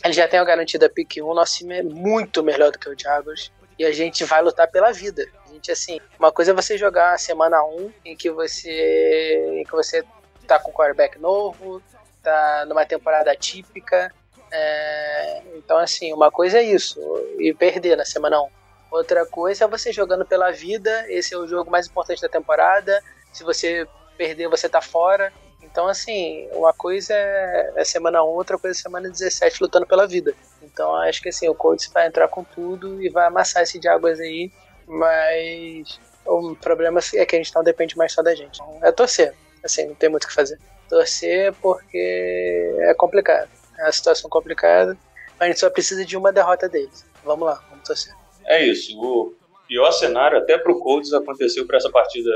ele 0.04 0.12
já 0.12 0.28
tem 0.28 0.38
a 0.38 0.44
garantida 0.44 0.88
pick 0.88 1.16
1, 1.16 1.34
nosso 1.34 1.56
time 1.58 1.78
é 1.78 1.82
muito 1.82 2.42
melhor 2.42 2.70
do 2.70 2.78
que 2.78 2.88
o 2.88 2.98
Jaguars. 2.98 3.50
E 3.78 3.84
a 3.84 3.90
gente 3.90 4.22
vai 4.24 4.42
lutar 4.42 4.70
pela 4.70 4.92
vida. 4.92 5.26
A 5.48 5.52
gente, 5.52 5.72
assim, 5.72 6.00
uma 6.18 6.30
coisa 6.30 6.52
é 6.52 6.54
você 6.54 6.78
jogar 6.78 7.14
a 7.14 7.18
semana 7.18 7.64
1, 7.64 7.92
em 8.04 8.16
que 8.16 8.30
você. 8.30 9.58
em 9.60 9.64
que 9.64 9.72
você 9.72 10.04
tá 10.46 10.58
com 10.60 10.70
quarterback 10.70 11.18
novo, 11.18 11.82
tá 12.22 12.64
numa 12.68 12.84
temporada 12.84 13.34
típica. 13.34 14.12
É, 14.52 15.42
então, 15.56 15.78
assim, 15.78 16.12
uma 16.12 16.30
coisa 16.30 16.58
é 16.58 16.62
isso, 16.62 17.00
e 17.38 17.52
perder 17.52 17.96
na 17.96 18.04
semana 18.04 18.40
1. 18.42 18.48
Outra 18.92 19.26
coisa 19.26 19.64
é 19.64 19.68
você 19.68 19.92
jogando 19.92 20.24
pela 20.24 20.52
vida, 20.52 21.04
esse 21.10 21.34
é 21.34 21.38
o 21.38 21.48
jogo 21.48 21.68
mais 21.68 21.88
importante 21.88 22.22
da 22.22 22.28
temporada. 22.28 23.02
Se 23.32 23.42
você 23.42 23.88
perder, 24.16 24.48
você 24.48 24.68
tá 24.68 24.80
fora. 24.80 25.32
Então, 25.74 25.88
assim, 25.88 26.48
uma 26.52 26.72
coisa 26.72 27.12
é, 27.12 27.72
é 27.74 27.84
semana 27.84 28.22
1, 28.22 28.28
outra 28.28 28.56
coisa 28.56 28.78
é 28.78 28.80
semana 28.80 29.10
17 29.10 29.60
lutando 29.60 29.84
pela 29.84 30.06
vida. 30.06 30.32
Então, 30.62 30.94
acho 30.94 31.20
que 31.20 31.30
assim, 31.30 31.48
o 31.48 31.54
Colts 31.54 31.90
vai 31.92 32.06
entrar 32.06 32.28
com 32.28 32.44
tudo 32.44 33.02
e 33.02 33.08
vai 33.08 33.26
amassar 33.26 33.64
esse 33.64 33.82
Jaguars 33.82 34.20
aí, 34.20 34.52
mas 34.86 35.98
o 36.24 36.54
problema 36.54 37.00
é 37.16 37.26
que 37.26 37.34
a 37.34 37.38
gente 37.38 37.52
não 37.52 37.64
depende 37.64 37.98
mais 37.98 38.12
só 38.12 38.22
da 38.22 38.36
gente. 38.36 38.62
Então, 38.62 38.78
é 38.84 38.92
torcer, 38.92 39.34
assim, 39.64 39.88
não 39.88 39.96
tem 39.96 40.08
muito 40.08 40.22
o 40.22 40.28
que 40.28 40.32
fazer. 40.34 40.60
Torcer 40.88 41.52
porque 41.54 42.76
é 42.82 42.94
complicado. 42.94 43.50
É 43.76 43.82
uma 43.82 43.90
situação 43.92 44.30
complicada, 44.30 44.96
mas 45.32 45.40
a 45.40 45.46
gente 45.46 45.58
só 45.58 45.68
precisa 45.68 46.04
de 46.04 46.16
uma 46.16 46.32
derrota 46.32 46.68
deles. 46.68 47.04
Vamos 47.24 47.48
lá, 47.48 47.60
vamos 47.68 47.84
torcer. 47.84 48.14
É 48.46 48.64
isso. 48.64 48.96
O 48.96 49.34
pior 49.66 49.90
cenário 49.90 50.38
até 50.38 50.56
pro 50.56 50.78
Colts 50.78 51.12
aconteceu 51.12 51.66
para 51.66 51.78
essa 51.78 51.90
partida 51.90 52.30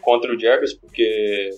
contra 0.00 0.34
o 0.34 0.40
Jaguars, 0.40 0.74
porque 0.74 1.50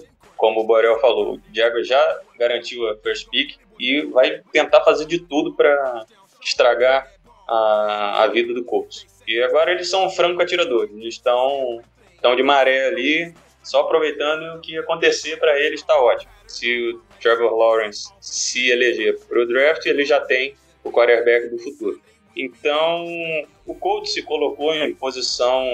como 0.43 0.63
o 0.63 0.65
Borel 0.65 0.99
falou, 0.99 1.35
o 1.35 1.39
Diego 1.53 1.85
já 1.85 2.21
garantiu 2.37 2.89
a 2.91 2.97
first 2.97 3.29
pick 3.31 3.61
e 3.79 4.01
vai 4.07 4.41
tentar 4.51 4.81
fazer 4.81 5.07
de 5.07 5.21
tudo 5.21 5.55
para 5.55 6.05
estragar 6.43 7.09
a, 7.47 8.25
a 8.25 8.27
vida 8.27 8.53
do 8.53 8.65
Colts. 8.65 9.07
E 9.25 9.41
agora 9.41 9.71
eles 9.71 9.89
são 9.89 10.11
franco 10.11 10.43
atiradores, 10.43 10.93
eles 10.97 11.15
estão, 11.15 11.81
estão 12.13 12.35
de 12.35 12.43
maré 12.43 12.89
ali, 12.89 13.33
só 13.63 13.83
aproveitando 13.83 14.57
o 14.57 14.61
que 14.61 14.77
acontecer 14.77 15.37
para 15.37 15.57
eles 15.61 15.79
está 15.79 15.97
ótimo. 15.97 16.33
Se 16.49 16.91
o 16.91 17.01
Trevor 17.21 17.57
Lawrence 17.57 18.13
se 18.21 18.69
eleger 18.69 19.21
para 19.21 19.43
o 19.43 19.47
draft, 19.47 19.87
ele 19.87 20.05
já 20.05 20.19
tem 20.23 20.57
o 20.83 20.91
quarterback 20.91 21.51
do 21.51 21.59
futuro. 21.59 22.03
Então, 22.35 23.07
o 23.65 23.77
Colts 23.77 24.13
se 24.13 24.23
colocou 24.25 24.75
em 24.75 24.93
posição 24.93 25.65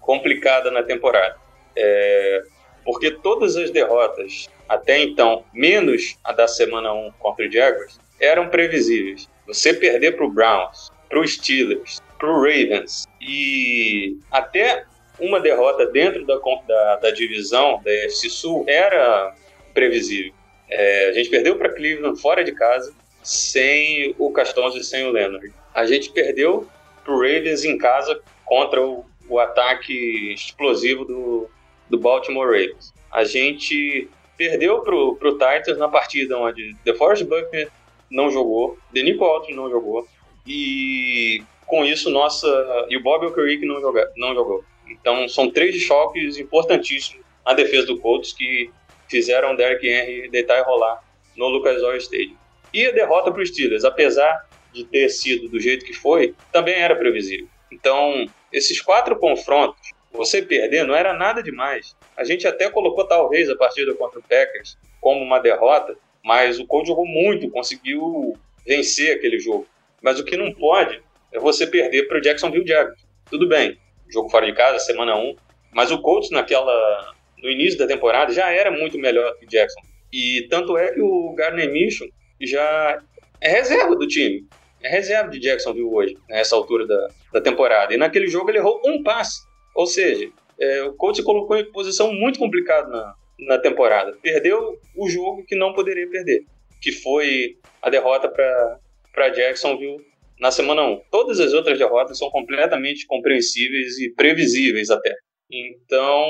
complicada 0.00 0.70
na 0.70 0.82
temporada. 0.82 1.36
É, 1.76 2.42
porque 2.88 3.10
todas 3.10 3.54
as 3.54 3.70
derrotas 3.70 4.48
até 4.66 4.98
então, 4.98 5.44
menos 5.52 6.16
a 6.24 6.32
da 6.32 6.48
semana 6.48 6.90
1 6.90 7.12
contra 7.18 7.46
o 7.46 7.52
Jaguars, 7.52 8.00
eram 8.18 8.48
previsíveis. 8.48 9.28
Você 9.46 9.74
perder 9.74 10.16
para 10.16 10.24
o 10.24 10.30
Browns, 10.30 10.90
para 11.06 11.20
os 11.20 11.34
Steelers, 11.34 12.00
para 12.18 12.30
o 12.30 12.36
Ravens 12.36 13.06
e 13.20 14.16
até 14.30 14.86
uma 15.20 15.38
derrota 15.38 15.84
dentro 15.84 16.24
da, 16.24 16.38
da, 16.66 16.96
da 16.96 17.10
divisão 17.10 17.78
da 17.84 17.90
FC 17.90 18.30
Sul 18.30 18.64
era 18.66 19.34
previsível. 19.74 20.32
É, 20.70 21.10
a 21.10 21.12
gente 21.12 21.28
perdeu 21.28 21.56
para 21.56 21.68
Cleveland 21.68 22.18
fora 22.18 22.42
de 22.42 22.52
casa, 22.52 22.94
sem 23.22 24.14
o 24.16 24.30
Castonzo 24.30 24.78
e 24.78 24.84
sem 24.84 25.04
o 25.04 25.10
Leonard. 25.10 25.52
A 25.74 25.84
gente 25.84 26.10
perdeu 26.10 26.66
para 27.04 27.12
o 27.12 27.20
Ravens 27.20 27.66
em 27.66 27.76
casa 27.76 28.18
contra 28.46 28.80
o, 28.80 29.04
o 29.28 29.38
ataque 29.38 30.32
explosivo 30.32 31.04
do, 31.04 31.50
do 31.88 31.98
Baltimore 31.98 32.46
Ravens. 32.46 32.92
A 33.10 33.24
gente 33.24 34.08
perdeu 34.36 34.80
pro, 34.82 35.16
pro 35.16 35.32
Titans 35.32 35.78
na 35.78 35.88
partida 35.88 36.38
onde 36.38 36.74
DeForest 36.84 37.24
Buckner 37.24 37.70
não 38.10 38.30
jogou, 38.30 38.78
Denico 38.92 39.24
Alton 39.24 39.52
não 39.52 39.68
jogou, 39.68 40.06
e 40.46 41.42
com 41.66 41.84
isso 41.84 42.10
nossa 42.10 42.46
e 42.88 42.96
o 42.96 43.02
Bob 43.02 43.26
Okereke 43.26 43.66
não, 43.66 43.80
não 44.16 44.34
jogou. 44.34 44.64
Então 44.88 45.28
são 45.28 45.50
três 45.50 45.76
choques 45.82 46.38
importantíssimos 46.38 47.24
na 47.44 47.52
defesa 47.52 47.86
do 47.86 47.98
Colts 47.98 48.32
que 48.32 48.70
fizeram 49.08 49.54
o 49.54 49.60
Henry 49.60 50.28
deitar 50.30 50.58
e 50.58 50.62
rolar 50.62 51.02
no 51.36 51.48
Lucas 51.48 51.82
Oil 51.82 51.98
Stadium. 51.98 52.36
E 52.72 52.86
a 52.86 52.92
derrota 52.92 53.30
para 53.30 53.42
os 53.42 53.48
Steelers, 53.48 53.84
apesar 53.84 54.46
de 54.72 54.84
ter 54.84 55.08
sido 55.08 55.48
do 55.48 55.58
jeito 55.58 55.84
que 55.84 55.94
foi, 55.94 56.34
também 56.52 56.74
era 56.74 56.94
previsível. 56.94 57.48
Então, 57.72 58.26
esses 58.52 58.80
quatro 58.80 59.16
confrontos 59.16 59.92
você 60.12 60.42
perder 60.42 60.84
não 60.84 60.94
era 60.94 61.12
nada 61.12 61.42
demais. 61.42 61.96
A 62.16 62.24
gente 62.24 62.46
até 62.46 62.70
colocou 62.70 63.06
talvez 63.06 63.48
a 63.48 63.56
partida 63.56 63.94
contra 63.94 64.18
o 64.18 64.22
Packers 64.22 64.76
como 65.00 65.22
uma 65.22 65.38
derrota, 65.38 65.96
Mas 66.24 66.58
o 66.58 66.66
Colts 66.66 66.88
jogou 66.88 67.06
muito, 67.06 67.48
conseguiu 67.50 68.36
vencer 68.66 69.16
aquele 69.16 69.38
jogo. 69.38 69.66
Mas 70.02 70.18
o 70.18 70.24
que 70.24 70.36
não 70.36 70.52
pode 70.52 71.00
é 71.32 71.38
você 71.38 71.66
perder 71.66 72.08
para 72.08 72.18
o 72.18 72.20
Jacksonville 72.20 72.66
Jaguars. 72.66 73.00
Tudo 73.30 73.48
bem, 73.48 73.78
jogo 74.08 74.28
fora 74.28 74.46
de 74.46 74.52
casa, 74.52 74.78
semana 74.80 75.16
1, 75.16 75.36
mas 75.72 75.90
o 75.90 76.00
Colts 76.00 76.30
naquela 76.30 77.14
no 77.42 77.50
início 77.50 77.78
da 77.78 77.86
temporada 77.86 78.32
já 78.32 78.50
era 78.50 78.70
muito 78.70 78.98
melhor 78.98 79.36
que 79.38 79.46
o 79.46 79.48
Jackson. 79.48 79.80
E 80.12 80.46
tanto 80.50 80.76
é 80.76 80.92
que 80.92 81.00
o 81.00 81.34
Gardner 81.34 81.70
Minshew 81.70 82.08
já 82.40 83.00
é 83.40 83.48
reserva 83.48 83.94
do 83.94 84.06
time. 84.06 84.46
É 84.82 84.88
reserva 84.88 85.30
de 85.30 85.38
Jacksonville 85.38 85.88
hoje, 85.88 86.16
nessa 86.28 86.54
altura 86.56 86.86
da, 86.86 87.08
da 87.32 87.40
temporada. 87.40 87.92
E 87.92 87.96
naquele 87.96 88.28
jogo 88.28 88.50
ele 88.50 88.58
errou 88.58 88.80
um 88.84 89.02
passe. 89.02 89.46
Ou 89.78 89.86
seja, 89.86 90.28
é, 90.58 90.82
o 90.82 90.94
coach 90.94 91.22
colocou 91.22 91.56
em 91.56 91.70
posição 91.70 92.12
muito 92.12 92.36
complicada 92.36 92.88
na, 92.88 93.14
na 93.38 93.58
temporada. 93.60 94.18
Perdeu 94.20 94.76
o 94.96 95.08
jogo 95.08 95.44
que 95.46 95.54
não 95.54 95.72
poderia 95.72 96.10
perder, 96.10 96.44
que 96.82 96.90
foi 96.90 97.56
a 97.80 97.88
derrota 97.88 98.28
para 98.28 99.28
Jacksonville 99.28 100.04
na 100.40 100.50
semana 100.50 100.82
1. 100.82 101.02
Todas 101.12 101.38
as 101.38 101.52
outras 101.52 101.78
derrotas 101.78 102.18
são 102.18 102.28
completamente 102.28 103.06
compreensíveis 103.06 104.00
e 104.00 104.10
previsíveis 104.10 104.90
até. 104.90 105.14
Então, 105.48 106.26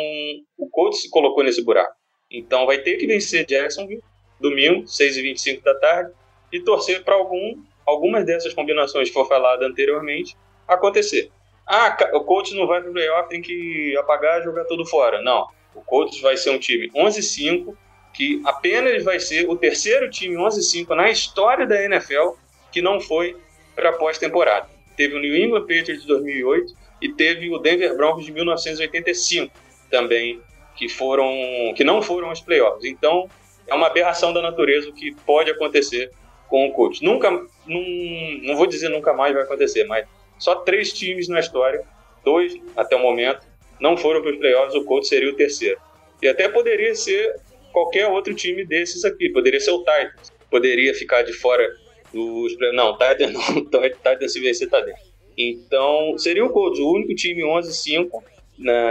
o 0.58 0.68
coach 0.68 0.98
se 0.98 1.08
colocou 1.08 1.42
nesse 1.42 1.64
buraco. 1.64 1.96
Então, 2.30 2.66
vai 2.66 2.82
ter 2.82 2.98
que 2.98 3.06
vencer 3.06 3.46
Jacksonville 3.46 4.02
domingo, 4.38 4.84
6h25 4.84 5.62
da 5.62 5.74
tarde, 5.74 6.12
e 6.52 6.60
torcer 6.60 7.02
para 7.02 7.14
algum, 7.14 7.62
algumas 7.86 8.26
dessas 8.26 8.52
combinações 8.52 9.08
que 9.08 9.14
foi 9.14 9.24
falado 9.24 9.62
anteriormente 9.62 10.36
acontecer. 10.68 11.30
Ah, 11.68 11.94
o 12.14 12.20
coach 12.20 12.54
não 12.54 12.66
vai 12.66 12.80
para 12.80 12.88
o 12.88 12.92
playoff, 12.94 13.28
tem 13.28 13.42
que 13.42 13.94
apagar 13.98 14.40
e 14.40 14.44
jogar 14.44 14.64
tudo 14.64 14.86
fora. 14.86 15.20
Não. 15.20 15.46
O 15.74 15.82
coach 15.82 16.20
vai 16.22 16.36
ser 16.36 16.50
um 16.50 16.58
time 16.58 16.90
11-5, 16.90 17.76
que 18.14 18.40
apenas 18.44 19.04
vai 19.04 19.20
ser 19.20 19.48
o 19.48 19.54
terceiro 19.54 20.08
time 20.10 20.34
11-5 20.36 20.88
na 20.96 21.10
história 21.10 21.66
da 21.66 21.84
NFL 21.84 22.30
que 22.72 22.80
não 22.80 23.00
foi 23.00 23.36
para 23.76 23.92
pós-temporada. 23.92 24.66
Teve 24.96 25.14
o 25.14 25.20
New 25.20 25.36
England 25.36 25.60
Patriots 25.60 26.00
de 26.00 26.08
2008 26.08 26.74
e 27.02 27.10
teve 27.10 27.54
o 27.54 27.58
Denver 27.58 27.94
Broncos 27.96 28.24
de 28.24 28.32
1985 28.32 29.52
também, 29.90 30.40
que 30.74 30.88
foram 30.88 31.30
que 31.76 31.84
não 31.84 32.00
foram 32.02 32.30
aos 32.30 32.40
playoffs. 32.40 32.84
Então, 32.84 33.28
é 33.66 33.74
uma 33.74 33.86
aberração 33.86 34.32
da 34.32 34.40
natureza 34.40 34.88
o 34.88 34.92
que 34.92 35.14
pode 35.26 35.50
acontecer 35.50 36.10
com 36.48 36.66
o 36.66 36.72
coach. 36.72 37.04
Nunca, 37.04 37.30
não 37.30 38.56
vou 38.56 38.66
dizer 38.66 38.88
nunca 38.88 39.12
mais 39.12 39.34
vai 39.34 39.42
acontecer, 39.42 39.84
mas 39.84 40.06
só 40.38 40.56
três 40.56 40.92
times 40.92 41.28
na 41.28 41.40
história, 41.40 41.82
dois 42.24 42.54
até 42.76 42.96
o 42.96 43.00
momento, 43.00 43.46
não 43.80 43.96
foram 43.96 44.22
para 44.22 44.32
os 44.32 44.38
playoffs, 44.38 44.74
o 44.74 44.84
coach 44.84 45.06
seria 45.06 45.30
o 45.30 45.36
terceiro. 45.36 45.78
E 46.22 46.28
até 46.28 46.48
poderia 46.48 46.94
ser 46.94 47.36
qualquer 47.72 48.08
outro 48.08 48.34
time 48.34 48.64
desses 48.64 49.04
aqui, 49.04 49.28
poderia 49.30 49.60
ser 49.60 49.70
o 49.70 49.78
Titans, 49.78 50.32
poderia 50.50 50.94
ficar 50.94 51.22
de 51.22 51.32
fora 51.32 51.68
dos 52.12 52.56
Não, 52.72 52.96
Titans 52.96 53.32
não, 53.32 53.64
Titans 53.64 54.32
se 54.32 54.40
vencer 54.40 54.68
tá 54.68 54.80
dentro. 54.80 55.00
Então, 55.36 56.18
seria 56.18 56.44
o 56.44 56.50
Colts, 56.50 56.80
o 56.80 56.92
único 56.92 57.14
time 57.14 57.42
11-5 57.42 58.10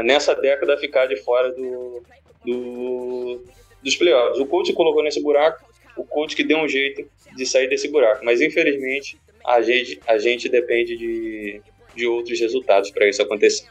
nessa 0.03 0.33
década 0.33 0.75
a 0.75 0.77
ficar 0.77 1.05
de 1.07 1.17
fora 1.17 1.51
do, 1.51 2.03
do, 2.45 3.43
dos 3.83 3.95
playoffs. 3.97 4.39
O 4.39 4.45
coach 4.45 4.71
colocou 4.71 5.03
nesse 5.03 5.21
buraco, 5.21 5.65
o 5.97 6.05
coach 6.05 6.35
que 6.35 6.43
deu 6.43 6.59
um 6.59 6.67
jeito 6.67 7.05
de 7.35 7.45
sair 7.45 7.67
desse 7.67 7.89
buraco. 7.89 8.23
Mas 8.23 8.39
infelizmente 8.39 9.17
a 9.47 9.61
gente, 9.61 9.99
a 10.05 10.17
gente 10.17 10.49
depende 10.49 10.97
de, 10.97 11.61
de 11.95 12.05
outros 12.05 12.37
resultados 12.39 12.91
para 12.91 13.07
isso 13.07 13.21
acontecer. 13.21 13.65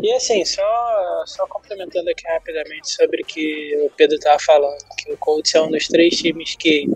E 0.00 0.12
assim, 0.12 0.44
só, 0.44 1.24
só 1.26 1.44
complementando 1.48 2.08
aqui 2.08 2.26
rapidamente 2.28 2.88
sobre 2.88 3.22
o 3.22 3.26
que 3.26 3.76
o 3.82 3.90
Pedro 3.90 4.16
estava 4.16 4.38
falando, 4.38 4.78
que 4.96 5.12
o 5.12 5.16
Colts 5.16 5.52
é 5.54 5.60
um 5.60 5.70
dos 5.70 5.88
três 5.88 6.16
times 6.16 6.54
que, 6.54 6.88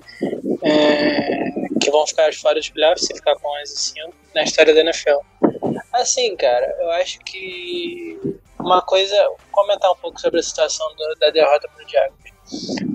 é, 0.62 1.78
que 1.82 1.90
vão 1.90 2.06
ficar 2.06 2.32
fora 2.32 2.60
dos 2.60 2.70
playoffs 2.70 3.06
se 3.06 3.14
ficar 3.14 3.34
com 3.34 3.48
11 3.62 3.74
e 3.74 3.78
5 3.78 4.14
na 4.36 4.44
história 4.44 4.72
da 4.72 4.80
NFL. 4.80 5.18
Assim, 5.92 6.36
cara, 6.36 6.76
eu 6.80 6.90
acho 6.92 7.18
que 7.20 8.16
uma 8.60 8.80
coisa, 8.82 9.16
comentar 9.50 9.90
um 9.90 9.96
pouco 9.96 10.20
sobre 10.20 10.38
a 10.38 10.42
situação 10.42 10.86
do, 10.96 11.18
da 11.18 11.30
derrota 11.30 11.68
para 11.68 11.84
o 11.84 11.88
Jaguars. 11.88 12.21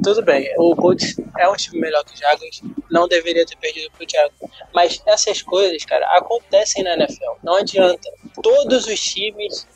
Tudo 0.03 0.21
bem, 0.23 0.53
o 0.57 0.75
Colts 0.75 1.15
é 1.37 1.49
um 1.49 1.55
time 1.55 1.79
melhor 1.79 2.03
que 2.03 2.13
o 2.13 2.17
Jaguars, 2.17 2.61
não 2.89 3.07
deveria 3.07 3.45
ter 3.45 3.57
perdido 3.57 3.91
pro 3.91 4.05
Jaguars. 4.09 4.53
Mas 4.73 5.01
essas 5.05 5.41
coisas, 5.41 5.83
cara, 5.85 6.05
acontecem 6.17 6.83
na 6.83 6.93
NFL. 6.93 7.37
Não 7.43 7.55
adianta. 7.55 8.09
Todos 8.41 8.87
os 8.87 8.99
times 8.99 9.67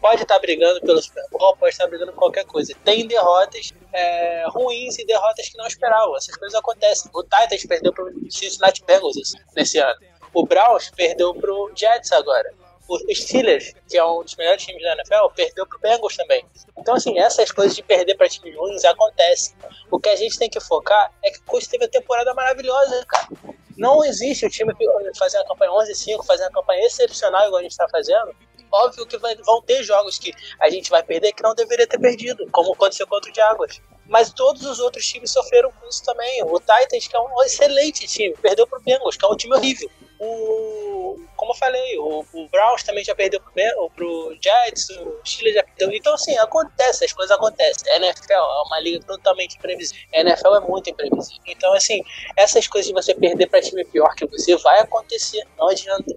pode 0.00 0.22
estar 0.22 0.38
brigando 0.38 0.80
pelo 0.80 1.00
Super 1.00 1.24
Bowl, 1.30 1.56
pode 1.56 1.72
estar 1.72 1.86
brigando 1.86 2.12
por 2.12 2.18
qualquer 2.18 2.44
coisa. 2.44 2.74
Tem 2.84 3.06
derrotas 3.06 3.72
é, 3.92 4.44
ruins 4.48 4.98
e 4.98 5.06
derrotas 5.06 5.48
que 5.48 5.56
não 5.56 5.66
esperavam. 5.66 6.16
Essas 6.16 6.36
coisas 6.36 6.58
acontecem. 6.58 7.10
O 7.14 7.22
Titans 7.22 7.64
perdeu 7.66 7.92
pro 7.92 8.12
Cincinnati 8.30 8.84
Bengals 8.84 9.16
nesse 9.54 9.78
ano. 9.78 9.98
O 10.34 10.44
Browns 10.44 10.90
perdeu 10.90 11.34
pro 11.34 11.70
Jets 11.74 12.12
agora 12.12 12.52
o 12.88 13.14
Steelers, 13.14 13.74
que 13.86 13.98
é 13.98 14.04
um 14.04 14.22
dos 14.22 14.34
melhores 14.36 14.64
times 14.64 14.82
da 14.82 14.94
NFL, 14.94 15.28
perdeu 15.36 15.66
pro 15.66 15.78
Bengals 15.78 16.16
também. 16.16 16.44
Então, 16.76 16.94
assim, 16.94 17.18
essas 17.18 17.52
coisas 17.52 17.76
de 17.76 17.82
perder 17.82 18.14
para 18.14 18.28
times 18.28 18.56
ruins 18.56 18.84
acontecem. 18.84 19.54
O 19.90 20.00
que 20.00 20.08
a 20.08 20.16
gente 20.16 20.38
tem 20.38 20.48
que 20.48 20.58
focar 20.58 21.12
é 21.22 21.30
que 21.30 21.38
o 21.38 21.42
Colts 21.42 21.68
teve 21.68 21.84
uma 21.84 21.90
temporada 21.90 22.32
maravilhosa, 22.32 23.04
cara. 23.06 23.28
Não 23.76 24.02
existe 24.02 24.46
o 24.46 24.50
time 24.50 24.72
fazer 25.16 25.36
uma 25.38 25.46
campanha 25.46 25.70
11-5, 25.70 26.24
fazer 26.24 26.44
uma 26.44 26.50
campanha 26.50 26.86
excepcional 26.86 27.46
igual 27.46 27.60
a 27.60 27.62
gente 27.62 27.72
está 27.72 27.88
fazendo. 27.88 28.34
Óbvio 28.72 29.06
que 29.06 29.16
vai, 29.18 29.34
vão 29.36 29.62
ter 29.62 29.82
jogos 29.82 30.18
que 30.18 30.32
a 30.60 30.68
gente 30.68 30.90
vai 30.90 31.02
perder 31.02 31.32
que 31.32 31.42
não 31.42 31.54
deveria 31.54 31.86
ter 31.86 31.98
perdido, 31.98 32.46
como 32.50 32.72
aconteceu 32.72 33.06
contra 33.06 33.30
o 33.30 33.34
Jaguars. 33.34 33.80
Mas 34.06 34.32
todos 34.32 34.64
os 34.64 34.80
outros 34.80 35.06
times 35.06 35.30
sofreram 35.30 35.70
com 35.70 35.86
isso 35.86 36.02
também. 36.02 36.42
O 36.42 36.58
Titans, 36.58 37.06
que 37.06 37.14
é 37.14 37.20
um 37.20 37.42
excelente 37.42 38.06
time, 38.06 38.34
perdeu 38.40 38.66
pro 38.66 38.80
Bengals, 38.80 39.16
que 39.16 39.24
é 39.24 39.28
um 39.28 39.36
time 39.36 39.54
horrível. 39.54 39.90
O, 40.18 40.87
como 41.36 41.52
eu 41.52 41.56
falei, 41.56 41.98
o, 41.98 42.24
o 42.32 42.48
Browns 42.48 42.82
também 42.82 43.04
já 43.04 43.14
perdeu 43.14 43.40
pro, 43.40 43.90
pro 43.90 44.36
Jets, 44.42 44.90
o 44.90 45.20
Chile 45.24 45.52
já 45.52 45.62
perdeu. 45.62 45.92
Então, 45.92 46.14
assim, 46.14 46.36
acontece, 46.38 47.04
as 47.04 47.12
coisas 47.12 47.36
acontecem. 47.36 47.92
A 47.92 47.96
NFL 47.96 48.32
é 48.32 48.62
uma 48.66 48.80
liga 48.80 49.04
totalmente 49.04 49.56
imprevisível. 49.56 50.02
A 50.12 50.20
NFL 50.20 50.54
é 50.54 50.60
muito 50.60 50.90
imprevisível. 50.90 51.42
Então, 51.46 51.72
assim, 51.74 52.02
essas 52.36 52.66
coisas 52.66 52.88
de 52.88 52.94
você 52.94 53.14
perder 53.14 53.46
para 53.48 53.60
time 53.60 53.84
pior 53.84 54.14
que 54.14 54.26
você 54.26 54.56
vai 54.56 54.80
acontecer. 54.80 55.46
Não 55.56 55.68
adianta. 55.68 56.14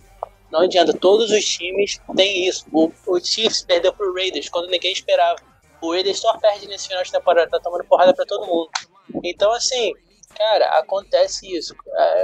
Não 0.51 0.61
adianta. 0.61 0.93
Todos 0.93 1.31
os 1.31 1.45
times 1.45 1.99
têm 2.15 2.47
isso. 2.47 2.65
O, 2.71 2.91
o 3.07 3.19
Chiefs 3.19 3.63
perdeu 3.63 3.93
pro 3.93 4.13
Raiders 4.13 4.49
quando 4.49 4.69
ninguém 4.69 4.91
esperava. 4.91 5.39
O 5.81 5.91
Raiders 5.91 6.19
só 6.19 6.37
perde 6.37 6.67
nesse 6.67 6.87
final 6.87 7.03
de 7.03 7.11
temporada, 7.11 7.49
tá 7.49 7.59
tomando 7.59 7.83
porrada 7.85 8.13
para 8.13 8.25
todo 8.25 8.45
mundo. 8.45 8.69
Então, 9.23 9.51
assim, 9.51 9.93
Cara, 10.41 10.65
acontece 10.79 11.55
isso. 11.55 11.75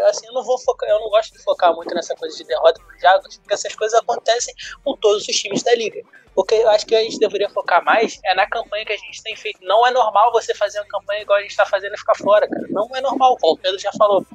Assim, 0.09 0.25
eu 0.25 0.33
não 0.33 0.43
vou 0.43 0.57
focar, 0.57 0.89
eu 0.89 0.99
não 0.99 1.07
gosto 1.07 1.31
de 1.31 1.43
focar 1.43 1.71
muito 1.75 1.93
nessa 1.93 2.15
coisa 2.15 2.35
de 2.35 2.43
derrota 2.45 2.81
pro 2.81 2.99
Jaguars, 2.99 3.37
porque 3.37 3.53
essas 3.53 3.75
coisas 3.75 3.99
acontecem 3.99 4.55
com 4.83 4.97
todos 4.97 5.27
os 5.27 5.35
times 5.35 5.61
da 5.61 5.75
liga. 5.75 6.01
Porque 6.33 6.55
eu 6.55 6.67
acho 6.69 6.83
que 6.87 6.95
a 6.95 7.03
gente 7.03 7.19
deveria 7.19 7.47
focar 7.47 7.83
mais 7.85 8.19
é 8.25 8.33
na 8.33 8.49
campanha 8.49 8.85
que 8.85 8.93
a 8.93 8.97
gente 8.97 9.21
tem 9.21 9.35
feito. 9.35 9.59
Não 9.61 9.85
é 9.85 9.91
normal 9.91 10.31
você 10.31 10.55
fazer 10.55 10.79
uma 10.79 10.87
campanha 10.87 11.21
igual 11.21 11.37
a 11.37 11.41
gente 11.43 11.51
está 11.51 11.65
fazendo 11.65 11.93
e 11.93 11.99
ficar 11.99 12.15
fora, 12.15 12.49
cara. 12.49 12.65
Não 12.69 12.89
é 12.95 13.01
normal, 13.01 13.37
como 13.39 13.53
o 13.53 13.57
Pedro 13.57 13.79
já 13.79 13.91
falou. 13.95 14.25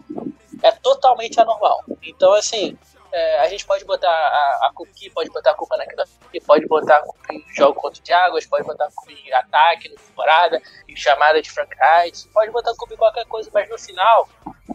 É 0.63 0.71
totalmente 0.71 1.41
anormal. 1.41 1.83
Então, 2.05 2.33
assim, 2.35 2.79
é, 3.13 3.41
a 3.41 3.49
gente 3.49 3.67
pode 3.67 3.85
botar 3.85 4.09
a, 4.09 4.67
a 4.67 4.73
aqui, 4.83 5.11
pode 5.11 5.31
botar 5.31 5.51
a 5.51 5.55
culpa 5.55 5.77
naquilo 5.77 6.03
aqui, 6.03 6.41
pode 6.41 6.67
botar 6.67 6.97
a 6.97 7.03
culpa 7.03 7.33
em 7.33 7.45
jogo 7.55 7.75
contra 7.81 8.03
o 8.03 8.07
Jaguars, 8.07 8.47
pode 8.47 8.67
botar 8.67 8.87
a 8.87 8.91
culpa 8.91 9.13
em 9.13 9.33
ataque, 9.33 9.89
na 9.91 9.97
temporada, 9.97 10.63
em 10.89 10.97
chamada 10.97 11.43
de 11.43 11.51
Frank 11.51 11.71
Wright, 11.79 12.29
pode 12.29 12.51
botar 12.51 12.71
a 12.71 12.77
culpa 12.77 12.95
em 12.95 12.97
qualquer 12.97 13.27
coisa, 13.27 13.51
mas 13.53 13.69
no 13.69 13.79
final, 13.79 14.29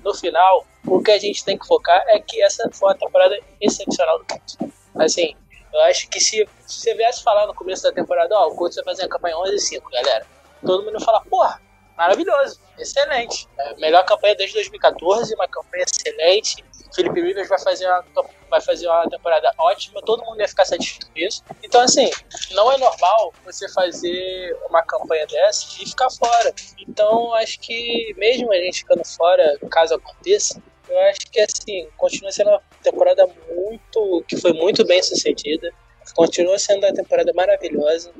no 0.04 0.14
final, 0.14 0.66
o 0.86 1.02
que 1.02 1.12
a 1.12 1.18
gente 1.18 1.44
tem 1.44 1.58
que 1.58 1.66
focar 1.66 2.04
é 2.08 2.20
que 2.20 2.42
essa 2.44 2.70
foi 2.72 2.90
uma 2.90 2.96
temporada 2.96 3.40
excepcional 3.60 4.20
do 4.20 4.26
Colts. 4.26 4.58
Assim, 4.96 5.36
eu 5.74 5.82
acho 5.82 6.08
que 6.10 6.20
se, 6.20 6.48
se 6.66 6.82
você 6.82 6.94
viesse 6.94 7.24
falar 7.24 7.48
no 7.48 7.56
começo 7.56 7.84
da 7.84 7.92
temporada, 7.92 8.36
ó, 8.36 8.48
oh, 8.48 8.54
o 8.54 8.56
Colts 8.56 8.76
vai 8.76 8.86
fazer 8.86 9.06
a 9.06 9.10
campanha 9.10 9.36
11-5, 9.36 9.82
galera, 9.92 10.26
todo 10.66 10.86
mundo 10.86 11.04
fala, 11.04 11.22
porra, 11.30 11.60
maravilhoso, 11.98 12.62
excelente. 12.78 13.48
É, 13.58 13.76
melhor 13.76 14.06
campanha 14.06 14.36
desde 14.36 14.56
2014, 14.56 15.34
uma 15.36 15.48
campanha 15.48 15.84
excelente, 15.84 16.64
Felipe 16.94 17.22
Rivers 17.22 17.50
vai 17.50 17.60
fazer 17.60 17.86
uma, 17.86 18.04
vai 18.50 18.62
fazer 18.62 18.88
uma 18.88 19.10
temporada 19.10 19.52
ótima, 19.58 20.02
todo 20.02 20.24
mundo 20.24 20.40
ia 20.40 20.48
ficar 20.48 20.66
satisfeito 20.66 21.08
com 21.08 21.20
isso. 21.20 21.44
Então, 21.64 21.82
assim, 21.82 22.10
não 22.52 22.72
é 22.72 22.78
normal 22.78 23.34
você 23.44 23.68
fazer 23.70 24.58
uma 24.70 24.82
campanha 24.84 25.26
dessa 25.28 25.66
e 25.82 25.86
ficar 25.86 26.10
fora. 26.10 26.54
Então, 26.80 27.34
acho 27.34 27.60
que 27.60 28.14
mesmo 28.18 28.52
a 28.52 28.56
gente 28.56 28.80
ficando 28.80 29.06
fora, 29.06 29.58
caso 29.70 29.96
aconteça, 29.96 30.62
eu 30.90 31.00
acho 31.10 31.20
que, 31.32 31.40
assim, 31.40 31.88
continua 31.98 32.32
sendo 32.32 32.50
uma 32.50 32.62
temporada 32.82 33.28
muito. 33.50 34.24
que 34.28 34.38
foi 34.38 34.54
muito 34.54 34.86
bem 34.86 35.04
sucedida. 35.04 35.72
Continua 36.16 36.58
sendo 36.58 36.86
uma 36.86 36.94
temporada 36.94 37.34
maravilhosa. 37.34 38.14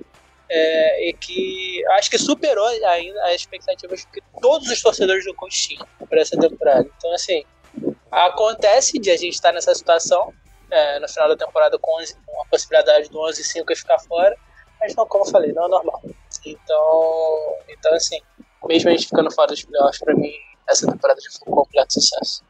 É, 0.50 1.10
e 1.10 1.14
que 1.14 1.84
acho 1.92 2.10
que 2.10 2.18
superou 2.18 2.66
ainda 2.66 3.22
as 3.26 3.36
expectativas 3.36 4.06
que 4.06 4.22
todos 4.42 4.70
os 4.70 4.82
torcedores 4.82 5.26
do 5.26 5.34
Coach 5.36 5.68
tinham 5.68 5.88
para 6.08 6.22
essa 6.22 6.38
temporada. 6.40 6.90
Então, 6.98 7.14
assim, 7.14 7.44
Acontece 8.12 8.98
de 9.00 9.12
a 9.12 9.18
gente 9.18 9.34
estar 9.34 9.52
nessa 9.52 9.74
situação 9.76 10.34
é, 10.72 11.00
no 11.00 11.08
final 11.08 11.30
da 11.30 11.38
temporada 11.38 11.78
com, 11.78 12.00
11, 12.02 12.16
com 12.26 12.42
a 12.42 12.46
possibilidade 12.46 13.10
do 13.10 13.20
11 13.20 13.42
e 13.42 13.44
5 13.44 13.76
ficar 13.76 14.00
fora, 14.00 14.36
mas 14.80 14.96
não, 14.96 15.06
como 15.06 15.26
eu 15.26 15.30
falei, 15.30 15.52
não 15.52 15.66
é 15.66 15.70
normal. 15.70 16.02
Então, 16.46 17.58
então 17.68 17.94
assim, 17.94 18.20
mesmo 18.66 18.90
a 18.90 18.94
gente 18.94 19.08
ficando 19.08 19.32
fora 19.32 19.50
dos 19.50 19.64
playoffs, 19.64 20.00
pra 20.00 20.16
mim, 20.16 20.32
essa 20.70 20.90
temporada 20.90 21.20
já 21.22 21.30
foi 21.32 21.52
um 21.52 21.56
completo 21.56 21.94
sucesso. 21.94 22.44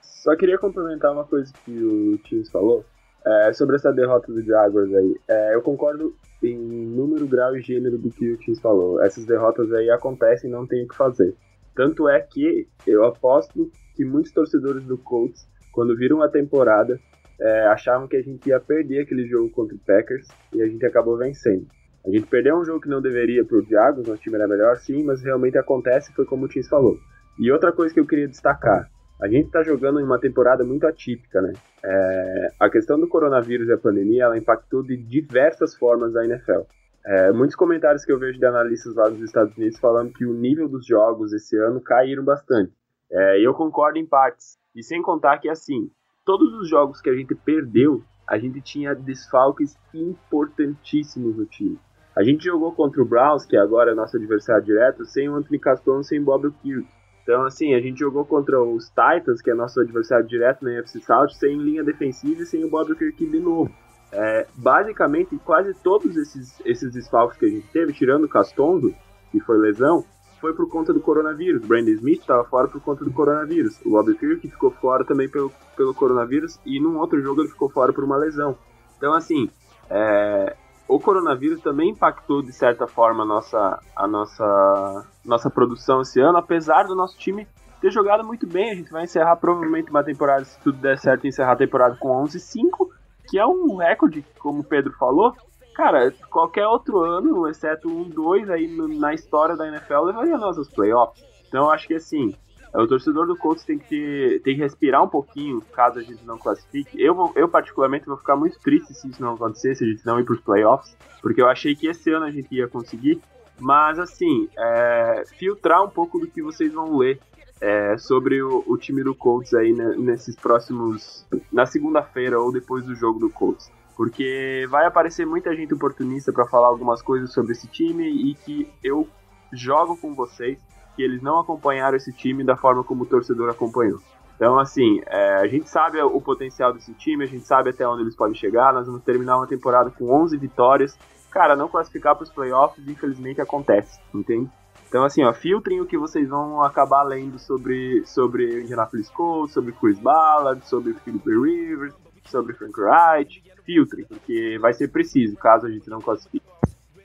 Só 0.00 0.36
queria 0.36 0.58
complementar 0.58 1.12
uma 1.12 1.24
coisa 1.24 1.52
que 1.64 1.72
o 1.72 2.18
Tios 2.18 2.50
falou. 2.50 2.84
É, 3.26 3.52
sobre 3.52 3.76
essa 3.76 3.92
derrota 3.92 4.32
do 4.32 4.42
Jaguars 4.42 4.94
aí. 4.94 5.20
É, 5.28 5.54
eu 5.54 5.60
concordo 5.60 6.16
em 6.42 6.56
número, 6.56 7.26
grau 7.26 7.56
e 7.56 7.60
gênero 7.60 7.98
do 7.98 8.10
que 8.10 8.32
o 8.32 8.36
Tios 8.36 8.60
falou. 8.60 9.02
Essas 9.02 9.26
derrotas 9.26 9.72
aí 9.72 9.90
acontecem 9.90 10.48
e 10.48 10.52
não 10.52 10.66
tem 10.66 10.84
o 10.84 10.88
que 10.88 10.96
fazer. 10.96 11.34
Tanto 11.74 12.08
é 12.08 12.20
que 12.20 12.66
eu 12.86 13.04
aposto 13.04 13.70
que 13.94 14.04
muitos 14.04 14.32
torcedores 14.32 14.84
do 14.84 14.98
Colts, 14.98 15.46
quando 15.72 15.96
viram 15.96 16.22
a 16.22 16.28
temporada, 16.28 16.98
é, 17.40 17.66
achavam 17.66 18.06
que 18.06 18.16
a 18.16 18.22
gente 18.22 18.48
ia 18.48 18.60
perder 18.60 19.00
aquele 19.00 19.26
jogo 19.26 19.50
contra 19.50 19.74
o 19.74 19.78
Packers 19.78 20.28
e 20.52 20.62
a 20.62 20.66
gente 20.66 20.84
acabou 20.84 21.16
vencendo. 21.16 21.66
A 22.04 22.10
gente 22.10 22.26
perdeu 22.26 22.58
um 22.58 22.64
jogo 22.64 22.80
que 22.80 22.88
não 22.88 23.00
deveria 23.00 23.44
pro 23.44 23.64
Diagos, 23.64 24.06
nosso 24.06 24.22
time 24.22 24.36
era 24.36 24.48
melhor 24.48 24.76
sim, 24.78 25.02
mas 25.04 25.22
realmente 25.22 25.58
acontece, 25.58 26.12
foi 26.14 26.24
como 26.24 26.46
o 26.46 26.48
Tins 26.48 26.68
falou. 26.68 26.98
E 27.38 27.50
outra 27.50 27.72
coisa 27.72 27.92
que 27.92 28.00
eu 28.00 28.06
queria 28.06 28.28
destacar, 28.28 28.90
a 29.20 29.28
gente 29.28 29.46
está 29.46 29.62
jogando 29.62 30.00
em 30.00 30.04
uma 30.04 30.18
temporada 30.18 30.64
muito 30.64 30.86
atípica, 30.86 31.42
né? 31.42 31.52
É, 31.84 32.48
a 32.58 32.70
questão 32.70 32.98
do 32.98 33.08
coronavírus 33.08 33.68
e 33.68 33.72
a 33.72 33.78
pandemia, 33.78 34.24
ela 34.24 34.38
impactou 34.38 34.82
de 34.82 34.96
diversas 34.96 35.74
formas 35.74 36.16
a 36.16 36.24
NFL. 36.24 36.62
É, 37.04 37.32
muitos 37.32 37.56
comentários 37.56 38.04
que 38.04 38.12
eu 38.12 38.18
vejo 38.18 38.38
de 38.38 38.46
analistas 38.46 38.94
lá 38.94 39.08
dos 39.08 39.20
Estados 39.20 39.56
Unidos 39.56 39.78
falando 39.78 40.12
que 40.12 40.24
o 40.24 40.34
nível 40.34 40.68
dos 40.68 40.86
jogos 40.86 41.32
esse 41.32 41.56
ano 41.56 41.80
caíram 41.80 42.24
bastante. 42.24 42.72
É, 43.10 43.40
eu 43.40 43.52
concordo 43.54 43.98
em 43.98 44.06
partes. 44.06 44.58
E 44.74 44.82
sem 44.82 45.02
contar 45.02 45.38
que, 45.38 45.48
assim, 45.48 45.90
todos 46.24 46.52
os 46.54 46.68
jogos 46.68 47.00
que 47.00 47.10
a 47.10 47.14
gente 47.14 47.34
perdeu, 47.34 48.02
a 48.26 48.38
gente 48.38 48.60
tinha 48.60 48.94
desfalques 48.94 49.76
importantíssimos 49.92 51.36
no 51.36 51.44
time. 51.44 51.78
A 52.16 52.22
gente 52.22 52.44
jogou 52.44 52.72
contra 52.72 53.02
o 53.02 53.04
Browns, 53.04 53.44
que 53.44 53.56
agora 53.56 53.92
é 53.92 53.94
nosso 53.94 54.16
adversário 54.16 54.64
direto, 54.64 55.04
sem 55.04 55.28
o 55.28 55.34
Anthony 55.34 55.58
Caston, 55.58 56.02
sem 56.02 56.20
o 56.20 56.24
Bob 56.24 56.50
Kirk. 56.62 56.86
Então, 57.30 57.44
assim, 57.44 57.74
a 57.74 57.80
gente 57.80 58.00
jogou 58.00 58.24
contra 58.24 58.60
os 58.60 58.88
Titans, 58.88 59.40
que 59.40 59.52
é 59.52 59.54
nosso 59.54 59.78
adversário 59.78 60.26
direto 60.26 60.64
na 60.64 60.72
UFC 60.72 60.98
South, 60.98 61.28
sem 61.28 61.56
linha 61.56 61.84
defensiva 61.84 62.42
e 62.42 62.44
sem 62.44 62.64
o 62.64 62.68
Bob 62.68 62.92
Kirk 62.96 63.24
de 63.24 63.38
novo. 63.38 63.70
É, 64.10 64.48
basicamente, 64.56 65.38
quase 65.44 65.72
todos 65.74 66.16
esses, 66.16 66.60
esses 66.64 66.92
desfalques 66.92 67.38
que 67.38 67.46
a 67.46 67.48
gente 67.48 67.68
teve, 67.68 67.92
tirando 67.92 68.24
o 68.24 68.28
Castonzo, 68.28 68.92
que 69.30 69.38
foi 69.38 69.58
lesão, 69.58 70.04
foi 70.40 70.54
por 70.54 70.68
conta 70.68 70.92
do 70.92 70.98
coronavírus. 70.98 71.64
Brandon 71.64 71.92
Smith 71.92 72.22
estava 72.22 72.42
fora 72.42 72.66
por 72.66 72.80
conta 72.80 73.04
do 73.04 73.12
coronavírus. 73.12 73.80
O 73.86 73.90
Bob 73.90 74.12
Kirk 74.16 74.48
ficou 74.48 74.72
fora 74.72 75.04
também 75.04 75.28
pelo, 75.28 75.52
pelo 75.76 75.94
coronavírus 75.94 76.58
e 76.66 76.80
num 76.80 76.98
outro 76.98 77.22
jogo 77.22 77.42
ele 77.42 77.50
ficou 77.50 77.68
fora 77.68 77.92
por 77.92 78.02
uma 78.02 78.16
lesão. 78.16 78.58
Então, 78.98 79.14
assim, 79.14 79.48
é, 79.88 80.56
o 80.90 80.98
coronavírus 80.98 81.60
também 81.60 81.90
impactou 81.90 82.42
de 82.42 82.52
certa 82.52 82.86
forma 82.86 83.22
a 83.22 83.26
nossa, 83.26 83.78
a 83.94 84.08
nossa, 84.08 85.06
nossa 85.24 85.48
produção 85.48 86.00
esse 86.00 86.20
ano, 86.20 86.38
apesar 86.38 86.84
do 86.84 86.96
nosso 86.96 87.16
time 87.16 87.46
ter 87.80 87.90
jogado 87.90 88.24
muito 88.24 88.46
bem. 88.46 88.70
A 88.70 88.74
gente 88.74 88.90
vai 88.90 89.04
encerrar 89.04 89.36
provavelmente 89.36 89.90
uma 89.90 90.02
temporada, 90.02 90.44
se 90.44 90.58
tudo 90.60 90.78
der 90.78 90.98
certo, 90.98 91.26
encerrar 91.26 91.52
a 91.52 91.56
temporada 91.56 91.96
com 91.96 92.08
11-5, 92.24 92.88
que 93.28 93.38
é 93.38 93.46
um 93.46 93.76
recorde, 93.76 94.24
como 94.38 94.60
o 94.60 94.64
Pedro 94.64 94.92
falou, 94.98 95.32
Cara, 95.74 96.12
qualquer 96.30 96.66
outro 96.66 97.00
ano, 97.00 97.48
exceto 97.48 97.88
um, 97.88 98.08
dois 98.08 98.50
aí 98.50 98.68
na 98.98 99.14
história 99.14 99.56
da 99.56 99.66
NFL, 99.66 100.04
levaria 100.06 100.36
nós 100.36 100.58
aos 100.58 100.68
playoffs. 100.68 101.24
Então 101.48 101.70
acho 101.70 101.86
que 101.86 101.94
assim, 101.94 102.34
o 102.78 102.86
torcedor 102.86 103.26
do 103.26 103.36
Colts 103.36 103.64
tem 103.64 103.78
que, 103.78 104.40
tem 104.44 104.54
que 104.54 104.62
respirar 104.62 105.02
um 105.02 105.08
pouquinho 105.08 105.60
caso 105.72 105.98
a 105.98 106.02
gente 106.02 106.24
não 106.24 106.38
classifique. 106.38 107.00
Eu, 107.00 107.14
vou, 107.14 107.32
eu 107.34 107.48
particularmente, 107.48 108.06
vou 108.06 108.16
ficar 108.16 108.36
muito 108.36 108.58
triste 108.60 108.94
se 108.94 109.08
isso 109.08 109.20
não 109.20 109.34
acontecer, 109.34 109.74
se 109.74 109.84
a 109.84 109.86
gente 109.86 110.06
não 110.06 110.20
ir 110.20 110.24
para 110.24 110.34
os 110.34 110.40
playoffs, 110.40 110.96
porque 111.20 111.42
eu 111.42 111.48
achei 111.48 111.74
que 111.74 111.88
esse 111.88 112.10
ano 112.10 112.26
a 112.26 112.30
gente 112.30 112.54
ia 112.54 112.68
conseguir. 112.68 113.20
Mas, 113.58 113.98
assim, 113.98 114.48
é, 114.56 115.24
filtrar 115.36 115.84
um 115.84 115.90
pouco 115.90 116.18
do 116.18 116.26
que 116.26 116.40
vocês 116.40 116.72
vão 116.72 116.96
ler 116.96 117.20
é, 117.60 117.98
sobre 117.98 118.40
o, 118.42 118.64
o, 118.66 118.78
time 118.78 119.02
do 119.02 119.14
Colts 119.14 119.52
aí 119.52 119.72
né, 119.72 119.94
nesses 119.98 120.34
próximos. 120.34 121.26
na 121.52 121.66
segunda-feira 121.66 122.40
ou 122.40 122.50
depois 122.50 122.84
do 122.84 122.94
jogo 122.94 123.18
do 123.18 123.28
Colts 123.28 123.70
porque 124.00 124.66
vai 124.70 124.86
aparecer 124.86 125.26
muita 125.26 125.54
gente 125.54 125.74
oportunista 125.74 126.32
para 126.32 126.46
falar 126.46 126.68
algumas 126.68 127.02
coisas 127.02 127.34
sobre 127.34 127.52
esse 127.52 127.66
time 127.66 128.08
e 128.08 128.34
que 128.34 128.66
eu 128.82 129.06
jogo 129.52 129.94
com 129.94 130.14
vocês 130.14 130.58
que 131.00 131.04
eles 131.04 131.22
não 131.22 131.40
acompanharam 131.40 131.96
esse 131.96 132.12
time 132.12 132.44
da 132.44 132.56
forma 132.56 132.84
como 132.84 133.04
o 133.04 133.06
torcedor 133.06 133.48
acompanhou. 133.48 133.98
Então, 134.36 134.58
assim, 134.58 135.00
é, 135.06 135.36
a 135.36 135.46
gente 135.46 135.68
sabe 135.68 136.00
o 136.00 136.20
potencial 136.20 136.72
desse 136.74 136.92
time, 136.92 137.24
a 137.24 137.26
gente 137.26 137.46
sabe 137.46 137.70
até 137.70 137.88
onde 137.88 138.02
eles 138.02 138.14
podem 138.14 138.34
chegar. 138.34 138.72
Nós 138.72 138.86
vamos 138.86 139.02
terminar 139.02 139.38
uma 139.38 139.46
temporada 139.46 139.90
com 139.90 140.10
11 140.10 140.36
vitórias. 140.36 140.98
Cara, 141.30 141.56
não 141.56 141.68
classificar 141.68 142.14
para 142.14 142.24
os 142.24 142.30
playoffs, 142.30 142.86
infelizmente, 142.86 143.40
acontece, 143.40 143.98
entende? 144.14 144.50
Então, 144.88 145.04
assim, 145.04 145.22
ó, 145.24 145.32
filtrem 145.32 145.80
o 145.80 145.86
que 145.86 145.96
vocês 145.96 146.28
vão 146.28 146.62
acabar 146.62 147.02
lendo 147.02 147.38
sobre, 147.38 148.04
sobre 148.04 148.62
Indianapolis 148.62 149.08
Colts, 149.08 149.54
sobre 149.54 149.72
Chris 149.72 149.98
Ballard, 149.98 150.66
sobre 150.68 150.92
Philip 150.94 151.24
Rivers, 151.28 151.94
sobre 152.26 152.54
Frank 152.54 152.78
Wright, 152.78 153.42
filtre, 153.64 154.04
porque 154.06 154.58
vai 154.60 154.74
ser 154.74 154.88
preciso 154.88 155.36
caso 155.36 155.66
a 155.66 155.70
gente 155.70 155.88
não 155.88 156.00
classifique. 156.00 156.44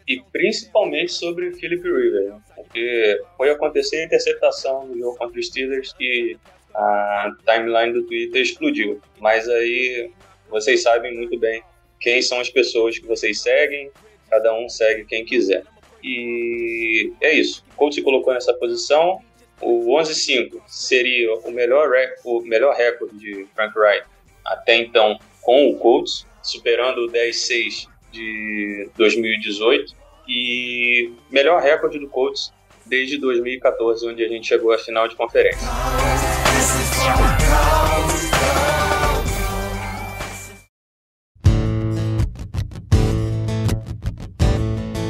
E 0.07 0.21
principalmente 0.31 1.13
sobre 1.13 1.51
Philip 1.53 1.81
Rivers, 1.81 2.29
né? 2.29 2.41
Porque 2.75 3.21
foi 3.37 3.49
acontecer 3.49 4.01
a 4.01 4.05
interceptação 4.05 4.85
no 4.85 4.99
jogo 4.99 5.17
contra 5.17 5.39
os 5.39 5.47
Steelers 5.47 5.93
que 5.93 6.37
a 6.73 7.31
timeline 7.45 7.93
do 7.93 8.03
Twitter 8.05 8.41
explodiu. 8.41 9.01
Mas 9.19 9.47
aí 9.47 10.11
vocês 10.49 10.81
sabem 10.83 11.15
muito 11.15 11.39
bem 11.39 11.63
quem 12.01 12.21
são 12.21 12.39
as 12.41 12.49
pessoas 12.49 12.99
que 12.99 13.07
vocês 13.07 13.41
seguem, 13.41 13.89
cada 14.29 14.53
um 14.53 14.67
segue 14.67 15.05
quem 15.05 15.23
quiser. 15.23 15.63
E 16.03 17.13
é 17.21 17.33
isso. 17.33 17.63
O 17.71 17.75
coach 17.77 17.95
se 17.95 18.01
colocou 18.01 18.33
nessa 18.33 18.53
posição. 18.53 19.21
O 19.61 19.95
11-5 19.97 20.61
seria 20.67 21.33
o 21.33 21.51
melhor, 21.51 21.89
o 22.25 22.41
melhor 22.41 22.75
recorde 22.75 23.17
de 23.17 23.47
Frank 23.55 23.73
Wright 23.79 24.05
até 24.43 24.75
então 24.75 25.17
com 25.41 25.69
o 25.69 25.77
Colts, 25.77 26.27
superando 26.43 27.05
o 27.05 27.07
10-6 27.09 27.87
de 28.11 28.89
2018 28.97 29.95
e 30.27 31.13
melhor 31.31 31.61
recorde 31.61 31.97
do 31.97 32.09
Colts 32.09 32.53
desde 32.85 33.17
2014, 33.17 34.07
onde 34.07 34.23
a 34.23 34.27
gente 34.27 34.47
chegou 34.47 34.71
à 34.71 34.77
final 34.77 35.07
de 35.07 35.15
conferência. 35.15 35.67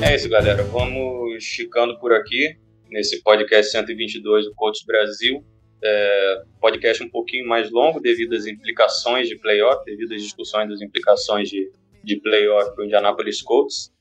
É 0.03 0.15
isso, 0.15 0.29
galera. 0.29 0.63
Vamos 0.63 1.45
ficando 1.45 1.99
por 1.99 2.13
aqui 2.13 2.57
nesse 2.89 3.21
podcast 3.21 3.71
122 3.71 4.45
do 4.45 4.53
Colts 4.55 4.83
Brasil 4.85 5.43
é, 5.85 6.41
podcast 6.59 7.03
um 7.03 7.09
pouquinho 7.09 7.47
mais 7.47 7.69
longo 7.69 7.99
devido 7.99 8.33
às 8.33 8.47
implicações 8.47 9.27
de 9.27 9.37
playoff, 9.37 9.85
devido 9.85 10.13
às 10.13 10.21
discussões 10.21 10.67
das 10.67 10.81
implicações 10.81 11.49
de, 11.49 11.71
de 12.03 12.19
playoff 12.21 12.73
para 12.73 12.83
o 12.83 12.85
Indianapolis 12.85 13.41
Colts. 13.41 13.93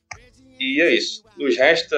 E 0.59 0.81
é 0.81 0.95
isso. 0.95 1.23
Nos 1.37 1.57
resta 1.57 1.97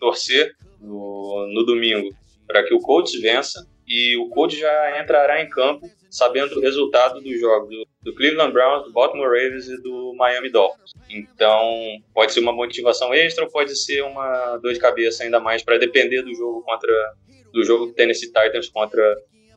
torcer 0.00 0.54
no, 0.80 1.46
no 1.52 1.64
domingo 1.64 2.10
para 2.46 2.62
que 2.62 2.74
o 2.74 2.80
Colts 2.80 3.20
vença 3.20 3.66
e 3.86 4.16
o 4.16 4.28
Colts 4.28 4.58
já 4.58 5.00
entrará 5.00 5.42
em 5.42 5.48
campo 5.48 5.88
sabendo 6.10 6.56
o 6.56 6.60
resultado 6.60 7.20
do 7.20 7.36
jogo 7.36 7.66
do, 7.66 7.86
do, 8.02 8.14
Cleveland 8.14 8.52
Browns, 8.52 8.84
do 8.84 8.92
Baltimore 8.92 9.28
Ravens 9.28 9.68
e 9.68 9.80
do 9.82 10.14
Miami 10.16 10.50
Dolphins. 10.50 10.92
Então, 11.10 11.60
pode 12.14 12.32
ser 12.32 12.40
uma 12.40 12.52
motivação 12.52 13.12
extra 13.12 13.44
ou 13.44 13.50
pode 13.50 13.76
ser 13.76 14.02
uma 14.02 14.56
dor 14.58 14.72
de 14.72 14.78
cabeça 14.78 15.24
ainda 15.24 15.38
mais 15.38 15.62
para 15.62 15.78
depender 15.78 16.22
do 16.22 16.34
jogo 16.34 16.62
contra 16.62 16.92
do 17.52 17.64
jogo 17.64 17.92
Tennessee 17.92 18.28
Titans 18.28 18.68
contra 18.68 19.02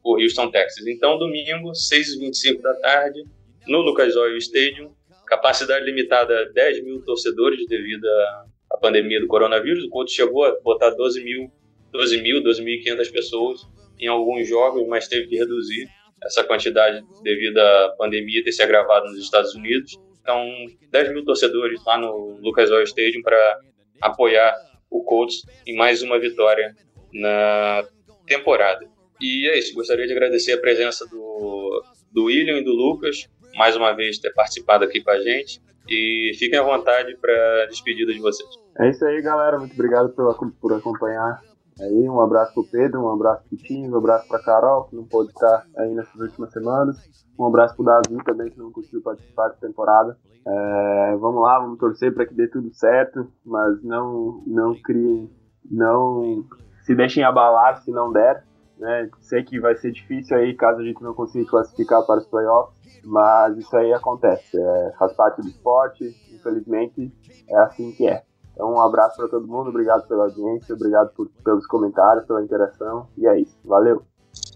o 0.03 0.21
Houston 0.21 0.49
Texas. 0.49 0.85
Então, 0.87 1.17
domingo, 1.17 1.71
6h25 1.71 2.61
da 2.61 2.73
tarde, 2.75 3.23
no 3.67 3.81
Lucas 3.81 4.15
Oil 4.15 4.37
Stadium, 4.37 4.93
capacidade 5.27 5.85
limitada 5.85 6.41
a 6.41 6.45
10 6.45 6.83
mil 6.83 7.01
torcedores 7.03 7.65
devido 7.67 8.05
à 8.05 8.45
pandemia 8.79 9.19
do 9.19 9.27
coronavírus. 9.27 9.83
O 9.85 9.89
Colts 9.89 10.13
chegou 10.13 10.45
a 10.45 10.59
botar 10.61 10.91
12 10.91 11.23
mil, 11.23 11.51
12 11.91 12.21
mil, 12.21 12.43
12.500 12.43 13.11
pessoas 13.11 13.61
em 13.99 14.07
alguns 14.07 14.47
jogos, 14.47 14.87
mas 14.87 15.07
teve 15.07 15.27
que 15.27 15.37
reduzir 15.37 15.87
essa 16.23 16.43
quantidade 16.43 17.03
devido 17.23 17.57
à 17.57 17.95
pandemia 17.97 18.43
ter 18.43 18.51
se 18.51 18.61
agravado 18.61 19.07
nos 19.07 19.19
Estados 19.19 19.53
Unidos. 19.55 19.97
Então, 20.21 20.45
10 20.91 21.13
mil 21.13 21.25
torcedores 21.25 21.83
lá 21.85 21.97
no 21.97 22.37
Lucas 22.41 22.69
Oil 22.71 22.83
Stadium 22.83 23.21
para 23.21 23.59
apoiar 24.01 24.55
o 24.89 25.03
Colts 25.03 25.43
em 25.65 25.75
mais 25.75 26.01
uma 26.01 26.19
vitória 26.19 26.75
na 27.13 27.87
temporada. 28.25 28.85
E 29.21 29.49
é 29.49 29.57
isso, 29.57 29.73
gostaria 29.73 30.07
de 30.07 30.13
agradecer 30.13 30.53
a 30.53 30.57
presença 30.59 31.05
do, 31.07 31.83
do 32.11 32.25
William 32.25 32.57
e 32.57 32.63
do 32.63 32.73
Lucas, 32.73 33.29
mais 33.55 33.75
uma 33.75 33.91
vez 33.93 34.17
ter 34.17 34.33
participado 34.33 34.85
aqui 34.85 35.01
com 35.01 35.11
a 35.11 35.19
gente. 35.19 35.59
E 35.89 36.31
fiquem 36.37 36.59
à 36.59 36.63
vontade 36.63 37.17
para 37.17 37.65
despedida 37.67 38.13
de 38.13 38.19
vocês. 38.19 38.49
É 38.79 38.89
isso 38.89 39.03
aí, 39.05 39.21
galera. 39.21 39.57
Muito 39.57 39.73
obrigado 39.73 40.09
por, 40.09 40.51
por 40.61 40.73
acompanhar. 40.73 41.41
Aí, 41.81 42.09
um 42.09 42.19
abraço 42.19 42.53
pro 42.53 42.65
Pedro, 42.69 43.01
um 43.01 43.13
abraço 43.13 43.43
pro 43.47 43.57
Tim, 43.57 43.87
um 43.87 43.97
abraço 43.97 44.27
pra 44.27 44.43
Carol, 44.43 44.83
que 44.85 44.95
não 44.95 45.05
pôde 45.05 45.29
estar 45.29 45.65
aí 45.77 45.93
nessas 45.93 46.19
últimas 46.19 46.51
semanas. 46.51 46.97
Um 47.39 47.45
abraço 47.45 47.75
pro 47.75 47.85
Davi 47.85 48.21
também, 48.25 48.49
que 48.49 48.57
não 48.57 48.71
conseguiu 48.71 49.01
participar 49.01 49.47
da 49.47 49.55
temporada. 49.55 50.17
É, 50.45 51.15
vamos 51.17 51.41
lá, 51.41 51.59
vamos 51.59 51.79
torcer 51.79 52.13
para 52.13 52.25
que 52.25 52.33
dê 52.33 52.47
tudo 52.47 52.73
certo, 52.73 53.31
mas 53.45 53.81
não, 53.81 54.43
não 54.45 54.73
criem, 54.81 55.29
não 55.69 56.43
se 56.81 56.93
deixem 56.93 57.23
abalar 57.23 57.81
se 57.81 57.91
não 57.91 58.11
der. 58.11 58.43
Né? 58.79 59.09
Sei 59.19 59.43
que 59.43 59.59
vai 59.59 59.75
ser 59.75 59.91
difícil 59.91 60.37
aí 60.37 60.55
caso 60.55 60.79
a 60.79 60.83
gente 60.83 61.03
não 61.03 61.13
consiga 61.13 61.49
classificar 61.49 62.05
para 62.05 62.19
os 62.19 62.27
playoffs, 62.27 62.73
mas 63.03 63.57
isso 63.57 63.75
aí 63.75 63.93
acontece. 63.93 64.57
É, 64.57 64.93
faz 64.97 65.13
parte 65.13 65.41
do 65.41 65.47
esporte, 65.47 66.15
infelizmente 66.33 67.11
é 67.49 67.57
assim 67.57 67.91
que 67.91 68.07
é. 68.07 68.23
Então, 68.53 68.73
um 68.73 68.81
abraço 68.81 69.17
para 69.17 69.27
todo 69.27 69.47
mundo, 69.47 69.69
obrigado 69.69 70.07
pela 70.07 70.25
audiência, 70.25 70.75
obrigado 70.75 71.13
por, 71.13 71.29
pelos 71.43 71.65
comentários, 71.67 72.25
pela 72.25 72.43
interação, 72.43 73.07
e 73.17 73.27
é 73.27 73.39
isso. 73.39 73.57
Valeu! 73.63 74.03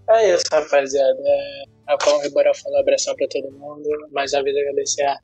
É 0.09 0.33
isso, 0.33 0.43
rapaziada. 0.51 1.19
É, 1.25 1.97
como 2.03 2.17
o 2.17 2.21
Riborel 2.21 2.53
falou, 2.55 2.79
abração 2.79 3.15
para 3.15 3.27
todo 3.29 3.51
mundo. 3.53 3.87
Mais 4.11 4.33
uma 4.33 4.43
vez 4.43 4.55
agradecer 4.57 5.03
a 5.03 5.17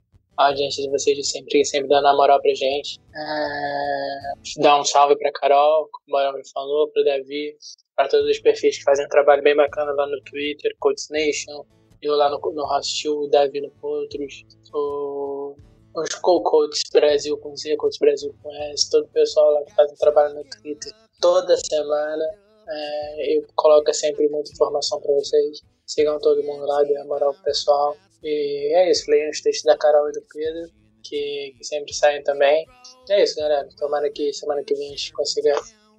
audiência 0.47 0.83
de 0.83 0.89
vocês 0.89 1.17
de 1.17 1.23
sempre, 1.23 1.63
sempre 1.65 1.89
dando 1.89 2.07
a 2.07 2.15
moral 2.15 2.41
pra 2.41 2.53
gente. 2.53 2.99
É, 3.15 4.61
dar 4.61 4.79
um 4.79 4.83
salve 4.83 5.17
pra 5.17 5.31
Carol, 5.31 5.89
como 5.91 6.05
o 6.07 6.11
Borel 6.11 6.41
falou, 6.53 6.87
pro 6.89 7.03
Davi, 7.03 7.55
para 7.95 8.07
todos 8.07 8.29
os 8.29 8.39
perfis 8.39 8.77
que 8.77 8.83
fazem 8.83 9.05
um 9.05 9.09
trabalho 9.09 9.43
bem 9.43 9.55
bacana 9.55 9.91
lá 9.93 10.07
no 10.07 10.21
Twitter, 10.21 10.75
Codes 10.79 11.09
Nation, 11.09 11.65
eu 12.01 12.15
lá 12.15 12.29
no, 12.29 12.39
no 12.39 12.63
Hostil, 12.63 13.19
o 13.19 13.27
Davi 13.27 13.61
no 13.61 13.69
Potros, 13.71 14.45
o 14.73 15.55
os 15.95 16.13
co-coaches 16.15 16.83
Brasil 16.93 17.37
com 17.37 17.55
Z, 17.55 17.75
Coaches 17.77 17.99
Brasil 17.99 18.35
com 18.41 18.53
S, 18.71 18.89
todo 18.89 19.05
o 19.05 19.09
pessoal 19.09 19.51
lá 19.51 19.63
que 19.63 19.75
faz 19.75 19.91
um 19.91 19.95
trabalho 19.95 20.35
no 20.35 20.43
Twitter 20.43 20.93
toda 21.19 21.57
semana. 21.57 22.25
É, 22.67 23.37
eu 23.37 23.43
coloco 23.55 23.91
sempre 23.93 24.27
muita 24.29 24.51
informação 24.51 24.99
para 25.01 25.13
vocês. 25.15 25.61
Sigam 25.85 26.19
todo 26.19 26.43
mundo 26.43 26.65
lá, 26.65 26.83
dê 26.83 26.95
a 26.97 27.05
moral 27.05 27.33
pro 27.33 27.43
pessoal. 27.43 27.97
E 28.23 28.75
é 28.75 28.91
isso, 28.91 29.09
leiam 29.09 29.29
os 29.29 29.41
textos 29.41 29.63
da 29.63 29.77
Carol 29.77 30.09
e 30.09 30.13
do 30.13 30.21
Pedro, 30.33 30.71
que, 31.03 31.53
que 31.57 31.63
sempre 31.63 31.93
saem 31.93 32.23
também. 32.23 32.65
E 33.07 33.13
é 33.13 33.23
isso, 33.23 33.35
galera. 33.37 33.67
Tomara 33.77 34.09
que 34.11 34.33
semana 34.33 34.63
que 34.63 34.73
vem 34.75 34.87
a 34.87 34.91
gente 34.91 35.13
consiga 35.13 35.55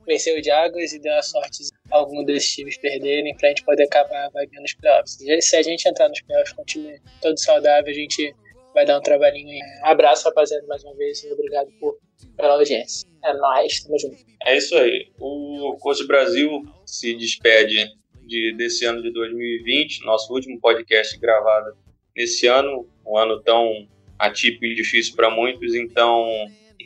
vencer 0.06 0.38
o 0.38 0.42
Jaguars 0.42 0.92
e 0.92 1.00
dar 1.00 1.18
a 1.18 1.22
sorte 1.22 1.62
algum 1.90 2.24
desses 2.24 2.54
times 2.54 2.78
perderem 2.78 3.34
pra 3.36 3.48
gente 3.48 3.64
poder 3.64 3.84
acabar 3.84 4.30
vagueando 4.30 4.62
nos 4.62 4.74
playoffs. 4.74 5.18
Se 5.40 5.56
a 5.56 5.62
gente 5.62 5.88
entrar 5.88 6.08
nos 6.08 6.20
playoffs, 6.22 6.52
continue 6.54 7.00
todo 7.20 7.38
saudável, 7.38 7.90
a 7.90 7.94
gente 7.94 8.34
vai 8.74 8.84
dar 8.84 8.98
um 8.98 9.02
trabalhinho 9.02 9.48
aí. 9.48 9.60
Abraço, 9.82 10.24
rapaziada, 10.24 10.66
mais 10.66 10.82
uma 10.84 10.94
vez 10.96 11.22
e 11.24 11.32
obrigado 11.32 11.70
por, 11.78 11.98
pela 12.36 12.54
audiência. 12.54 13.08
É 13.24 13.32
nóis, 13.34 13.82
tamo 13.82 13.98
junto. 13.98 14.16
É 14.46 14.56
isso 14.56 14.74
aí. 14.76 15.10
O 15.18 15.76
Coach 15.80 16.06
Brasil 16.06 16.62
se 16.86 17.14
despede 17.14 17.86
de, 18.26 18.54
desse 18.56 18.84
ano 18.84 19.02
de 19.02 19.12
2020, 19.12 20.04
nosso 20.04 20.32
último 20.32 20.58
podcast 20.60 21.18
gravado 21.18 21.76
nesse 22.16 22.46
ano, 22.46 22.88
um 23.06 23.16
ano 23.16 23.40
tão 23.42 23.88
atípico 24.18 24.64
e 24.64 24.74
difícil 24.74 25.16
para 25.16 25.30
muitos. 25.30 25.74
Então, 25.74 26.28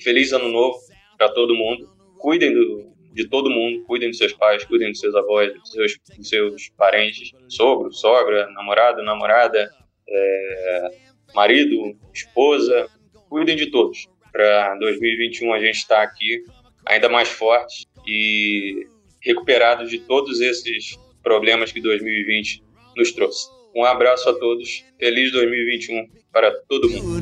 feliz 0.03 0.33
ano 0.33 0.49
novo 0.49 0.79
para 1.17 1.29
todo 1.31 1.55
mundo. 1.55 1.89
Cuidem 2.19 2.53
do, 2.53 2.95
de 3.13 3.29
todo 3.29 3.51
mundo, 3.51 3.85
cuidem 3.85 4.11
dos 4.11 4.19
seus 4.19 4.33
pais, 4.33 4.65
cuidem 4.65 4.91
dos 4.91 5.01
seus 5.01 5.15
avós, 5.15 5.53
dos 5.55 5.71
seus, 5.71 5.99
dos 6.17 6.29
seus 6.29 6.69
parentes, 6.71 7.31
sogro, 7.49 7.93
sogra, 7.93 8.49
namorado, 8.51 9.03
namorada, 9.03 9.71
é, 10.09 10.91
marido, 11.35 11.97
esposa, 12.13 12.89
cuidem 13.29 13.57
de 13.57 13.71
todos. 13.71 14.07
Para 14.33 14.75
2021 14.77 15.53
a 15.53 15.61
gente 15.61 15.77
estar 15.77 15.97
tá 15.97 16.03
aqui 16.03 16.43
ainda 16.87 17.09
mais 17.09 17.29
forte 17.29 17.87
e 18.07 18.87
recuperado 19.23 19.87
de 19.87 19.99
todos 20.01 20.41
esses 20.41 20.99
problemas 21.23 21.73
que 21.73 21.81
2020 21.81 22.63
nos 22.97 23.13
trouxe. 23.13 23.49
Um 23.75 23.85
abraço 23.85 24.29
a 24.29 24.35
todos, 24.35 24.85
feliz 24.99 25.33
2021 25.33 26.09
para 26.33 26.53
todo 26.69 26.89
mundo. 26.89 27.19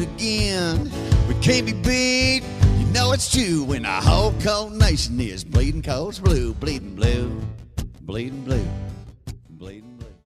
bleeding 6.60 6.94
blue, 6.94 7.40
bleeding 8.02 8.44
blue. 8.44 8.81